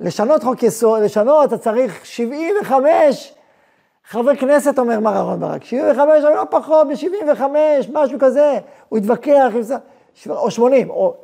לשנות 0.00 0.42
חוק 0.42 0.62
יסוד, 0.62 1.02
לשנות, 1.02 1.48
אתה 1.48 1.58
צריך 1.58 2.06
75 2.06 3.34
חברי 4.08 4.36
כנסת, 4.36 4.78
אומר 4.78 5.00
מר 5.00 5.16
אהרון 5.16 5.40
ברק, 5.40 5.64
75, 5.64 6.24
אבל 6.24 6.34
לא 6.34 6.44
פחות, 6.50 6.86
ב-75, 6.88 7.42
משהו 7.92 8.18
כזה, 8.18 8.58
הוא 8.88 8.98
התווכח, 8.98 9.52
או 10.28 10.50
80, 10.50 10.90
או... 10.90 11.14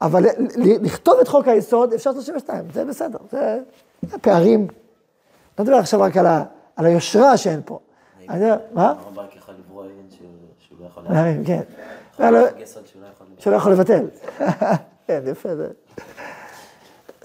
אבל 0.00 0.24
לכתוב 0.56 1.18
את 1.20 1.28
חוק 1.28 1.48
היסוד, 1.48 1.92
אפשר 1.92 2.12
32, 2.12 2.64
זה 2.72 2.84
בסדר, 2.84 3.18
זה, 3.30 3.58
זה 4.02 4.18
פערים. 4.18 4.68
לא 5.58 5.64
מדבר 5.64 5.76
עכשיו 5.76 6.00
רק 6.00 6.16
על, 6.16 6.26
ה, 6.26 6.44
על 6.76 6.86
היושרה 6.86 7.36
שאין 7.36 7.60
פה. 7.64 7.78
אני 8.28 8.50
מה? 8.72 8.86
אהרון 8.86 9.14
ברק 9.14 9.36
יכול 9.36 9.54
לברוא 9.58 9.84
שהוא 10.58 10.78
לא 10.80 10.86
יכול 10.86 11.02
להרים. 11.08 11.44
כן. 11.44 11.62
חוק 12.16 12.26
יסוד 12.58 12.86
שהוא 12.86 13.02
לא 13.02 13.06
יכול 13.06 13.26
לבטל. 13.26 13.42
שהוא 13.42 13.52
לא 13.52 13.56
יכול 13.56 13.72
לבטל. 13.72 14.06
כן, 15.06 15.22
יפה, 15.26 15.56
זה... 15.56 15.68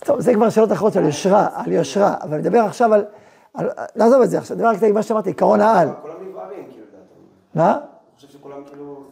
טוב, 0.05 0.19
זה 0.19 0.33
כבר 0.33 0.49
שאלות 0.49 0.71
אחרות 0.71 0.95
על 0.95 1.05
יושרה, 1.05 1.47
על 1.53 1.71
יושרה, 1.71 2.15
אבל 2.21 2.37
נדבר 2.37 2.59
עכשיו 2.59 2.93
על... 2.93 3.05
נעזוב 3.95 4.21
את 4.21 4.29
זה 4.29 4.37
עכשיו, 4.37 4.57
נדבר 4.57 4.69
רק 4.69 4.83
מה 4.93 5.03
שאמרתי, 5.03 5.29
עקרון 5.29 5.61
העל. 5.61 5.89
כולם 6.01 6.13
נבערים, 6.29 6.63
כאילו. 6.71 6.85
מה? 7.55 7.71
אני 7.71 7.79
חושב 8.15 8.27
שכולם 8.27 8.63
כאילו... 8.69 9.03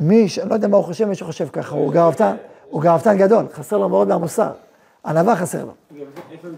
מי, 0.00 0.28
ש- 0.28 0.38
לא 0.38 0.54
יודע 0.54 0.68
מה 0.68 0.76
הוא 0.76 0.84
חושב, 0.84 1.04
מישהו 1.04 1.26
חושב 1.26 1.48
ככה, 1.48 1.74
הוא 1.76 1.92
גאוותן, 1.92 2.36
הוא 2.70 2.82
גאוותן 2.82 3.18
גדול, 3.18 3.44
חסר 3.52 3.78
לו 3.78 3.88
מאוד 3.88 4.08
מהמוסר. 4.08 4.50
ענווה 5.06 5.36
חסר 5.36 5.64
לו. 5.64 5.72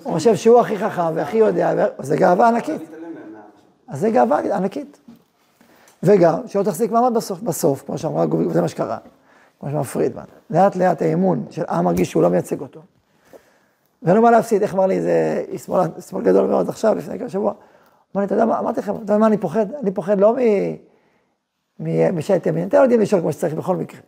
הוא 0.02 0.12
חושב 0.12 0.36
שהוא 0.36 0.60
הכי 0.60 0.78
חכם 0.78 1.14
והכי 1.14 1.36
יודע, 1.36 1.86
זה 1.98 2.16
גאווה 2.16 2.48
ענקית. 2.48 2.82
אז 3.88 4.00
זה 4.00 4.10
גאווה 4.10 4.56
ענקית. 4.56 4.98
וגם, 6.02 6.40
שלא 6.46 6.62
תחזיק 6.62 6.90
מעמד 6.90 7.14
בסוף, 7.14 7.40
בסוף, 7.40 7.82
כמו 7.86 7.98
שאמרה 7.98 8.26
גובי, 8.26 8.50
זה 8.50 8.60
מה 8.62 8.68
שקרה, 8.68 8.98
כמו 9.60 9.70
שאמר 9.70 9.82
פרידמן. 9.82 10.22
לאט 10.50 10.76
לאט 10.76 11.02
האמון 11.02 11.44
של 11.50 11.62
עם 11.68 11.84
מרגיש 11.84 12.10
שהוא 12.10 12.22
לא 12.22 12.28
מייצג 12.28 12.60
אותו. 12.60 12.80
ואין 14.06 14.16
לו 14.16 14.22
מה 14.22 14.30
להפסיד, 14.30 14.62
איך 14.62 14.74
אמר 14.74 14.86
לי 14.86 14.96
איזה 14.96 15.44
שמאל, 15.56 15.88
שמאל 16.08 16.24
גדול 16.24 16.46
מאוד 16.46 16.68
עכשיו, 16.68 16.94
לפני 16.94 17.18
כמה 17.18 17.28
שבוע. 17.28 17.52
אמר 18.16 18.22
לי, 18.22 18.24
אתה 18.24 18.34
יודע 18.34 18.44
מה, 18.44 18.58
אמרתי 18.58 18.80
לכם, 18.80 18.92
אתה 18.92 19.02
יודע 19.02 19.18
מה 19.18 19.26
אני 19.26 19.38
פוחד? 19.38 19.66
אני 19.82 19.90
פוחד 19.90 20.20
לא 20.20 20.36
משייט 22.12 22.46
ימין, 22.46 22.68
אתם 22.68 22.76
לא 22.76 22.82
יודעים 22.82 23.00
לשאול 23.00 23.20
כמו 23.20 23.32
שצריך 23.32 23.54
בכל 23.54 23.76
מקרה. 23.76 24.00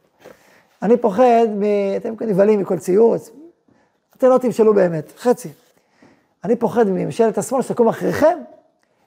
אני 0.82 0.96
פוחד 0.96 1.46
מ... 1.56 1.62
אתם 1.96 2.14
נבהלים 2.20 2.61
מכל 2.61 2.78
ציוץ, 2.78 3.30
אתם 4.16 4.26
לא 4.26 4.38
תמשלו 4.38 4.74
באמת, 4.74 5.12
חצי. 5.18 5.48
אני 6.44 6.56
פוחד 6.56 6.88
מממשלת 6.88 7.38
השמאל 7.38 7.62
שתקום 7.62 7.88
אחריכם, 7.88 8.38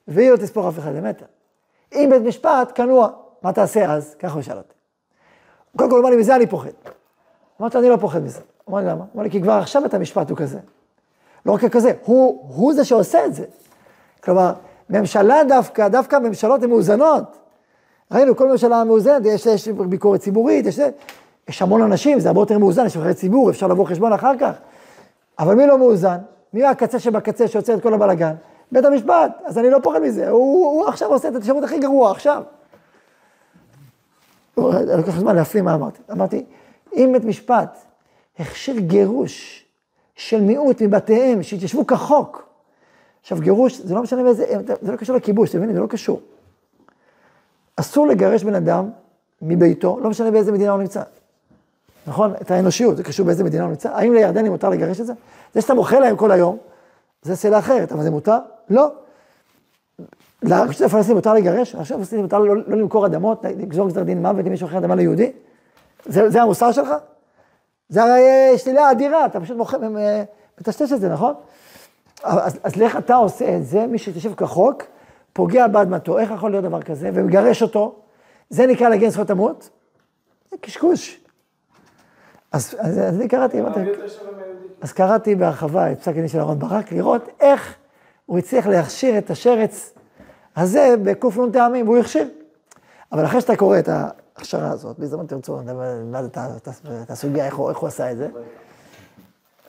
והיא 0.08 0.32
לא 0.32 0.38
תספור 0.38 0.70
אף 0.70 0.80
אחד 0.80 0.92
למטר. 0.96 1.26
אם 1.94 2.10
בית 2.12 2.22
משפט 2.22 2.72
כנוע, 2.76 3.10
מה 3.42 3.54
תעשה 3.54 3.94
אז? 3.94 4.16
ככה 4.20 4.34
הוא 4.34 4.42
שאל 4.42 4.58
אותי. 4.58 4.74
קודם 5.78 5.90
כל 5.90 5.96
הוא 5.96 6.02
אמר 6.02 6.10
לי, 6.10 6.18
מזה 6.18 6.36
אני 6.36 6.48
פוחד. 6.48 6.70
אמרתי, 7.62 7.78
אני 7.78 7.90
לא 7.90 7.98
פוחד 7.98 8.24
מזה. 8.24 8.42
אמר 8.70 8.80
לי, 8.80 8.86
למה? 8.86 9.06
אמר 9.16 9.24
לי, 9.24 9.30
כי 9.30 9.42
כבר 9.42 9.54
עכשיו 9.54 9.82
בית 9.82 9.94
המשפט 9.94 10.30
הוא 10.30 10.38
כזה. 10.38 10.60
לא 11.46 11.52
רק 11.52 11.66
כזה, 11.66 11.92
הוא, 12.06 12.46
הוא 12.56 12.74
זה 12.74 12.86
שעושה 12.86 13.26
את 13.26 13.34
זה. 13.34 13.46
כלומר, 14.24 14.54
ממשלה 14.90 15.44
דווקא, 15.48 15.88
דווקא 15.88 16.20
ממשלות 16.20 16.64
הן 16.64 16.70
מאוזנות. 16.70 17.24
ראינו, 18.12 18.36
כל 18.36 18.52
ממשלה 18.52 18.84
מאוזנת, 18.84 19.26
יש, 19.26 19.46
יש 19.46 19.68
ביקורת 19.68 20.20
ציבורית, 20.20 20.66
יש, 20.66 20.80
יש 21.50 21.62
המון 21.62 21.82
אנשים, 21.82 22.20
זה 22.20 22.28
הרבה 22.28 22.42
יותר 22.42 22.58
מאוזן, 22.58 22.86
יש 22.86 22.98
נבחרי 22.98 23.14
ציבור, 23.14 23.50
אפשר 23.50 23.68
לבוא 23.68 23.86
חשבון 23.86 24.14
אחר 24.14 24.38
כך. 24.40 24.54
אבל 25.40 25.56
מי 25.56 25.68
לא 25.68 25.78
מאוזן? 25.78 26.18
מי 26.54 26.66
הקצה 26.66 27.00
שבקצה 27.00 27.48
שיוצר 27.48 27.74
את 27.74 27.84
כל 27.84 27.94
הבלאגן? 27.94 28.34
בית 28.72 28.86
המשפט, 28.86 29.32
אז 29.46 29.58
אני 29.58 29.70
לא 29.70 29.78
פוחד 29.84 30.00
מזה, 30.00 30.30
הוא, 30.30 30.72
הוא 30.72 30.88
עכשיו 30.88 31.10
עושה 31.10 31.28
את 31.28 31.36
השירות 31.36 31.64
הכי 31.64 31.80
גרוע, 31.80 32.12
עכשיו. 32.12 32.44
לקח 34.98 35.20
זמן 35.20 35.36
להפנים 35.36 35.66
מה 35.66 35.74
אמרתי. 35.74 36.02
אמרתי, 36.12 36.46
אם 36.94 37.10
בית 37.14 37.24
משפט 37.24 37.78
הכשיר 38.40 38.80
גירוש 38.80 39.61
של 40.22 40.42
מיעוט 40.42 40.82
מבתיהם, 40.82 41.44
שהתיישבו 41.44 41.88
כחוק, 41.88 42.46
עכשיו 43.22 43.38
גירוש, 43.42 43.78
זה 43.78 43.96
לא 43.96 44.02
משנה 44.02 44.24
באיזה, 44.24 44.46
זה 44.82 44.92
לא 44.92 44.98
קשור 44.98 45.16
לכיבוש, 45.16 45.50
אתם 45.50 45.58
מבינים? 45.58 45.76
זה 45.76 45.82
לא 45.82 45.88
קשור. 45.88 46.22
אסור 47.76 48.08
לגרש 48.08 48.44
בן 48.44 48.56
אדם 48.56 48.90
מביתו, 49.42 50.00
לא 50.02 50.10
משנה 50.10 50.32
באיזה 50.32 50.52
מדינה 50.52 50.72
הוא 50.72 50.82
נמצא. 50.82 51.02
נכון? 52.08 52.34
את 52.42 52.52
האנושיות, 52.52 52.98
זה 52.98 53.04
קשור 53.04 53.26
באיזה 53.26 53.44
מדינה 53.44 53.64
הוא 53.64 53.70
נמצא. 53.70 53.90
האם 53.90 54.14
לירדנים 54.14 54.52
מותר 54.52 54.70
לגרש 54.70 55.02
את 55.02 55.06
זה? 55.06 55.14
זה 55.54 55.62
שאתה 55.62 55.74
מוכר 55.74 56.00
להם 56.00 56.18
כל 56.18 56.32
היום, 56.32 56.58
זה 57.22 57.36
שאלה 57.36 57.60
אחרת, 57.60 57.92
אבל 57.92 58.04
זה 58.04 58.12
מותר? 58.12 58.38
לא. 58.70 58.92
לרשות 60.44 60.82
הפלסטינית 60.82 61.16
מותר 61.16 61.34
לגרש? 61.34 61.76
לרשות 61.76 61.96
הפלסטינית 61.96 62.24
מותר 62.24 62.40
לא, 62.40 62.56
לא 62.56 62.78
למכור 62.78 63.06
אדמות, 63.06 63.46
לגזור 63.46 63.88
גזר 63.88 64.04
דין 64.04 64.22
מוות 64.22 64.46
אם 64.46 64.52
מישהו 64.52 64.68
אחר 64.68 64.78
אדמה 64.78 64.96
ליהודי? 64.96 65.32
זה, 66.06 66.30
זה 66.30 66.42
המוסר 66.42 66.72
שלך? 66.72 66.90
זה 67.92 68.04
הרי 68.04 68.22
אה, 68.22 68.58
שלילה 68.58 68.92
אדירה, 68.92 69.26
אתה 69.26 69.40
פשוט 69.40 69.58
מוכר, 69.58 69.78
אה, 69.98 70.24
מטשטש 70.62 70.92
את 70.92 71.02
זה, 71.02 71.10
נכון? 71.10 71.34
אז, 72.24 72.60
אז 72.64 72.76
לך 72.76 72.98
אתה 72.98 73.16
עושה 73.16 73.58
את 73.58 73.66
זה, 73.66 73.88
מי 73.88 73.98
שיושב 73.98 74.34
כחוק, 74.34 74.84
פוגע 75.34 75.68
באדמתו, 75.68 76.20
איך 76.20 76.32
יכול 76.32 76.52
להיות 76.52 76.64
דבר 76.64 76.82
כזה, 76.82 77.10
ומגרש 77.14 77.62
אותו, 77.62 77.96
זה 78.50 78.68
נקרא 78.68 78.90
להגן 78.90 79.10
זכויות 79.10 79.30
המות? 79.30 79.70
זה 80.52 80.58
קשקוש. 80.62 81.20
אז, 82.52 82.76
אז, 82.80 83.00
אז 83.00 83.16
אני 83.16 83.28
קראתי, 83.28 83.58
אז 84.82 84.92
קראתי 84.94 85.36
בהרחבה 85.36 85.92
את 85.92 86.00
פסק 86.00 86.12
הדין 86.12 86.28
של 86.28 86.40
אהרן 86.40 86.60
ברק, 86.60 86.92
לראות 86.92 87.30
איך 87.40 87.76
הוא 88.26 88.38
הצליח 88.38 88.68
להכשיר 88.68 89.18
את 89.18 89.30
השרץ 89.30 89.94
הזה 90.56 90.96
בק"ן 91.04 91.52
טעמים, 91.54 91.88
והוא 91.88 91.98
הכשיר. 91.98 92.28
אבל 93.12 93.26
אחרי 93.26 93.42
שאתה 93.42 93.56
קורא 93.56 93.80
את 93.80 93.90
ההכשרה 94.36 94.70
הזאת, 94.70 95.00
בהזדמנות 95.00 95.30
תרצו, 95.30 95.62
נלמד 95.62 96.24
את 97.04 97.10
הסוגיה, 97.10 97.46
איך 97.46 97.56
הוא 97.56 97.88
עשה 97.88 98.12
את 98.12 98.18
זה. 98.18 98.28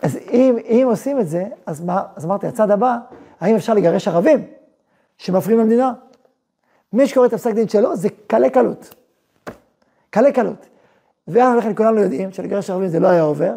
אז 0.02 0.16
אם, 0.16 0.86
עושים 0.86 1.20
את 1.20 1.28
זה, 1.28 1.44
אז, 1.66 1.82
אמרתי, 2.24 2.46
הצד 2.46 2.70
הבא, 2.70 2.96
האם 3.40 3.56
אפשר 3.56 3.74
לגרש 3.74 4.08
ערבים 4.08 4.46
שמפריעים 5.18 5.60
למדינה? 5.60 5.92
מי 6.92 7.06
שקורא 7.06 7.26
את 7.26 7.32
הפסק 7.32 7.54
דין 7.54 7.68
שלו, 7.68 7.96
זה 7.96 8.08
קלי 8.26 8.50
קלות. 8.50 8.94
קלי 10.10 10.32
קלות. 10.32 10.66
לכן 11.28 11.74
כולנו 11.76 12.00
יודעים 12.00 12.32
שלגרש 12.32 12.70
ערבים 12.70 12.88
זה 12.88 13.00
לא 13.00 13.08
היה 13.08 13.22
עובר, 13.22 13.54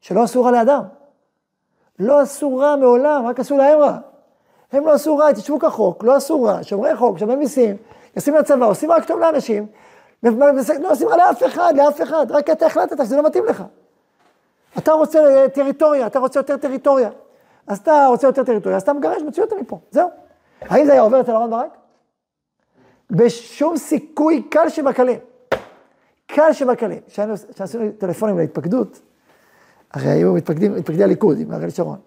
שלא 0.00 0.22
עשו 0.22 0.44
רע 0.44 0.50
לאדם. 0.50 0.82
לא 1.98 2.20
עשו 2.20 2.56
רע 2.56 2.76
מעולם, 2.76 3.26
רק 3.26 3.40
עשו 3.40 3.56
להם 3.56 3.78
רע. 3.78 3.98
הם 4.72 4.86
לא 4.86 4.92
עשו 4.92 5.16
רע, 5.16 5.28
התיישבו 5.28 5.58
כחוק, 5.58 6.04
לא 6.04 6.16
עשו 6.16 6.42
רע, 6.42 6.58
שומרי 6.62 6.96
חוק, 6.96 7.18
שומרי 7.18 7.36
מיסים, 7.36 7.76
יוצאים 8.16 8.34
לצבא, 8.34 8.66
עושים 8.66 8.92
רק 8.92 9.04
טוב 9.04 9.20
לאנשים, 9.20 9.66
לא 10.22 10.90
עושים 10.90 11.08
רע 11.08 11.16
לאף 11.16 11.42
אחד, 11.46 11.74
לאף 11.76 12.02
אחד, 12.02 12.26
רק 12.30 12.50
אתה 12.50 12.66
החלטת 12.66 13.04
שזה 13.04 13.16
לא 13.16 13.22
מתאים 13.26 13.44
לך. 13.44 13.64
אתה 14.78 14.92
רוצה 14.92 15.18
טריטוריה, 15.54 16.06
אתה 16.06 16.18
רוצה 16.18 16.40
יותר 16.40 16.56
טריטוריה. 16.56 17.10
אז 17.66 17.78
אתה 17.78 18.06
רוצה 18.08 18.26
יותר 18.26 18.44
טריטוריה, 18.44 18.76
אז 18.76 18.82
אתה 18.82 18.92
מגרש, 18.92 19.22
מוציא 19.22 19.42
אותה 19.42 19.56
מפה, 19.60 19.78
זהו. 19.90 20.08
האם 20.60 20.86
זה 20.86 20.92
היה 20.92 21.02
עובר 21.02 21.20
אצל 21.20 21.32
אהרן 21.32 21.50
ברק? 21.50 21.76
בשום 23.10 23.76
סיכוי 23.76 24.42
קל 24.50 24.68
שבקלים. 24.68 25.18
קל. 26.26 26.52
כשהיינו- 27.06 27.34
כשעשינו 27.54 27.90
טלפונים 27.98 28.38
להתפקדות, 28.38 29.00
הרי 29.92 30.08
היו 30.08 30.32
מתפקדים, 30.32 30.74
מתפקדי 30.74 31.04
הליכוד 31.04 31.38
עם 31.40 31.52
אריאל 31.52 31.70
שרון. 31.70 31.98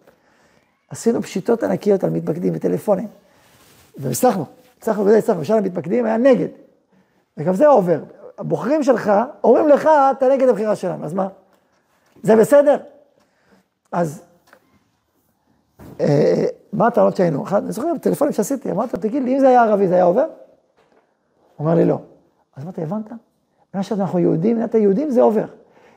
עשינו 0.90 1.22
פשיטות 1.22 1.64
ענקיות 1.64 2.04
על 2.04 2.10
מתפקדים 2.10 2.54
בטלפונים. 2.54 3.08
והצלחנו, 3.98 4.46
הצלחנו 4.78 5.06
וזה 5.06 5.18
הצלחנו, 5.18 5.46
שאר 5.46 5.56
המתפקדים 5.56 6.06
היה 6.06 6.18
נגד. 6.18 6.48
וגם 7.38 7.54
זה 7.54 7.68
עובר. 7.68 8.00
הבוחרים 8.38 8.84
שלך 8.84 9.12
אומרים 9.44 9.68
לך, 9.68 9.90
אתה 10.12 10.30
נגד 10.30 10.48
הבחירה 10.48 10.76
שלנו, 10.76 11.06
אז 11.06 11.14
מה? 11.14 11.28
זה 12.24 12.36
בסדר? 12.36 12.78
אז 13.92 14.22
אה, 16.00 16.46
מה 16.74 16.88
הטענות 16.88 17.16
שהיינו? 17.16 17.44
אחד, 17.44 17.64
אני 17.64 17.72
זוכר 17.72 17.94
בטלפונים 17.94 18.34
שעשיתי, 18.34 18.72
אמרתי 18.72 18.92
לו, 18.94 19.02
תגיד 19.02 19.24
לי, 19.24 19.34
אם 19.34 19.40
זה 19.40 19.50
היה 19.50 19.64
ערבי, 19.64 19.88
זה 19.88 19.96
היה 19.96 20.04
עובר? 20.04 20.22
הוא 20.22 20.30
אומר 21.60 21.76
לי, 21.76 21.86
לא. 21.86 22.00
אז 22.56 22.64
אמרתי, 22.64 22.84
הבנת? 22.84 23.12
בגלל 23.72 23.84
שאנחנו 23.84 24.20
יהודים, 24.20 24.56
מדינת 24.56 24.76
היהודים 24.76 25.10
זה 25.10 25.22
עובר. 25.22 25.46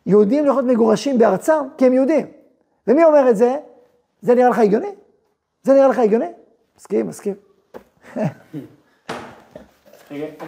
יהודים 0.06 0.44
להיות 0.44 0.64
מגורשים 0.64 1.18
בארצם 1.18 1.64
כי 1.78 1.86
הם 1.86 1.92
יהודים. 1.92 2.26
ומי 2.86 3.04
אומר 3.04 3.30
את 3.30 3.36
זה? 3.36 3.56
זה 4.22 4.34
נראה 4.34 4.48
לך 4.48 4.58
הגיוני? 4.58 4.90
זה 5.62 5.74
נראה 5.74 5.88
לך 5.88 5.98
הגיוני? 5.98 6.30
מסכים, 6.76 7.06
מסכים. 7.06 7.34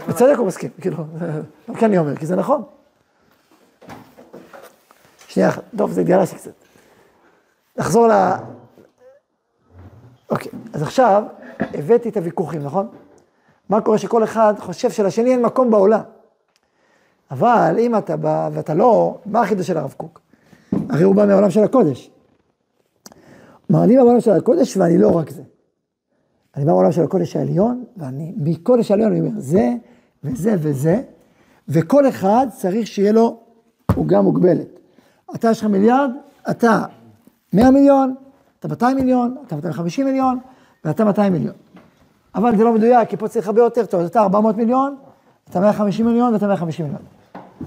בצדק 0.09 0.39
הוא 0.39 0.47
מסכים, 0.47 0.71
כאילו, 0.81 0.97
לא 1.69 1.75
כי 1.75 1.85
אני 1.85 1.99
אומר, 1.99 2.17
כי 2.17 2.27
זה 2.27 2.37
נכון. 2.37 2.63
שנייה 5.29 5.49
אחת, 5.49 5.63
טוב, 5.77 5.93
זה 5.93 6.03
גלשתי 6.03 6.37
קצת. 6.37 6.53
נחזור 7.77 8.09
ל... 8.09 8.13
אוקיי, 10.31 10.53
אז 10.73 10.83
עכשיו 10.83 11.23
הבאתי 11.59 12.09
את 12.09 12.17
הוויכוחים, 12.17 12.63
נכון? 12.63 12.89
מה 13.69 13.81
קורה 13.81 13.99
שכל 13.99 14.25
אחד 14.25 14.55
חושב 14.59 14.91
שלשני 14.91 15.31
אין 15.31 15.43
מקום 15.43 15.71
בעולם. 15.71 16.01
אבל 17.31 17.77
אם 17.79 17.97
אתה 17.97 18.17
בא 18.17 18.51
ואתה 18.53 18.75
לא, 18.75 19.19
מה 19.27 19.41
החידוש 19.43 19.67
של 19.67 19.77
הרב 19.77 19.95
קוק? 19.97 20.21
הרי 20.91 21.03
הוא 21.03 21.15
בא 21.15 21.27
מהעולם 21.27 21.51
של 21.51 21.65
הקודש. 21.65 22.11
כלומר, 23.67 23.87
מהעולם 23.87 24.21
של 24.21 24.31
הקודש 24.31 24.77
ואני 24.77 24.99
לא 24.99 25.17
רק 25.17 25.31
זה. 25.31 25.43
אני 26.57 26.65
בא 26.65 26.71
מהעולם 26.71 26.93
של 26.93 27.03
הקודש 27.03 27.37
העליון, 27.37 27.85
ואני, 27.97 28.33
מקודש 28.37 28.91
העליון 28.91 29.11
אני 29.13 29.21
אומר, 29.21 29.31
זה 29.37 29.73
וזה 30.25 30.55
וזה, 30.59 31.03
וכל 31.69 32.09
אחד 32.09 32.47
צריך 32.57 32.87
שיהיה 32.87 33.13
לו 33.13 33.37
עוגה 33.97 34.21
מוגבלת. 34.21 34.67
אתה 35.35 35.51
יש 35.51 35.61
לך 35.61 35.65
מיליארד, 35.67 36.11
אתה 36.51 36.83
100 37.53 37.71
מיליון, 37.71 38.15
אתה 38.61 38.69
200 38.69 38.97
מיליון, 38.97 39.37
אתה 39.47 39.57
250 39.57 40.07
מיליון, 40.07 40.39
ואתה 40.85 41.05
200 41.05 41.33
מיליון. 41.33 41.55
אבל 42.35 42.57
זה 42.57 42.65
לא 42.65 42.73
מדויק, 42.73 43.09
כי 43.09 43.17
פה 43.17 43.29
צריך 43.29 43.47
הרבה 43.47 43.61
יותר 43.61 43.87
טוב, 43.87 44.01
אז 44.01 44.09
אתה 44.09 44.21
400 44.21 44.57
מיליון, 44.57 44.97
אתה 45.51 45.61
150 45.61 46.07
מיליון 46.07 46.33
ואתה 46.33 46.47
150 46.47 46.85
מיליון. 46.87 47.03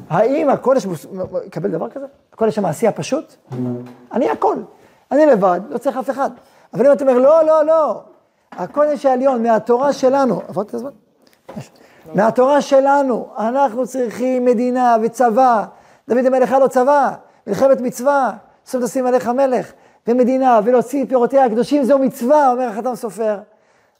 האם 0.09 0.49
הקודש 0.49 0.85
מוס- 0.85 1.05
מ- 1.11 1.19
מ- 1.19 1.45
יקבל 1.47 1.71
דבר 1.71 1.89
כזה? 1.89 2.05
הקודש 2.33 2.57
המעשי 2.57 2.87
הפשוט? 2.87 3.33
אני 4.13 4.29
הכל. 4.29 4.55
אני 5.11 5.25
לבד, 5.25 5.59
לא 5.69 5.77
צריך 5.77 5.97
אף 5.97 6.09
אחד. 6.09 6.29
אבל 6.73 6.85
אם 6.87 6.91
אתה 6.91 7.03
אומר, 7.03 7.17
לא, 7.19 7.45
לא, 7.45 7.65
לא, 7.65 8.01
הקודש 8.57 9.05
העליון 9.05 9.43
מהתורה 9.43 9.93
שלנו, 9.93 10.41
עברתי 10.47 10.69
את 10.69 10.73
הזמן? 10.73 10.91
מהתורה 12.15 12.61
שלנו, 12.61 13.27
אנחנו 13.37 13.87
צריכים 13.87 14.45
מדינה 14.45 14.95
וצבא. 15.01 15.65
דוד 16.09 16.25
המלך 16.25 16.51
היה 16.51 16.59
לו 16.59 16.69
צבא, 16.69 17.13
מלחמת 17.47 17.81
מצווה, 17.81 18.31
שום 18.71 18.85
תשים 18.85 19.05
עליך 19.05 19.27
מלך, 19.27 19.71
ומדינה, 20.07 20.59
ולהוציא 20.63 21.05
פירותיה 21.09 21.45
הקדושים, 21.45 21.83
זו 21.83 21.99
מצווה, 21.99 22.51
אומר 22.51 22.67
החתם 22.67 22.95
סופר. 22.95 23.37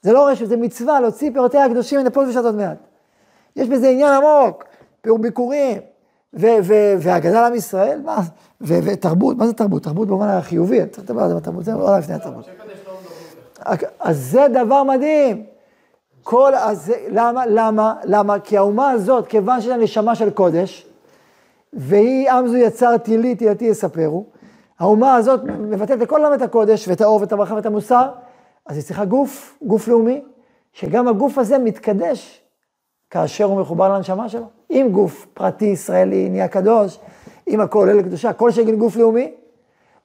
זה 0.02 0.14
לא 0.14 0.28
רשת, 0.28 0.48
זה 0.48 0.58
מצווה, 0.58 1.00
להוציא 1.00 1.32
פירותיה 1.34 1.66
הקדושים 1.66 2.00
מן 2.00 2.08
הפול 2.08 2.30
ושעת 2.30 2.46
עוד 2.46 2.56
מעט. 2.56 2.78
יש 3.56 3.70
בזה 3.70 3.90
עניין 3.90 4.14
עמוק, 4.14 4.64
ביקורים, 5.22 5.78
והגנה 6.34 7.42
לעם 7.42 7.56
ישראל, 7.56 8.02
ותרבות, 8.62 9.38
מה 9.38 9.48
זה 9.48 9.54
תרבות? 9.54 9.84
תרבות 9.84 10.08
במובן 10.08 10.28
החיובי, 10.28 10.86
צריך 10.86 11.04
לדבר 11.04 11.22
על 11.22 11.30
זה 11.30 11.52
זה 11.62 11.74
עולם 11.74 12.00
לפני 12.00 12.16
התרבות. 12.16 12.46
אז 14.00 14.18
זה 14.18 14.48
דבר 14.54 14.84
מדהים. 14.84 15.46
כל, 16.24 16.56
אז 16.56 16.86
זה, 16.86 16.96
למה, 17.10 17.46
למה, 17.46 17.96
למה? 18.04 18.40
כי 18.40 18.58
האומה 18.58 18.92
הזאת, 18.92 19.28
כיוון 19.28 19.60
לה 19.68 19.78
נשמה 19.78 20.16
של 20.16 20.30
קודש, 20.30 20.88
והיא 21.74 22.32
עם 22.32 22.48
זו 22.48 22.58
יצר 22.58 22.98
תהילי 22.98 23.36
תהילתי 23.36 23.66
יספרו, 23.66 24.26
האומה 24.80 25.16
הזאת 25.16 25.44
מבטאת 25.44 26.00
לכל 26.00 26.16
עולם 26.16 26.34
את 26.34 26.42
הקודש, 26.42 26.88
ואת 26.88 27.02
האור, 27.02 27.22
ואת 27.22 27.32
הברכה, 27.32 27.56
ואת 27.56 27.66
המוסר, 27.66 28.10
אז 28.66 28.76
היא 28.76 28.84
צריכה 28.84 29.06
גוף, 29.06 29.58
גוף 29.62 29.88
לאומי, 29.88 30.22
שגם 30.74 31.08
הגוף 31.08 31.38
הזה 31.38 31.58
מתקדש 31.58 32.42
כאשר 33.10 33.44
הוא 33.44 33.62
מחובר 33.62 33.90
לנשמה 33.90 34.30
שלו. 34.30 34.46
אם 34.72 34.88
גוף 34.92 35.28
פרטי 35.34 35.66
ישראלי 35.66 36.30
נהיה 36.30 36.48
קדוש, 36.48 37.00
אם 37.48 37.62
הכל 37.62 37.80
עולה 37.80 37.94
לקדושה, 37.94 38.34
כל 38.34 38.52
שגן 38.52 38.76
גוף 38.76 38.96
לאומי, 38.96 39.32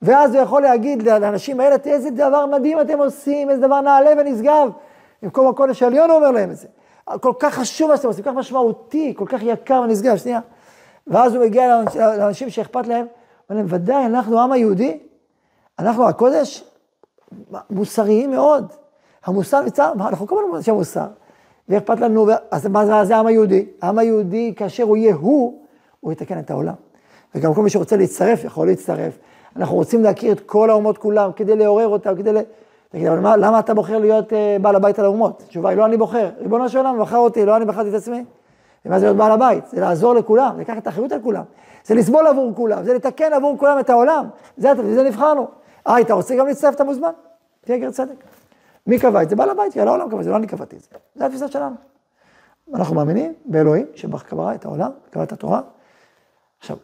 ואז 0.03 0.35
הוא 0.35 0.43
יכול 0.43 0.63
להגיד 0.63 1.03
לאנשים 1.03 1.61
האלה, 1.61 1.77
איזה 1.85 2.11
דבר 2.11 2.47
מדהים 2.47 2.81
אתם 2.81 2.99
עושים, 2.99 3.51
איזה 3.51 3.67
דבר 3.67 3.81
נעלה 3.81 4.11
ונשגב. 4.19 4.69
במקום 5.23 5.49
הקודש 5.49 5.83
העליון 5.83 6.11
הוא 6.11 6.17
אומר 6.17 6.31
להם 6.31 6.51
את 6.51 6.57
זה. 6.57 6.69
כל 7.21 7.33
כך 7.39 7.55
חשוב 7.55 7.91
מה 7.91 7.97
שאתם 7.97 8.09
עושים, 8.09 8.25
כל 8.25 8.31
כך 8.31 8.37
משמעותי, 8.37 9.15
כל 9.17 9.25
כך 9.29 9.43
יקר 9.43 9.81
ונשגב, 9.85 10.17
שנייה. 10.17 10.41
ואז 11.07 11.35
הוא 11.35 11.45
מגיע 11.45 11.67
לאנש- 11.67 11.97
לאנשים 11.97 12.51
שאכפת 12.51 12.87
להם, 12.87 13.07
אומר 13.51 13.61
להם, 13.61 13.67
ודאי, 13.69 14.07
אנחנו 14.07 14.39
העם 14.39 14.53
היהודי, 14.53 14.99
אנחנו 15.79 16.09
הקודש, 16.09 16.65
מוסריים 17.71 18.31
מאוד. 18.31 18.73
המוסר 19.25 19.61
נמצא, 19.61 19.93
אנחנו 19.93 20.27
כל 20.27 20.43
הזמן 20.45 20.57
אנשי 20.57 20.71
מוסר. 20.71 21.07
ואכפת 21.69 22.01
לנו, 22.01 22.27
אז 22.51 22.67
מה 22.67 23.05
זה 23.05 23.17
העם 23.17 23.27
היהודי? 23.27 23.67
העם 23.83 23.99
היהודי, 23.99 24.55
כאשר 24.57 24.83
הוא 24.83 24.97
יהיה 24.97 25.15
הוא, 25.15 25.63
הוא 26.01 26.13
יתקן 26.13 26.39
את 26.39 26.51
העולם. 26.51 26.75
וגם 27.35 27.55
כל 27.55 27.63
מי 27.63 27.71
שרוצה 27.71 27.97
להצטרף, 27.97 28.45
יכול 28.45 28.67
להצטרף. 28.67 29.19
אנחנו 29.57 29.77
רוצים 29.77 30.03
להכיר 30.03 30.33
את 30.33 30.41
כל 30.41 30.71
האומות 30.71 30.99
כולם, 30.99 31.33
כדי 31.33 31.57
לעורר 31.57 31.89
אותם, 31.89 32.17
כדי 32.17 32.33
ל... 32.33 32.39
תגיד, 32.89 33.07
אבל 33.07 33.19
מה, 33.19 33.37
למה 33.37 33.59
אתה 33.59 33.75
בוחר 33.75 33.99
להיות 33.99 34.33
uh, 34.33 34.35
בעל 34.63 34.77
הבית 34.77 34.99
על 34.99 35.05
האומות? 35.05 35.43
התשובה 35.47 35.71
היא, 35.71 35.79
לא 35.79 35.85
אני 35.85 35.97
בוחר. 35.97 36.31
ריבונו 36.39 36.69
של 36.69 36.79
עולם 36.79 37.01
בחר 37.01 37.17
אותי, 37.17 37.47
לא 37.47 37.57
אני 37.57 37.65
בחרתי 37.65 37.89
את 37.89 37.95
עצמי. 37.95 38.25
ומה 38.87 38.99
זה 38.99 39.07
להיות 39.07 39.17
בעל 39.17 39.33
הבית? 39.33 39.67
זה 39.67 39.81
לעזור 39.81 40.15
לכולם, 40.15 40.61
לקחת 40.61 40.79
את 40.79 40.87
האחריות 40.87 41.13
על 41.13 41.21
כולם. 41.23 41.43
זה 41.85 41.95
לסבול 41.95 42.27
עבור 42.27 42.53
כולם, 42.57 42.85
זה 42.85 42.95
לתקן 42.95 43.33
עבור 43.33 43.59
כולם 43.59 43.79
את 43.81 43.91
העולם. 43.91 44.27
זה, 44.57 44.73
זה 44.95 45.03
נבחרנו. 45.03 45.49
אה, 45.87 46.01
אתה 46.01 46.15
רוצה 46.15 46.37
גם 46.37 46.47
להצטרף, 46.47 46.75
אתה 46.75 46.85
מוזמן. 46.85 47.11
תהיה 47.61 47.79
גר 47.79 47.91
צדק. 47.91 48.25
מי 48.87 48.99
קבע 48.99 49.23
את 49.23 49.31
זה? 49.31 49.37
בעל 49.37 49.51
הבית, 49.51 49.77
יאללה 49.77 49.91
העולם 49.91 50.11
קבע 50.11 50.19
את 50.19 50.25
זה, 50.25 50.31
לא 50.31 50.37
אני 50.37 50.47
קבעתי 50.47 50.77
את 50.77 50.81
זה. 50.81 50.89
זה 51.15 51.27
התפיסה 51.27 51.49
שלנו. 51.49 51.75
אנחנו 52.75 52.95
מאמינים 52.95 53.33
באלוהים, 53.45 53.87
שקבע 53.95 54.55
את 54.55 54.65
העולם, 54.65 54.91
קבע 55.11 55.23
את 55.23 55.33
התורה. 55.33 55.61
עכשיו, 56.59 56.77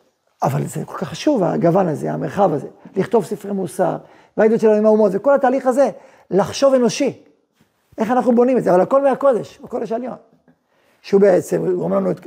אבל 0.42 0.66
זה 0.66 0.85
כל 0.85 0.98
כך 0.98 1.09
חשוב, 1.09 1.42
הגוון 1.42 1.88
הזה, 1.88 2.12
המרחב 2.12 2.53
הזה, 2.53 2.66
לכתוב 2.96 3.24
ספרי 3.24 3.53
מוסר, 3.53 3.96
והעדות 4.37 4.61
שלנו 4.61 4.74
עם 4.74 4.87
האומות, 4.87 5.12
וכל 5.14 5.35
התהליך 5.35 5.66
הזה, 5.66 5.90
לחשוב 6.31 6.74
אנושי. 6.74 7.22
איך 7.98 8.11
אנחנו 8.11 8.35
בונים 8.35 8.59
את 8.59 8.64
זה, 8.64 8.70
אבל 8.70 8.81
הכל 8.81 9.03
מהקודש, 9.03 9.61
הקודש 9.64 9.92
העליון. 9.92 10.16
שהוא 11.03 11.20
בעצם 11.20 11.74
גורם 11.74 11.92
לנו 11.92 12.11
את- 12.11 12.27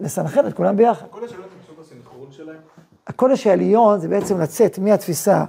לסנכרן 0.00 0.46
את 0.46 0.54
כולם 0.54 0.76
ביחד. 0.76 1.06
כל 1.10 1.24
השאלות 1.24 1.44
הם 1.44 1.62
פשוט 1.64 1.78
הסנכרון 1.80 2.28
שלהם. 2.32 2.56
הקודש 3.06 3.46
העליון 3.46 4.00
זה 4.00 4.08
בעצם 4.08 4.40
לצאת 4.40 4.78
מהתפיסה 4.78 5.44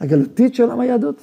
הגלותית 0.00 0.54
של 0.54 0.62
עולם 0.62 0.80
היהדות, 0.80 1.16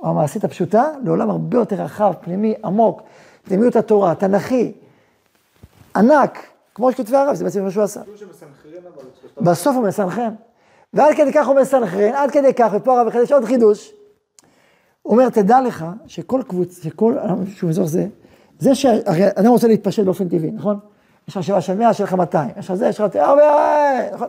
או 0.00 0.08
המעשית 0.08 0.44
הפשוטה, 0.44 0.84
לעולם 1.04 1.30
הרבה 1.30 1.58
יותר 1.58 1.76
רחב, 1.76 2.12
פנימי, 2.20 2.54
עמוק, 2.64 3.02
פנימיות 3.44 3.76
התורה, 3.76 4.14
תנכי, 4.14 4.72
ענק, 5.96 6.38
כמו 6.74 6.92
שכתבי 6.92 7.16
הרב, 7.16 7.34
זה 7.34 7.44
בעצם 7.44 7.64
מה 7.64 7.70
שהוא 7.70 7.82
עשה. 7.84 8.02
כאילו 8.02 8.18
שמסנכרן 8.18 8.46
אבל 8.94 9.02
את 9.02 9.16
שלושתם. 9.20 9.31
בסוף 9.42 9.76
הוא 9.76 9.84
מסנכרן. 9.84 10.34
ועד 10.92 11.14
כדי 11.16 11.32
כך 11.32 11.46
הוא 11.46 11.56
מסנכרן, 11.60 12.14
עד 12.14 12.30
כדי 12.30 12.54
כך, 12.54 12.70
ופה 12.72 12.98
הרב 12.98 13.08
מחדש 13.08 13.32
עוד 13.32 13.44
חידוש. 13.44 13.92
הוא 15.02 15.12
אומר, 15.12 15.28
תדע 15.28 15.60
לך 15.60 15.84
שכל 16.06 16.42
קבוצה, 16.48 16.82
שכל, 16.82 17.16
שהוא 17.54 17.70
אזור 17.70 17.86
זה, 17.86 18.06
זה 18.58 18.74
שהרי 18.74 19.28
אדם 19.34 19.50
רוצה 19.50 19.68
להתפשט 19.68 20.04
באופן 20.04 20.28
טבעי, 20.28 20.50
נכון? 20.50 20.78
יש 21.28 21.36
לך 21.36 21.42
שבעה 21.42 21.60
של 21.60 21.78
מאה, 21.78 21.90
יש 21.90 22.00
לך 22.00 22.14
200, 22.14 22.50
יש 22.58 22.70
לך 22.70 22.74
זה, 22.74 22.86
יש 22.86 23.00
לך 23.00 23.16
הרבה, 23.16 23.42
נכון? 24.12 24.28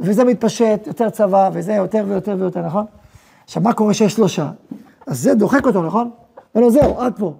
וזה 0.00 0.24
מתפשט, 0.24 0.86
יותר 0.86 1.10
צבא, 1.10 1.50
וזה 1.52 1.72
יותר 1.72 2.04
ויותר 2.08 2.36
ויותר, 2.38 2.60
נכון? 2.60 2.84
עכשיו, 3.44 3.62
מה 3.62 3.72
קורה 3.72 3.94
שיש 3.94 4.12
שלושה? 4.12 4.50
אז 5.06 5.22
זה 5.22 5.34
דוחק 5.34 5.66
אותו, 5.66 5.82
נכון? 5.82 6.10
אומר 6.54 6.66
לו, 6.66 6.70
זהו, 6.70 7.00
עד 7.00 7.12
פה. 7.18 7.34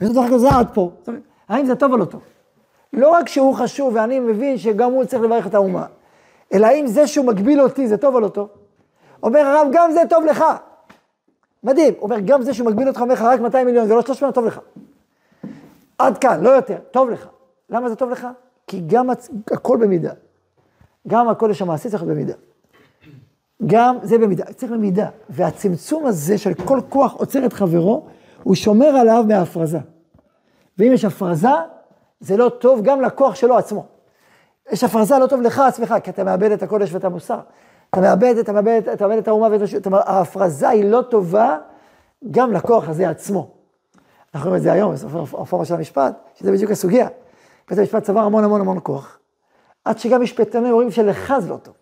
וזה 0.00 0.12
דוחק 0.12 0.26
אותו, 0.26 0.38
זה 0.38 0.48
עד 0.50 0.68
פה. 0.74 0.90
האם 1.48 1.66
זה 1.66 1.74
טוב 1.74 1.92
או 1.92 1.96
לא 1.96 2.04
טוב? 2.04 2.20
לא 2.92 3.10
רק 3.10 3.28
שהוא 3.28 3.54
חשוב, 3.54 3.94
ואני 3.94 4.20
מבין 4.20 4.58
שגם 4.58 4.92
הוא 4.92 5.04
צריך 5.04 5.22
לברך 5.22 5.46
את 5.46 5.54
האומה, 5.54 5.86
אלא 6.52 6.66
האם 6.66 6.86
זה 6.86 7.06
שהוא 7.06 7.26
מגביל 7.26 7.60
אותי, 7.60 7.88
זה 7.88 7.96
טוב 7.96 8.14
או 8.14 8.20
לא 8.20 8.28
טוב? 8.28 8.48
אומר 9.22 9.40
הרב, 9.40 9.68
גם 9.72 9.90
זה 9.92 10.00
טוב 10.08 10.24
לך. 10.24 10.44
מדהים, 11.64 11.94
אומר, 12.00 12.16
גם 12.24 12.42
זה 12.42 12.54
שהוא 12.54 12.66
מגביל 12.66 12.88
אותך, 12.88 13.00
אומר 13.00 13.14
לך 13.14 13.22
רק 13.22 13.40
200 13.40 13.66
מיליון, 13.66 13.86
זה 13.86 13.94
לא 13.94 14.02
300, 14.02 14.34
טוב 14.34 14.44
לך. 14.44 14.60
עד 15.98 16.18
כאן, 16.18 16.40
לא 16.40 16.50
יותר, 16.50 16.78
טוב 16.90 17.10
לך. 17.10 17.28
למה 17.70 17.88
זה 17.88 17.96
טוב 17.96 18.10
לך? 18.10 18.26
כי 18.66 18.82
גם 18.86 19.10
הצ... 19.10 19.30
הכל 19.50 19.76
במידה. 19.80 20.12
גם 21.08 21.28
הקודש 21.28 21.62
המעשי 21.62 21.90
צריך 21.90 22.02
להיות 22.02 22.14
במידה. 22.14 22.34
גם 23.66 23.96
זה 24.02 24.18
במידה, 24.18 24.44
צריך 24.44 24.72
במידה. 24.72 25.08
והצמצום 25.28 26.06
הזה 26.06 26.38
של 26.38 26.54
כל 26.54 26.80
כוח 26.88 27.14
עוצר 27.14 27.46
את 27.46 27.52
חברו, 27.52 28.06
הוא 28.42 28.54
שומר 28.54 28.86
עליו 28.86 29.24
מההפרזה. 29.28 29.78
ואם 30.78 30.92
יש 30.92 31.04
הפרזה, 31.04 31.48
זה 32.20 32.36
לא 32.36 32.48
טוב 32.48 32.80
גם 32.82 33.02
לכוח 33.02 33.34
שלו 33.34 33.58
עצמו. 33.58 33.86
יש 34.70 34.84
הפרזה 34.84 35.18
לא 35.18 35.26
טוב 35.26 35.40
לך 35.42 35.58
עצמך, 35.58 35.94
כי 36.02 36.10
אתה 36.10 36.24
מאבד 36.24 36.50
את 36.50 36.62
הקודש 36.62 36.92
ואת 36.94 37.04
המוסר. 37.04 37.38
אתה 37.90 38.00
מאבד, 38.00 38.34
אתה 38.38 38.52
מאבד, 38.52 38.82
אתה 38.92 39.06
מאבד 39.06 39.18
את 39.18 39.28
האומה 39.28 39.48
ואת 39.50 39.62
השוק. 39.62 39.86
ההפרזה 39.92 40.68
היא 40.68 40.84
לא 40.84 41.02
טובה 41.02 41.56
גם 42.30 42.52
לכוח 42.52 42.88
הזה 42.88 43.08
עצמו. 43.08 43.50
אנחנו 44.34 44.48
רואים 44.48 44.58
את 44.58 44.62
זה 44.62 44.72
היום, 44.72 44.92
בסוף 44.94 45.34
הרפורמה 45.34 45.64
של 45.64 45.74
המשפט, 45.74 46.14
שזה 46.34 46.52
בדיוק 46.52 46.70
הסוגיה. 46.70 47.08
בית 47.70 47.78
המשפט 47.78 48.02
צבר 48.02 48.20
המון 48.20 48.44
המון 48.44 48.60
המון 48.60 48.78
כוח, 48.82 49.18
עד 49.84 49.98
שגם 49.98 50.22
משפטנים 50.22 50.72
אומרים 50.72 50.90
שלך 50.90 51.34
זה 51.38 51.48
לא 51.50 51.56
טוב. 51.56 51.74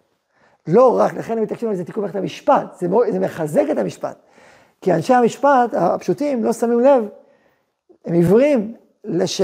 לא 0.67 0.99
רק, 1.01 1.15
לכן 1.15 1.33
הם 1.37 1.43
מתעקשים 1.43 1.69
על 1.69 1.75
זה 1.75 1.85
תיקון 1.85 2.03
מערכת 2.03 2.17
המשפט, 2.17 2.75
זה, 2.79 2.89
מאוד- 2.89 3.11
זה 3.11 3.19
מחזק 3.19 3.65
את 3.73 3.79
המשפט. 3.79 4.17
כי 4.81 4.93
אנשי 4.93 5.15
המשפט 5.15 5.75
הפשוטים 5.75 6.45
לא 6.45 6.53
שמים 6.53 6.81
לב, 6.81 7.05
הם 8.05 8.15
עיוורים, 8.15 8.75
לש... 9.05 9.43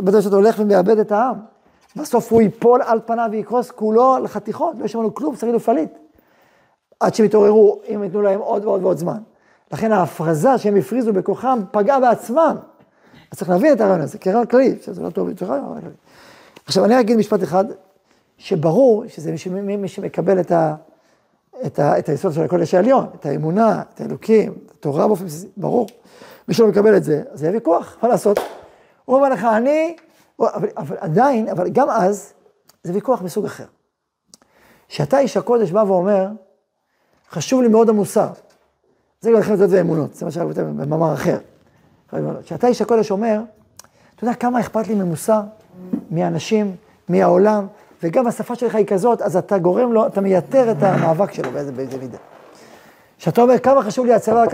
בדרך 0.00 0.22
שאתה 0.22 0.36
הולך 0.36 0.56
ומאבד 0.58 0.98
את 0.98 1.12
העם. 1.12 1.36
בסוף 1.96 2.32
הוא 2.32 2.42
ייפול 2.42 2.82
על 2.82 3.00
פניו 3.06 3.28
ויקרוס 3.30 3.70
כולו 3.70 4.18
לחתיכות, 4.22 4.74
לא 4.78 4.84
ישמענו 4.84 5.14
כלום, 5.14 5.36
צריך 5.36 5.44
להיות 5.44 5.62
פליט. 5.62 5.90
עד 7.00 7.14
שהם 7.14 7.26
יתעוררו, 7.26 7.80
אם 7.94 8.02
ייתנו 8.02 8.22
להם 8.22 8.40
עוד 8.40 8.64
ועוד 8.64 8.82
ועוד 8.82 8.98
זמן. 8.98 9.18
לכן 9.72 9.92
ההפרזה 9.92 10.58
שהם 10.58 10.76
הפריזו 10.76 11.12
בכוחם 11.12 11.58
פגעה 11.70 12.00
בעצמם. 12.00 12.56
אז 13.30 13.38
צריך 13.38 13.50
להבין 13.50 13.72
את 13.72 13.80
הרעיון 13.80 14.00
הזה, 14.00 14.18
כרעיון 14.18 14.46
כללי, 14.46 14.78
שזה 14.82 15.02
לא 15.02 15.10
טוב, 15.10 15.32
צריך 15.32 15.50
רעיון 15.50 15.80
כללי. 15.80 15.94
עכשיו 16.66 16.84
אני 16.84 17.00
אגיד 17.00 17.16
משפט 17.16 17.42
אחד, 17.42 17.64
שברור 18.38 19.04
שזה 19.08 19.34
מי, 19.50 19.60
מי, 19.60 19.76
מי 19.76 19.88
שמקבל 19.88 20.40
את, 20.40 20.52
ה, 20.52 20.74
את, 21.66 21.78
ה, 21.78 21.98
את 21.98 22.08
היסוד 22.08 22.32
של 22.32 22.42
הקודש 22.42 22.74
העליון, 22.74 23.06
את 23.14 23.26
האמונה, 23.26 23.82
את 23.94 24.00
האלוקים, 24.00 24.54
את 24.66 24.70
התורה 24.70 25.06
באופן 25.06 25.24
בסיסי, 25.24 25.46
ברור. 25.56 25.86
מי 26.48 26.54
שלא 26.54 26.66
מקבל 26.66 26.96
את 26.96 27.04
זה, 27.04 27.22
אז 27.32 27.42
יהיה 27.42 27.52
ויכוח, 27.52 27.96
מה 28.02 28.08
לעשות? 28.08 28.38
הוא 29.04 29.16
אומר 29.16 29.28
לך, 29.28 29.44
אני, 29.44 29.96
אבל, 30.40 30.68
אבל 30.76 30.96
עדיין, 31.00 31.48
אבל 31.48 31.68
גם 31.68 31.90
אז, 31.90 32.32
זה 32.84 32.92
ויכוח 32.94 33.22
מסוג 33.22 33.44
אחר. 33.44 33.64
כשאתה 34.88 35.18
איש 35.18 35.36
הקודש 35.36 35.70
בא 35.70 35.84
ואומר, 35.86 36.28
חשוב 37.30 37.62
לי 37.62 37.68
מאוד 37.68 37.88
המוסר. 37.88 38.28
זה 39.20 39.30
גם 39.30 39.36
מלחמת 39.36 39.58
דעות 39.58 39.70
ואמונות, 39.72 40.14
זה 40.14 40.24
מה 40.24 40.30
שהרב 40.30 40.48
כותב 40.48 40.60
במאמר 40.60 41.14
אחר. 41.14 41.38
כשאתה 42.44 42.66
איש 42.66 42.82
הקודש 42.82 43.10
אומר, 43.10 43.40
אתה 44.16 44.24
יודע 44.24 44.34
כמה 44.34 44.60
אכפת 44.60 44.88
לי 44.88 44.94
ממוסר, 44.94 45.40
מאנשים, 46.10 46.76
מהעולם, 47.08 47.66
וגם 48.02 48.26
השפה 48.26 48.54
שלך 48.54 48.74
היא 48.74 48.86
כזאת, 48.86 49.22
אז 49.22 49.36
אתה 49.36 49.58
גורם 49.58 49.92
לו, 49.92 50.06
אתה 50.06 50.20
מייתר 50.20 50.70
את 50.70 50.82
המאבק 50.82 51.32
שלו 51.32 51.50
באיזה, 51.50 51.72
באיזה 51.72 51.98
מידה. 51.98 52.18
כשאתה 53.18 53.42
אומר 53.42 53.58
כמה 53.58 53.82
חשוב 53.82 54.06
לי 54.06 54.14
הצבא, 54.14 54.44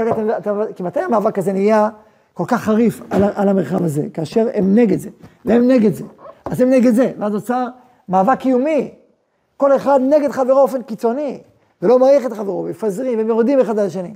כי 0.76 0.82
מתי 0.82 1.00
המאבק 1.00 1.38
הזה 1.38 1.52
נהיה 1.52 1.88
כל 2.36 2.44
כך 2.46 2.62
חריף 2.62 3.00
על, 3.10 3.22
על 3.34 3.48
המרחב 3.48 3.84
הזה, 3.84 4.06
כאשר 4.14 4.46
הם 4.54 4.74
נגד 4.74 4.98
זה, 4.98 5.10
והם 5.44 5.68
נגד 5.68 5.94
זה, 5.94 6.04
אז 6.44 6.60
הם 6.60 6.70
נגד 6.70 6.94
זה, 6.94 7.12
ואז 7.18 7.32
נוצר 7.32 7.66
מאבק 8.08 8.38
קיומי. 8.38 8.90
כל 9.56 9.76
אחד 9.76 10.00
נגד 10.02 10.30
חברו 10.30 10.54
באופן 10.54 10.82
קיצוני, 10.82 11.38
ולא 11.82 11.98
מעריך 11.98 12.26
את 12.26 12.32
חברו, 12.32 12.62
מפזרים 12.62 13.18
ומורדים 13.20 13.60
אחד 13.60 13.78
על 13.78 13.86
השני. 13.86 14.14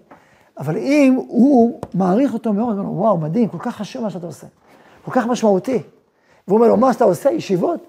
אבל 0.59 0.77
אם 0.77 1.15
הוא 1.29 1.81
מעריך 1.95 2.35
אותו 2.35 2.53
מאוד, 2.53 2.69
הוא 2.69 2.79
אומר 2.79 2.83
לו, 2.83 2.97
וואו, 2.97 3.19
מדהים, 3.19 3.49
כל 3.49 3.59
כך 3.59 3.77
חשוב 3.77 4.03
מה 4.03 4.11
שאתה 4.11 4.27
עושה, 4.27 4.47
כל 5.05 5.11
כך 5.11 5.27
משמעותי. 5.27 5.83
והוא 6.49 6.59
אומר 6.59 6.69
לו, 6.69 6.77
מה 6.77 6.93
שאתה 6.93 7.05
עושה, 7.05 7.31
ישיבות? 7.31 7.81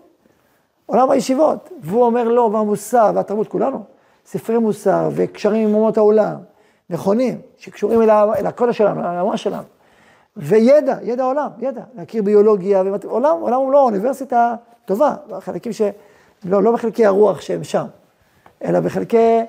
עולם 0.86 1.11
הישיבות. 1.11 1.69
והוא 1.82 2.03
אומר 2.03 2.23
לו, 2.23 2.51
והמוסר 2.53 3.11
והתרבות, 3.15 3.47
כולנו, 3.47 3.84
ספרי 4.25 4.57
מוסר 4.57 5.09
וקשרים 5.15 5.67
עם 5.67 5.75
אומות 5.75 5.97
העולם, 5.97 6.36
נכונים, 6.89 7.41
שקשורים 7.57 8.01
אל, 8.01 8.09
אל 8.09 8.45
הקודש 8.45 8.77
שלנו, 8.77 8.99
אל 8.99 9.05
האומה 9.05 9.38
שלנו. 9.38 9.63
וידע, 10.38 10.97
ידע 11.01 11.23
עולם, 11.23 11.49
ידע, 11.59 11.82
להכיר 11.95 12.23
ביולוגיה, 12.23 12.84
ומת... 12.86 13.03
עולם, 13.03 13.38
עולם 13.41 13.59
הוא 13.59 13.71
לא 13.71 13.84
אוניברסיטה 13.84 14.55
טובה, 14.86 15.15
חלקים 15.39 15.73
ש... 15.73 15.82
לא, 16.45 16.63
לא 16.63 16.71
בחלקי 16.71 17.05
הרוח 17.05 17.41
שהם 17.41 17.63
שם, 17.63 17.86
אלא 18.63 18.79
בחלקי, 18.79 19.39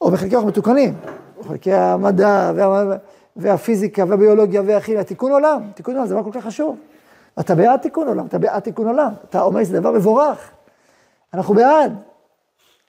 או 0.00 0.10
בחלקי 0.10 0.36
רוח 0.36 0.44
מתוקנים, 0.44 0.94
בחלקי 1.40 1.72
המדע 1.72 2.52
וה... 2.54 2.96
והפיזיקה 3.36 4.04
והביולוגיה 4.08 4.62
והכימיה, 4.66 5.04
תיקון 5.04 5.32
עולם, 5.32 5.62
תיקון 5.74 5.94
עולם 5.94 6.06
זה 6.06 6.14
דבר 6.14 6.24
כל 6.24 6.30
כך 6.32 6.44
חשוב. 6.44 6.76
אתה 7.40 7.54
בעד 7.54 7.80
תיקון 7.80 8.08
עולם, 8.08 8.26
אתה 8.26 8.38
בעד 8.38 8.62
תיקון 8.62 8.86
עולם, 8.86 9.12
אתה 9.28 9.42
אומר 9.42 9.64
שזה 9.64 9.80
דבר 9.80 9.92
מבורך, 9.92 10.50
אנחנו 11.34 11.54
בעד. 11.54 11.92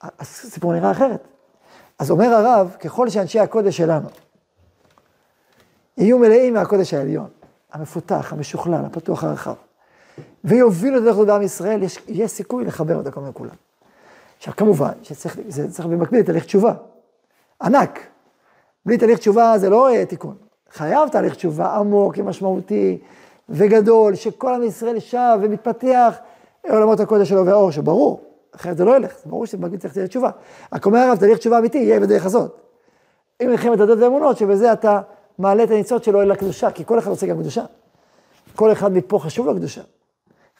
הסיפור 0.02 0.72
נראה 0.72 0.90
אחרת. 0.90 1.28
אז 1.98 2.10
אומר 2.10 2.34
הרב, 2.34 2.76
ככל 2.80 3.08
שאנשי 3.08 3.40
הקודש 3.40 3.76
שלנו 3.76 4.08
יהיו 5.98 6.18
מלאים 6.18 6.54
מהקודש 6.54 6.94
העליון, 6.94 7.28
המפותח, 7.72 8.32
המשוכלל, 8.32 8.84
הפתוח 8.84 9.24
הרחב, 9.24 9.54
ויובילו 10.44 10.98
את 10.98 11.02
דרך 11.02 11.18
לעם 11.18 11.42
ישראל, 11.42 11.82
יש, 11.82 11.98
יש 12.08 12.30
סיכוי 12.30 12.64
לחבר 12.64 13.00
את 13.00 13.06
הכל 13.06 13.20
מכולם. 13.20 13.54
עכשיו, 14.38 14.56
כמובן, 14.56 14.92
שצריך, 15.02 15.38
צריך 15.70 15.88
במקביל 15.88 16.22
תהליך 16.22 16.44
תשובה. 16.44 16.74
ענק. 17.62 18.00
בלי 18.86 18.98
תהליך 18.98 19.18
תשובה 19.18 19.58
זה 19.58 19.70
לא 19.70 19.90
יהיה 19.90 20.06
תיקון. 20.06 20.34
חייב 20.70 21.08
תהליך 21.08 21.34
תשובה 21.34 21.76
עמוק 21.76 22.14
ומשמעותי 22.18 22.98
וגדול, 23.48 24.14
שכל 24.14 24.54
עם 24.54 24.62
ישראל 24.62 24.98
שב 24.98 25.38
ומתפתח 25.42 26.16
עולמות 26.68 27.00
הקודש 27.00 27.28
שלו 27.28 27.46
והאור 27.46 27.70
שלו, 27.70 27.82
ברור. 27.82 28.20
אחרת 28.54 28.76
זה 28.76 28.84
לא 28.84 28.96
ילך, 28.96 29.12
זה 29.24 29.30
ברור 29.30 29.46
שבמקביל 29.46 29.80
צריך 29.80 29.94
תהליך 29.94 30.08
תשובה. 30.08 30.30
רק 30.72 30.86
אומר 30.86 30.98
הרב, 30.98 31.18
תהליך 31.18 31.38
תשובה 31.38 31.58
אמיתי 31.58 31.78
יהיה 31.78 32.00
בדרך 32.00 32.26
הזאת. 32.26 32.60
אם 33.42 33.50
מלחמת 33.50 33.80
הדעות 33.80 33.98
והאמונות, 33.98 34.36
שבזה 34.36 34.72
אתה 34.72 35.00
מעלה 35.40 35.64
את 35.64 35.70
הניצוץ 35.70 36.04
שלו 36.04 36.22
אל 36.22 36.30
הקדושה, 36.30 36.70
כי 36.70 36.84
כל 36.84 36.98
אחד 36.98 37.10
רוצה 37.10 37.26
גם 37.26 37.38
קדושה. 37.38 37.64
כל 38.56 38.72
אחד 38.72 38.92
מפה 38.92 39.18
חשוב 39.18 39.46
לו 39.46 39.54
קדושה. 39.54 39.82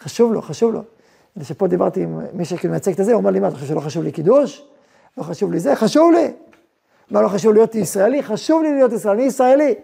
חשוב 0.01 0.33
לו, 0.33 0.43
חשוב 0.43 0.73
לו. 0.75 0.83
שפה 1.43 1.67
דיברתי 1.67 2.03
עם 2.03 2.21
מי 2.33 2.45
שכאילו 2.45 2.71
מייצג 2.71 3.01
את 3.01 3.05
זה, 3.05 3.13
הוא 3.13 3.21
אמר 3.21 3.31
לי, 3.31 3.41
מה, 3.41 3.49
אתה 3.49 3.55
חושב 3.55 3.67
שלא 3.67 3.81
חשוב 3.81 4.03
לי 4.03 4.13
קידוש? 4.13 4.65
לא 5.19 5.23
חשוב 5.23 5.53
לי 5.53 5.61
זה? 5.61 5.77
חשוב 5.77 6.13
לי. 6.13 6.33
מה, 7.11 7.23
לא 7.23 7.29
חשוב 7.29 7.53
להיות 7.53 7.75
ישראלי? 7.75 8.23
חשוב 8.23 8.63
לי 8.63 8.75
להיות 8.75 8.93
ישראלי, 8.93 9.19
אני 9.19 9.29
ישראלי. 9.29 9.75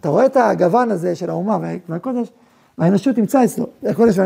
אתה 0.00 0.08
רואה 0.08 0.26
את 0.26 0.36
הגוון 0.36 0.90
הזה 0.90 1.14
של 1.14 1.30
האומה 1.30 1.58
והקודש, 1.88 2.32
והאנושות 2.78 3.18
נמצא 3.18 3.44
אצלו, 3.44 3.66
הקודש. 3.82 4.18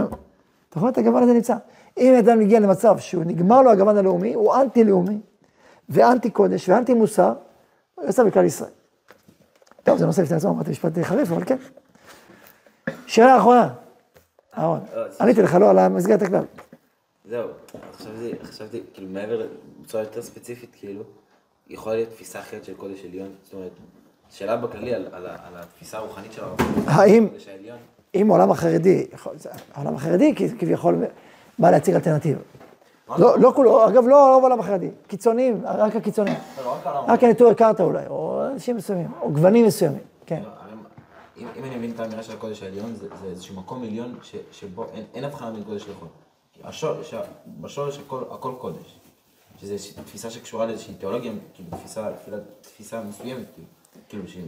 אתה 0.69 0.81
רואה 0.81 0.91
את 0.91 0.99
הגוון 0.99 1.23
הזה 1.23 1.33
נמצא. 1.33 1.57
אם 1.99 2.15
אדם 2.15 2.39
מגיע 2.39 2.61
למצב 2.61 2.99
שהוא 2.99 3.25
נגמר 3.25 3.63
לו 3.63 3.71
הגוון 3.71 3.97
הלאומי, 3.97 4.35
הוא 4.35 4.55
אנטי-לאומי, 4.55 5.19
ואנטי 5.89 6.31
קודש, 6.31 6.69
ואנטי 6.69 6.95
מוסר, 6.95 7.33
הוא 7.95 8.07
יוצא 8.07 8.25
בכלל 8.25 8.45
ישראל. 8.45 8.71
טוב, 9.85 9.99
זה 9.99 10.07
נושא 10.07 10.23
בפני 10.23 10.37
עצמו, 10.37 10.51
אמרתי 10.51 10.71
משפט 10.71 10.99
חריף, 11.03 11.33
אבל 11.33 11.45
כן. 11.45 11.57
שאלה 13.07 13.39
אחרונה, 13.39 13.69
אהרון, 14.59 14.81
עניתי 15.21 15.43
לך 15.43 15.55
לא 15.55 15.71
על 15.71 15.79
המסגרת 15.79 16.23
הכלל. 16.23 16.45
זהו, 17.29 17.49
חשבתי, 17.97 18.33
חשבתי, 18.43 18.81
כאילו 18.95 19.09
מעבר, 19.09 19.47
בצורה 19.83 20.03
יותר 20.03 20.23
ספציפית, 20.23 20.71
כאילו, 20.79 21.03
יכולה 21.69 21.97
להיות 21.97 22.09
תפיסה 22.09 22.41
אחרת 22.41 22.65
של 22.65 22.75
קודש 22.75 23.05
עליון, 23.05 23.29
זאת 23.45 23.55
אומרת, 23.55 23.71
שאלה 24.31 24.57
בכללי 24.57 24.95
על, 24.95 25.07
על, 25.13 25.27
על 25.27 25.55
התפיסה 25.55 25.99
הרוחנית 25.99 26.33
של 26.33 26.45
הרב 26.45 26.57
האם. 26.87 27.29
אם 28.15 28.31
העולם 28.31 28.51
החרדי, 28.51 29.07
העולם 29.75 29.95
החרדי 29.95 30.35
כביכול 30.59 31.05
בא 31.59 31.71
להציג 31.71 31.95
אלטרנטיבה. 31.95 32.41
לא, 33.09 33.39
לא 33.39 33.53
כולו, 33.57 33.89
אגב, 33.89 34.09
לא 34.09 34.31
לא 34.31 34.39
בעולם 34.41 34.61
החרדי, 34.61 34.91
קיצוניים, 35.07 35.63
רק 35.65 35.97
הקיצוניים. 35.97 36.37
רק 37.09 37.25
הנטורי 37.25 37.55
קרתא 37.55 37.83
אולי, 37.83 38.07
או 38.07 38.47
אנשים 38.53 38.77
מסוימים, 38.77 39.13
או 39.21 39.33
גוונים 39.33 39.67
מסוימים, 39.67 40.03
כן. 40.27 40.43
אם, 41.37 41.47
אם 41.57 41.65
אני 41.65 41.77
מבין 41.77 41.91
את 41.91 42.01
האמירה 42.01 42.23
של 42.23 42.33
הקודש 42.33 42.63
העליון, 42.63 42.95
זה, 42.95 43.09
זה 43.21 43.27
איזשהו 43.27 43.57
מקום 43.57 43.83
עליון 43.83 44.15
ש, 44.23 44.37
שבו 44.53 44.87
אין, 44.95 45.05
אין 45.15 45.25
הבחנה 45.25 45.51
בין 45.51 45.65
קודש 45.65 45.89
לחול. 45.89 46.09
השורש, 46.65 47.15
בשורש 47.61 47.99
הכל, 47.99 48.23
הכל 48.31 48.53
קודש. 48.59 48.99
איזושהי 49.63 50.03
תפיסה 50.05 50.31
שקשורה 50.31 50.67
לאיזושהי 50.67 50.95
תיאולוגיה, 50.95 51.33
כאילו 51.55 51.69
תפיסה, 52.63 53.01
מסוימת, 53.03 53.45
כאילו, 53.55 53.67
כאילו 54.09 54.29
שהיא... 54.29 54.45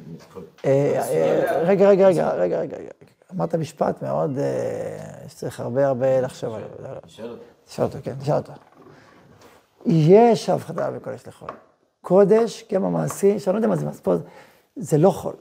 אה, 0.65 1.01
אה, 1.11 1.63
רגע, 1.63 1.89
רגע, 1.89 2.09
רגע, 2.09 2.31
רגע, 2.31 2.59
רגע. 2.59 2.91
אמרת 3.35 3.55
משפט 3.55 4.03
מאוד, 4.03 4.39
אה, 4.39 5.29
שצריך 5.29 5.61
הרבה 5.61 5.87
הרבה 5.87 6.21
לחשוב 6.21 6.55
עליו. 6.55 6.97
תשאל 7.67 7.85
אותו, 7.85 7.99
כן, 8.03 8.15
תשאל 8.21 8.35
אותו. 8.35 8.53
יש 9.87 10.49
הבחנה 10.49 10.91
בין 10.91 11.01
קודש 11.01 11.27
לחול. 11.27 11.49
קודש, 12.03 12.65
גם 12.73 12.85
המעשי, 12.85 13.39
שאני 13.39 13.55
לא 13.55 13.59
יודע 13.59 13.69
מה 13.69 13.77
זה 13.77 13.87
מעשי, 13.87 14.01
זה 14.77 14.99
לא 14.99 15.11
חול. 15.11 15.35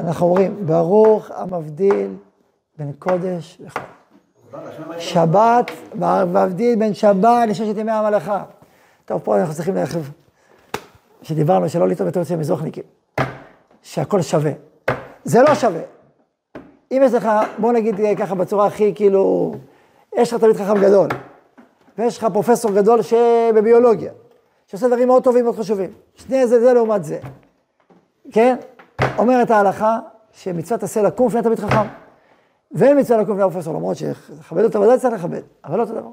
אנחנו 0.00 0.26
אומרים, 0.26 0.66
ברוך 0.66 1.30
המבדיל 1.30 2.16
בין 2.78 2.92
קודש 2.98 3.58
לחול. 3.60 3.82
שבת, 4.98 5.70
מבדיל 6.26 6.78
בין 6.78 6.94
שבת 6.94 7.48
לששת 7.48 7.76
ימי 7.76 7.92
המלאכה. 7.92 8.44
טוב, 9.04 9.20
פה 9.24 9.40
אנחנו 9.40 9.54
צריכים 9.54 9.74
להרחיב, 9.74 10.12
שדיברנו 11.22 11.68
שלא 11.68 11.88
לטעות 11.88 12.08
בטעות 12.08 12.26
של 12.26 12.36
מזרוחניקים, 12.36 12.82
שהכל 13.82 14.22
שווה. 14.22 14.52
זה 15.24 15.42
לא 15.42 15.54
שווה. 15.54 15.80
אם 16.92 17.02
יש 17.04 17.12
לך, 17.12 17.28
בוא 17.58 17.72
נגיד 17.72 17.94
ככה 18.18 18.34
בצורה 18.34 18.66
הכי 18.66 18.94
כאילו, 18.94 19.54
יש 20.16 20.32
לך 20.32 20.40
תלמיד 20.40 20.56
חכם 20.56 20.80
גדול, 20.80 21.08
ויש 21.98 22.18
לך 22.18 22.26
פרופסור 22.32 22.72
גדול 22.72 23.02
שבביולוגיה, 23.02 24.12
שעושה 24.66 24.86
דברים 24.86 25.08
מאוד 25.08 25.24
טובים, 25.24 25.44
מאוד 25.44 25.56
חשובים. 25.56 25.90
שני 26.14 26.46
זה, 26.46 26.60
זה 26.60 26.72
לעומת 26.72 27.04
זה. 27.04 27.18
כן? 28.32 28.56
אומרת 29.18 29.50
ההלכה 29.50 29.98
שמצוות 30.32 30.82
עשה 30.82 31.02
לקום 31.02 31.26
לפני 31.26 31.42
תלמיד 31.42 31.58
חכם. 31.58 31.86
ואין 32.72 32.98
מצווה 32.98 33.22
לקום 33.22 33.34
לפני 33.34 33.44
הפרופסור, 33.44 33.74
למרות 33.74 33.96
שלכבד 33.96 34.64
אותו 34.64 34.80
ודאי 34.80 34.98
צריך 34.98 35.14
לכבד, 35.14 35.40
אבל 35.64 35.76
לא 35.76 35.82
אותו 35.82 35.92
דבר. 35.92 36.10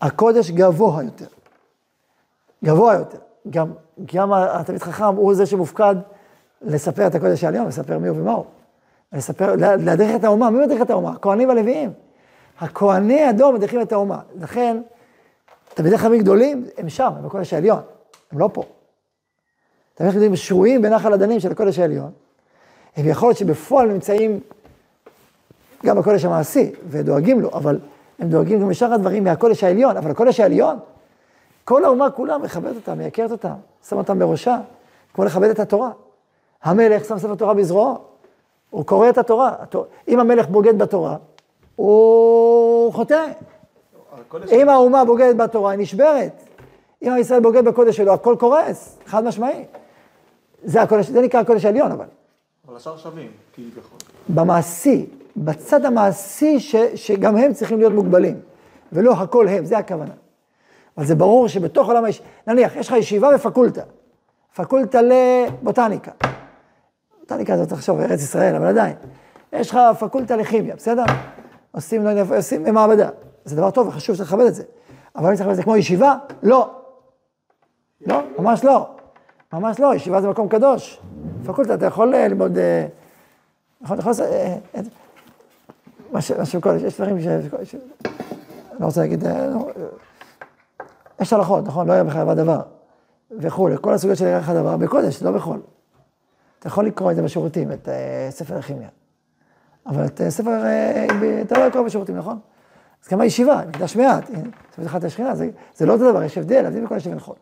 הקודש 0.00 0.50
גבוה 0.50 1.02
יותר. 1.02 1.26
גבוה 2.64 2.94
יותר. 2.94 3.18
גם, 3.50 3.72
גם 4.14 4.32
התלמיד 4.32 4.82
חכם 4.82 5.04
הוא 5.16 5.34
זה 5.34 5.46
שמופקד 5.46 5.94
לספר 6.62 7.06
את 7.06 7.14
הקודש 7.14 7.44
העליון, 7.44 7.66
לספר 7.66 7.98
מי 7.98 8.08
הוא 8.08 8.18
ומה 8.18 8.32
הוא. 8.32 8.44
לספר, 9.12 9.56
להדריך 9.56 10.16
את 10.16 10.24
האומה, 10.24 10.50
מי 10.50 10.66
מדריך 10.66 10.82
את 10.82 10.90
האומה? 10.90 11.10
הכהנים 11.10 11.48
והלוויים. 11.48 11.92
הכהני 12.60 13.24
הדור 13.24 13.52
מדריכים 13.52 13.80
את 13.80 13.92
האומה. 13.92 14.20
לכן, 14.40 14.82
תלמידי 15.74 15.98
חכמים 15.98 16.20
גדולים, 16.20 16.66
הם 16.78 16.88
שם, 16.88 17.12
הם 17.16 17.24
בקודש 17.24 17.52
העליון, 17.52 17.80
הם 18.32 18.38
לא 18.38 18.50
פה. 18.52 18.62
תלמידי 19.94 20.16
חכמים 20.16 20.36
שרויים 20.36 20.82
בנחל 20.82 21.12
הדנים 21.12 21.40
של 21.40 21.52
הקודש 21.52 21.78
העליון, 21.78 22.10
הם 22.96 23.08
יכול 23.08 23.28
להיות 23.28 23.38
שבפועל 23.38 23.88
נמצאים 23.88 24.40
גם 25.86 25.98
בקודש 25.98 26.24
המעשי, 26.24 26.72
ודואגים 26.88 27.40
לו, 27.40 27.50
אבל 27.52 27.78
הם 28.18 28.28
דואגים 28.28 28.60
גם 28.60 28.70
לשאר 28.70 28.92
הדברים 28.92 29.24
מהקודש 29.24 29.64
העליון, 29.64 29.96
אבל 29.96 30.10
הקודש 30.10 30.40
העליון, 30.40 30.78
כל 31.64 31.84
האומה 31.84 32.10
כולה 32.10 32.38
מכבדת 32.38 32.76
אותם, 32.76 32.98
מייקרת 32.98 33.30
אותם, 33.30 33.54
שם 33.88 33.96
אותם 33.96 34.18
בראשה, 34.18 34.58
כמו 35.14 35.24
לכבד 35.24 35.50
את 35.50 35.58
התורה. 35.58 35.90
המלך 36.62 37.04
שם 37.04 37.18
ספר 37.18 37.34
תורה 37.34 37.54
בזרועו, 37.54 37.98
הוא 38.70 38.86
קורא 38.86 39.08
את 39.08 39.18
התורה. 39.18 39.54
אם 40.08 40.20
המלך 40.20 40.48
בוגד 40.48 40.78
בתורה, 40.78 41.16
הוא 41.76 42.92
חוטא. 42.92 43.26
אם 44.52 44.68
האומה 44.68 45.04
בוגדת 45.04 45.36
בתורה, 45.36 45.70
היא 45.70 45.80
נשברת. 45.80 46.42
אם 47.02 47.16
ישראל 47.20 47.40
בוגד 47.40 47.64
בקודש 47.64 47.96
שלו, 47.96 48.12
הכל 48.12 48.36
קורס, 48.38 48.98
חד 49.06 49.24
משמעי. 49.24 49.64
זה, 50.64 50.82
הקודש, 50.82 51.06
זה 51.06 51.22
נקרא 51.22 51.40
הקודש 51.40 51.64
העליון, 51.64 51.92
אבל. 51.92 52.04
אבל 52.68 52.76
השאר 52.76 52.96
שווים, 52.96 53.30
כביכול. 53.54 53.98
במעשי, 54.28 55.06
בצד 55.36 55.84
המעשי, 55.84 56.60
ש, 56.60 56.76
שגם 56.94 57.36
הם 57.36 57.52
צריכים 57.52 57.78
להיות 57.78 57.92
מוגבלים, 57.92 58.40
ולא 58.92 59.12
הכל 59.12 59.48
הם, 59.48 59.64
זה 59.64 59.78
הכוונה. 59.78 60.12
אבל 60.96 61.06
זה 61.06 61.14
ברור 61.14 61.48
שבתוך 61.48 61.88
עולם 61.88 62.04
הישיבה, 62.04 62.28
נניח, 62.46 62.76
יש 62.76 62.88
לך 62.88 62.94
ישיבה 62.94 63.28
ופקולטה, 63.34 63.82
פקולטה 64.56 65.00
לבוטניקה. 65.02 66.10
בוטניקה 67.20 67.56
זה 67.56 67.66
צריך 67.66 67.78
לחשוב, 67.78 68.00
ארץ 68.00 68.20
ישראל, 68.20 68.54
אבל 68.54 68.66
עדיין. 68.66 68.94
יש 69.52 69.70
לך 69.70 69.78
פקולטה 69.98 70.36
לכימיה, 70.36 70.76
בסדר? 70.76 71.04
עושים, 71.72 72.04
לא 72.04 72.10
יודע, 72.10 72.36
עושים 72.36 72.64
במעבדה. 72.64 73.08
זה 73.44 73.56
דבר 73.56 73.70
טוב 73.70 73.88
וחשוב 73.88 74.16
שצריך 74.16 74.32
לכבד 74.32 74.46
את 74.46 74.54
זה. 74.54 74.62
אבל 75.16 75.28
אם 75.28 75.34
צריך 75.34 75.40
לכבד 75.40 75.50
את 75.50 75.56
זה 75.56 75.62
כמו 75.62 75.76
ישיבה, 75.76 76.14
לא. 76.42 76.70
לא, 78.06 78.22
ממש 78.38 78.64
לא. 78.64 78.88
ממש 79.52 79.80
לא, 79.80 79.94
ישיבה 79.94 80.20
זה 80.20 80.28
מקום 80.28 80.48
קדוש. 80.48 81.00
פקולטה, 81.46 81.74
אתה 81.74 81.86
יכול 81.86 82.14
אה, 82.14 82.28
ללמוד, 82.28 82.58
אה, 82.58 82.86
נכון, 83.80 83.94
אתה 83.94 84.02
יכול 84.02 84.10
לעשות, 84.10 84.26
אה, 84.26 84.56
אה, 84.74 84.80
מה 86.12 86.44
שקודש, 86.44 86.82
יש 86.82 87.00
דברים 87.00 87.20
ש... 87.20 87.26
לא 88.80 88.86
רוצה 88.86 89.00
להגיד, 89.00 89.26
אה, 89.26 89.46
לא, 89.46 89.68
אה, 89.76 90.84
יש 91.20 91.32
הלכות, 91.32 91.66
נכון, 91.66 91.86
לא 91.86 91.92
היה 91.92 92.04
בחייבה 92.04 92.34
דבר, 92.34 92.60
וכולי, 93.30 93.76
כל 93.80 93.94
הסוגיות 93.94 94.18
של 94.18 94.26
ערך 94.26 94.48
הדבר, 94.48 94.76
בקודש, 94.76 95.22
לא 95.22 95.30
בחול. 95.30 95.60
אתה 96.58 96.68
יכול 96.68 96.86
לקרוא 96.86 97.10
את 97.10 97.16
זה 97.16 97.22
בשירותים, 97.22 97.72
את 97.72 97.88
אה, 97.88 98.28
ספר 98.30 98.58
הכימיה. 98.58 98.88
אבל 99.86 100.06
את 100.06 100.20
אה, 100.20 100.30
ספר, 100.30 100.64
אה, 100.64 101.06
אתה 101.42 101.58
לא 101.58 101.66
לקרוא 101.66 101.84
בשירותים, 101.84 102.16
נכון? 102.16 102.38
אז 103.04 103.08
גם 103.08 103.20
הישיבה, 103.20 103.62
מקדש 103.68 103.96
מעט, 103.96 104.26
זאת 104.76 104.78
אומרת, 104.78 105.04
השכינה, 105.04 105.34
זה, 105.34 105.50
זה 105.74 105.86
לא 105.86 105.92
אותו 105.92 106.10
דבר, 106.10 106.22
יש 106.22 106.38
הבדל, 106.38 106.66
הבדל 106.66 106.84
בכל 106.84 106.94
השם 106.94 107.16
וחול. 107.16 107.36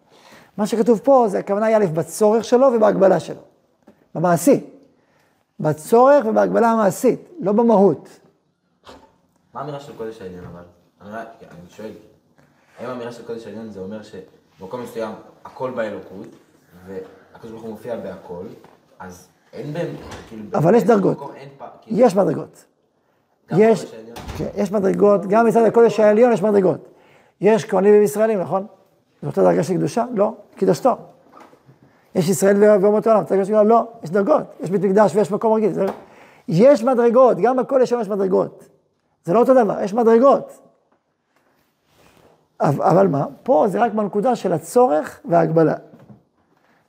מה 0.57 0.67
שכתוב 0.67 1.01
פה, 1.05 1.27
זה 1.29 1.39
הכוונה 1.39 1.67
היא 1.67 1.77
א', 1.77 1.87
בצורך 1.95 2.45
שלו 2.45 2.67
ובהגבלה 2.67 3.21
שלו. 3.21 3.41
במעשי. 4.15 4.61
בצורך 5.61 6.27
ובהגבלה 6.27 6.71
המעשית, 6.71 7.21
לא 7.41 7.53
במהות. 7.53 8.09
מה 9.55 9.61
האמירה 9.61 9.81
של 9.81 9.97
קודש 9.97 10.21
העליון 10.21 10.45
אבל? 10.45 10.63
אני 11.01 11.11
אני 11.41 11.71
שואל, 11.71 11.91
האם 12.79 12.91
האמירה 12.91 13.13
של 13.13 13.27
קודש 13.27 13.47
העליון 13.47 13.71
זה 13.71 13.81
אומר 13.81 14.01
שבמקום 14.03 14.83
מסוים 14.83 15.13
הכל 15.45 15.71
באלוקות, 15.71 16.29
והקדוש 16.87 17.51
ברוך 17.51 17.63
הוא 17.63 17.71
מופיע 17.71 17.97
בהכל, 17.97 18.47
אז 18.99 19.29
אין 19.53 19.73
בהם, 19.73 19.87
כאילו... 20.29 20.43
אבל 20.55 20.75
יש 20.75 20.85
דרגות. 20.85 21.19
כאילו, 21.83 22.01
יש 22.01 22.17
מדרגות. 22.17 22.65
יש. 23.57 23.95
כן, 24.37 24.47
יש 24.57 24.73
מדרגות, 24.73 25.27
גם 25.27 25.47
מצד 25.47 25.63
הקודש 25.63 26.01
העליון 26.01 26.33
יש 26.33 26.43
מדרגות. 26.43 26.89
יש 27.41 27.65
כהנים 27.65 27.95
וישראלים, 28.01 28.41
נכון? 28.41 28.67
זו 29.23 29.29
אותה 29.29 29.43
דרגה 29.43 29.63
של 29.63 29.75
קדושה? 29.75 30.05
לא, 30.15 30.35
קידשתו. 30.57 30.97
יש 32.15 32.29
ישראל 32.29 32.57
ואומות 32.83 33.07
העולם, 33.07 33.25
דרגה 33.25 33.45
של? 33.45 33.63
לא, 33.63 33.85
יש 34.03 34.11
דרגות. 34.11 34.43
יש 34.61 34.71
בית 34.71 34.83
מקדש 34.83 35.15
ויש 35.15 35.31
מקום 35.31 35.53
רגיל. 35.53 35.73
יש 36.49 36.83
מדרגות, 36.83 37.37
גם 37.37 37.57
בקודש 37.57 37.93
היום 37.93 38.03
יש 38.03 38.09
מדרגות. 38.09 38.69
זה 39.25 39.33
לא 39.33 39.39
אותו 39.39 39.55
דבר, 39.55 39.83
יש 39.83 39.95
מדרגות. 39.95 40.59
אבל 42.61 43.07
מה? 43.07 43.27
פה 43.43 43.65
זה 43.69 43.81
רק 43.81 43.93
בנקודה 43.93 44.37
של 44.37 44.53
הצורך 44.53 45.21
וההגבלה. 45.25 45.75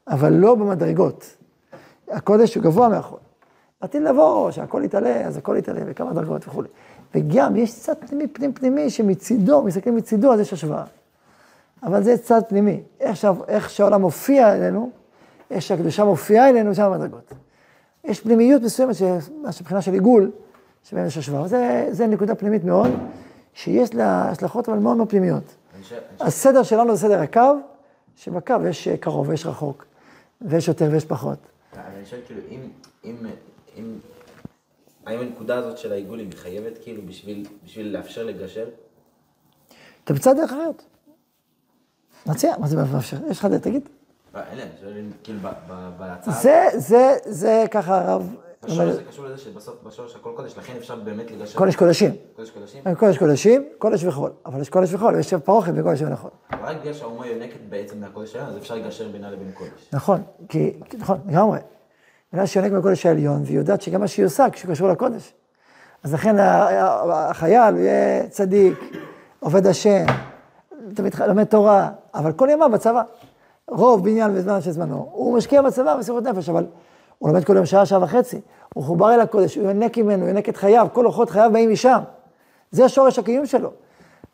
אבל 0.07 0.33
לא 0.33 0.55
במדרגות. 0.55 1.37
הקודש 2.11 2.55
הוא 2.55 2.63
גבוה 2.63 2.89
מהחול. 2.89 3.19
עתיד 3.81 4.01
לבוא, 4.01 4.51
שהכל 4.51 4.81
יתעלה, 4.85 5.27
אז 5.27 5.37
הכל 5.37 5.55
יתעלה, 5.57 5.81
וכמה 5.85 6.13
דרגות 6.13 6.47
וכולי. 6.47 6.67
וגם 7.15 7.55
יש 7.55 7.79
צד 7.79 7.93
פנימי, 8.07 8.27
פנים 8.27 8.53
פנימי, 8.53 8.89
שמצידו, 8.89 9.63
מסתכלים 9.63 9.95
מצידו, 9.95 10.33
אז 10.33 10.39
יש 10.39 10.53
השוואה. 10.53 10.83
אבל 11.83 12.03
זה 12.03 12.17
צד 12.17 12.41
פנימי. 12.47 12.81
איך, 12.99 13.15
שה, 13.15 13.31
איך 13.47 13.69
שהעולם 13.69 14.01
מופיע 14.01 14.53
אלינו, 14.53 14.89
איך 15.51 15.61
שהקדושה 15.61 16.05
מופיעה 16.05 16.49
אלינו, 16.49 16.75
שם 16.75 16.83
המדרגות. 16.83 17.33
יש 18.03 18.19
פנימיות 18.19 18.61
מסוימת, 18.61 18.95
מבחינה 19.61 19.81
של 19.81 19.93
עיגול, 19.93 20.31
שבהם 20.83 21.07
יש 21.07 21.17
השוואה. 21.17 21.47
זה, 21.47 21.87
זה 21.91 22.07
נקודה 22.07 22.35
פנימית 22.35 22.63
מאוד, 22.63 22.91
שיש 23.53 23.95
לה 23.95 24.29
השלכות, 24.29 24.69
אבל 24.69 24.79
מאוד 24.79 24.97
מאוד 24.97 25.09
פנימיות. 25.09 25.55
הסדר 26.19 26.63
שלנו 26.63 26.95
זה 26.95 27.01
סדר 27.01 27.21
הקו, 27.21 27.55
שבקו 28.15 28.55
יש 28.69 28.87
קרוב 28.87 29.29
ויש 29.29 29.45
רחוק, 29.45 29.85
ויש 30.41 30.67
יותר 30.67 30.89
ויש 30.91 31.05
פחות. 31.05 31.37
אני 32.01 32.09
שואל 32.09 32.21
כאילו, 32.25 32.41
אם, 32.49 32.59
אם, 33.05 33.15
אם, 33.77 33.95
האם 35.05 35.19
הנקודה 35.19 35.57
הזאת 35.57 35.77
של 35.77 35.91
העיגול 35.91 36.19
היא 36.19 36.27
מחייבת 36.27 36.77
כאילו 36.83 37.01
בשביל, 37.05 37.45
בשביל 37.65 37.97
לאפשר 37.97 38.23
לגשר? 38.23 38.65
תמצא 40.03 40.33
דרך 40.33 40.51
אחרת. 40.51 40.83
נציע, 42.25 42.53
מה 42.59 42.67
זה 42.67 42.75
מאפשר? 42.77 43.17
יש 43.29 43.39
לך 43.39 43.45
דרך, 43.45 43.61
תגיד. 43.61 43.89
לא, 44.33 44.39
אין 44.49 44.57
להם, 44.57 44.67
שואל 44.81 44.97
אם 44.97 45.11
כאילו 45.23 45.39
בהצעה, 45.97 46.33
זה, 46.41 46.65
זה, 46.77 47.17
זה 47.25 47.63
ככה 47.71 48.01
הרב, 48.01 48.35
בשורש 48.63 48.79
זה 48.95 49.03
קשור 49.03 49.25
לזה 49.25 49.37
שבסוף 49.37 49.83
בשורש 49.83 50.15
הכל 50.15 50.31
קודש, 50.35 50.57
לכן 50.57 50.73
אפשר 50.77 50.95
באמת 50.95 51.31
לגשר. 51.31 51.57
קודש 51.57 51.75
קודשים. 51.75 52.11
קודש 52.35 52.49
קודשים? 52.49 52.83
קודש 52.99 53.17
קודשים, 53.17 53.63
קודש 53.77 54.03
וחול. 54.03 54.31
אבל 54.45 54.61
יש 54.61 54.69
קודש 54.69 54.93
וחול, 54.93 55.15
ויש 55.15 55.33
פרוכת 55.33 55.73
בקודש 55.73 56.01
וחול. 56.01 56.31
אבל 56.51 56.65
רק 56.65 56.77
בגלל 56.81 56.93
שהאומה 56.93 57.27
יונקת 57.27 57.59
בעצם 57.69 57.99
מהקודש 57.99 58.35
העליון, 58.35 58.51
אז 58.55 58.57
אפשר 58.61 58.75
לגשר 58.75 59.09
בינה 59.09 59.31
לבין 59.31 59.51
קודש. 59.51 59.89
נכון, 59.93 60.23
כי- 60.49 60.79
נכון, 60.97 61.17
לגמרי. 61.27 61.59
בגלל 62.33 62.45
שהיא 62.45 62.63
יונק 62.63 62.73
בקודש 62.77 63.05
העליון, 63.05 63.41
והיא 63.45 63.57
יודעת 63.57 63.81
שגם 63.81 64.01
מה 64.01 64.07
שהיא 64.07 64.25
עושה, 64.25 64.49
כשהוא 64.51 64.71
קשור 64.71 64.89
לקודש. 64.89 65.33
אז 66.03 66.13
לכן 66.13 66.35
החייל 66.39 67.77
יהיה 67.77 68.27
צדיק, 68.27 68.79
עובד 69.39 69.67
השם, 69.67 70.05
תמיד 70.93 71.15
לומד 71.27 71.43
תורה, 71.43 71.89
אבל 72.13 72.31
כל 72.31 72.47
ימיו 72.51 72.69
בצבא. 72.71 73.01
רוב 73.67 74.03
בניין 74.03 74.31
וזמן 74.33 74.61
של 74.61 74.71
זמנו, 74.71 75.09
הוא 75.11 75.37
משקיע 75.37 75.61
בצבא 75.61 75.95
במסירות 75.95 76.23
נפש, 76.23 76.49
אבל 76.49 76.65
הוא 77.17 77.29
לומד 77.29 77.43
כל 77.43 77.55
יום 77.55 77.65
שעה, 77.65 77.85
שעה 77.85 78.03
וחצי. 78.03 78.41
הוא 78.73 78.83
חובר 78.83 79.13
אל 79.13 79.21
הקודש, 79.21 79.55
הוא 79.55 79.67
יונק 79.67 79.97
ממנו, 79.97 80.27
יונק 80.27 80.49
את 80.49 80.57
חייו, 80.57 80.87
כל 80.93 81.05
אורחות 81.05 81.29
חייו 81.29 81.49
באים 81.53 81.71
משם. 81.71 81.99
זה 82.71 82.89
שורש 82.89 83.19
הקיום 83.19 83.45
שלו. 83.45 83.71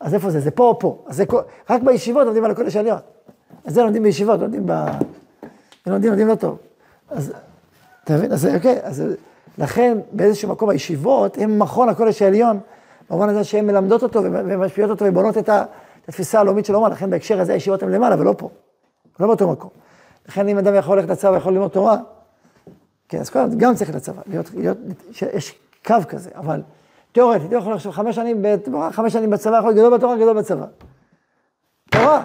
אז 0.00 0.14
איפה 0.14 0.30
זה? 0.30 0.40
זה 0.40 0.50
פה 0.50 0.64
או 0.64 0.78
פה. 0.78 1.04
אז 1.06 1.16
זה 1.16 1.26
כל... 1.26 1.40
רק 1.70 1.82
בישיבות 1.82 2.26
לומדים 2.26 2.44
על 2.44 2.50
הקודש 2.50 2.76
העליון. 2.76 2.98
אז 3.64 3.74
זה 3.74 3.82
לומדים 3.82 4.02
בישיבות, 4.02 4.40
לומדים 4.40 4.62
ב... 4.66 4.72
לומדים, 5.86 6.10
לומדים 6.10 6.28
לא 6.28 6.34
טוב. 6.34 6.58
אז, 7.10 7.32
אתה 8.08 8.16
מבין? 8.16 8.32
אז 8.32 8.46
אוקיי, 8.46 8.78
אז 8.82 9.04
לכן 9.58 9.98
באיזשהו 10.12 10.48
מקום 10.48 10.68
הישיבות 10.68 11.38
הם 11.38 11.58
מכון 11.58 11.88
הקודש 11.88 12.22
העליון, 12.22 12.60
במובן 13.10 13.28
הזה 13.28 13.44
שהן 13.44 13.66
מלמדות 13.66 14.02
אותו 14.02 14.22
ומשפיעות 14.22 14.90
אותו 14.90 15.04
ובונות 15.04 15.38
את, 15.38 15.48
התפיסה 16.08 16.40
הלאומית 16.40 16.64
של 16.64 16.74
האומה, 16.74 16.88
לכן 16.88 17.10
בהקשר 17.10 17.40
הזה 17.40 17.52
הישיבות 17.52 17.82
הן 17.82 17.90
למעלה 17.90 18.20
ולא 18.20 18.34
פה, 18.38 18.50
לא 19.20 19.26
באותו 19.26 19.48
מקום. 19.48 19.70
לכן 20.28 20.48
אם 20.48 20.58
אדם 20.58 20.74
יכול 20.74 20.98
ללכת 20.98 21.10
לצבא 21.10 21.30
ויכול 21.30 21.52
ללמוד 21.52 21.70
תורה, 21.70 21.96
כן, 23.08 23.18
אז 23.18 23.30
קודם 23.30 23.58
גם 23.58 23.74
צריך 23.74 23.94
לצבא, 23.94 24.22
להיות, 24.26 24.50
להיות, 24.54 24.78
יש 25.34 25.54
קו 25.86 25.94
כזה, 26.08 26.30
אבל 26.34 26.62
תיאורטית, 27.12 27.52
יכול 27.52 27.72
עכשיו 27.72 27.92
חמש 27.92 28.16
שנים, 28.16 28.38
בתורה, 28.42 28.92
חמש 28.92 29.12
שנים 29.12 29.30
בצבא, 29.30 29.58
יכול 29.58 29.70
להיות 29.70 29.78
גדול 29.78 29.98
בתורה, 29.98 30.16
גדול 30.16 30.38
בצבא. 30.38 30.66
תורה, 31.90 32.24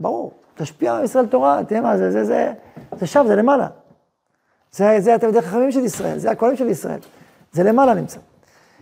ברור, 0.00 0.32
תשפיע 0.54 0.96
על 0.96 1.04
ישראל 1.04 1.26
תורה, 1.26 1.60
תראה 1.64 1.80
מה 1.80 1.96
זה, 1.96 2.10
זה, 2.10 2.24
זה, 2.24 2.52
זה 2.98 3.06
שם, 3.06 3.24
זה 3.26 3.36
למעלה. 3.36 3.66
זה, 4.72 4.96
זה 4.98 5.14
התלמידי 5.14 5.42
חכמים 5.42 5.72
של 5.72 5.84
ישראל, 5.84 6.18
זה 6.18 6.30
הכהנים 6.30 6.56
של 6.56 6.68
ישראל, 6.68 6.98
זה 7.52 7.62
למעלה 7.62 7.94
נמצא. 7.94 8.20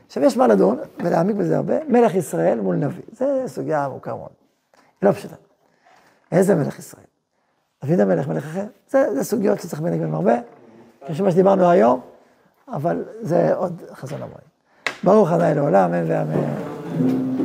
עכשיו 0.07 0.25
יש 0.25 0.37
מה 0.37 0.47
לדון 0.47 0.79
ולהעמיק 1.05 1.37
בזה 1.37 1.57
הרבה, 1.57 1.75
מלך 1.89 2.15
ישראל 2.15 2.61
מול 2.61 2.77
נביא, 2.77 3.03
זה 3.13 3.43
סוגיה 3.47 3.85
עמוקה 3.85 4.15
מאוד, 4.15 4.31
היא 5.01 5.09
לא 5.09 5.13
פשוטה. 5.13 5.37
איזה 6.33 6.55
מלך 6.55 6.79
ישראל? 6.79 7.05
דוד 7.85 8.01
המלך, 8.01 8.29
מלך 8.29 8.45
אחר, 8.45 8.65
זה, 8.91 9.15
זה 9.15 9.25
סוגיות 9.25 9.61
שצריך 9.61 9.83
להעמיק 9.83 10.01
בהן 10.01 10.15
הרבה, 10.15 10.35
יש 11.09 11.21
מה 11.21 11.31
שדיברנו 11.31 11.71
היום, 11.71 12.01
אבל 12.69 13.05
זה 13.21 13.55
עוד 13.55 13.83
חזון 13.95 14.23
המועד. 14.23 14.41
ברוך 15.05 15.33
ה' 15.33 15.55
לעולם, 15.55 15.95
אמן 15.95 16.11
ואמן. 16.11 17.38